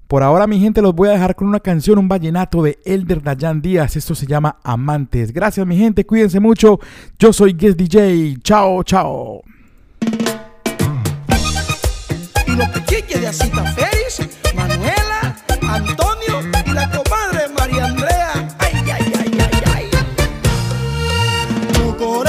Por 0.08 0.24
ahora, 0.24 0.48
mi 0.48 0.60
gente, 0.60 0.82
los 0.82 0.96
voy 0.96 1.10
a 1.10 1.12
dejar 1.12 1.36
con 1.36 1.50
una 1.50 1.60
canción, 1.60 2.00
un 2.00 2.08
vallenato 2.08 2.64
de 2.64 2.80
Elder 2.86 3.22
Dayan 3.22 3.62
Díaz. 3.62 3.98
Esto 3.98 4.16
se 4.16 4.26
llama 4.26 4.58
Amantes. 4.64 5.34
Gracias, 5.34 5.68
mi 5.68 5.78
gente. 5.78 6.06
Cuídense 6.06 6.40
mucho. 6.40 6.80
Yo 7.20 7.34
soy 7.34 7.52
Guest 7.52 7.78
DJ. 7.78 8.38
Chao, 8.42 8.84
chao. 8.84 9.42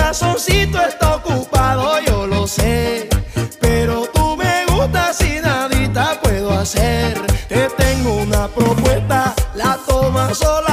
Corazoncito 0.09 0.81
está 0.81 1.17
ocupado, 1.17 2.01
yo 2.01 2.27
lo 2.27 2.47
sé. 2.47 3.11
Pero 3.61 4.07
tú 4.07 4.39
me 4.39 4.65
gustas 4.65 5.21
y 5.21 5.39
nadita 5.39 6.19
puedo 6.23 6.51
hacer. 6.51 7.21
Te 7.47 7.69
tengo 7.77 8.15
una 8.15 8.49
propuesta, 8.49 9.35
la 9.55 9.79
toma 9.87 10.33
sola 10.33 10.68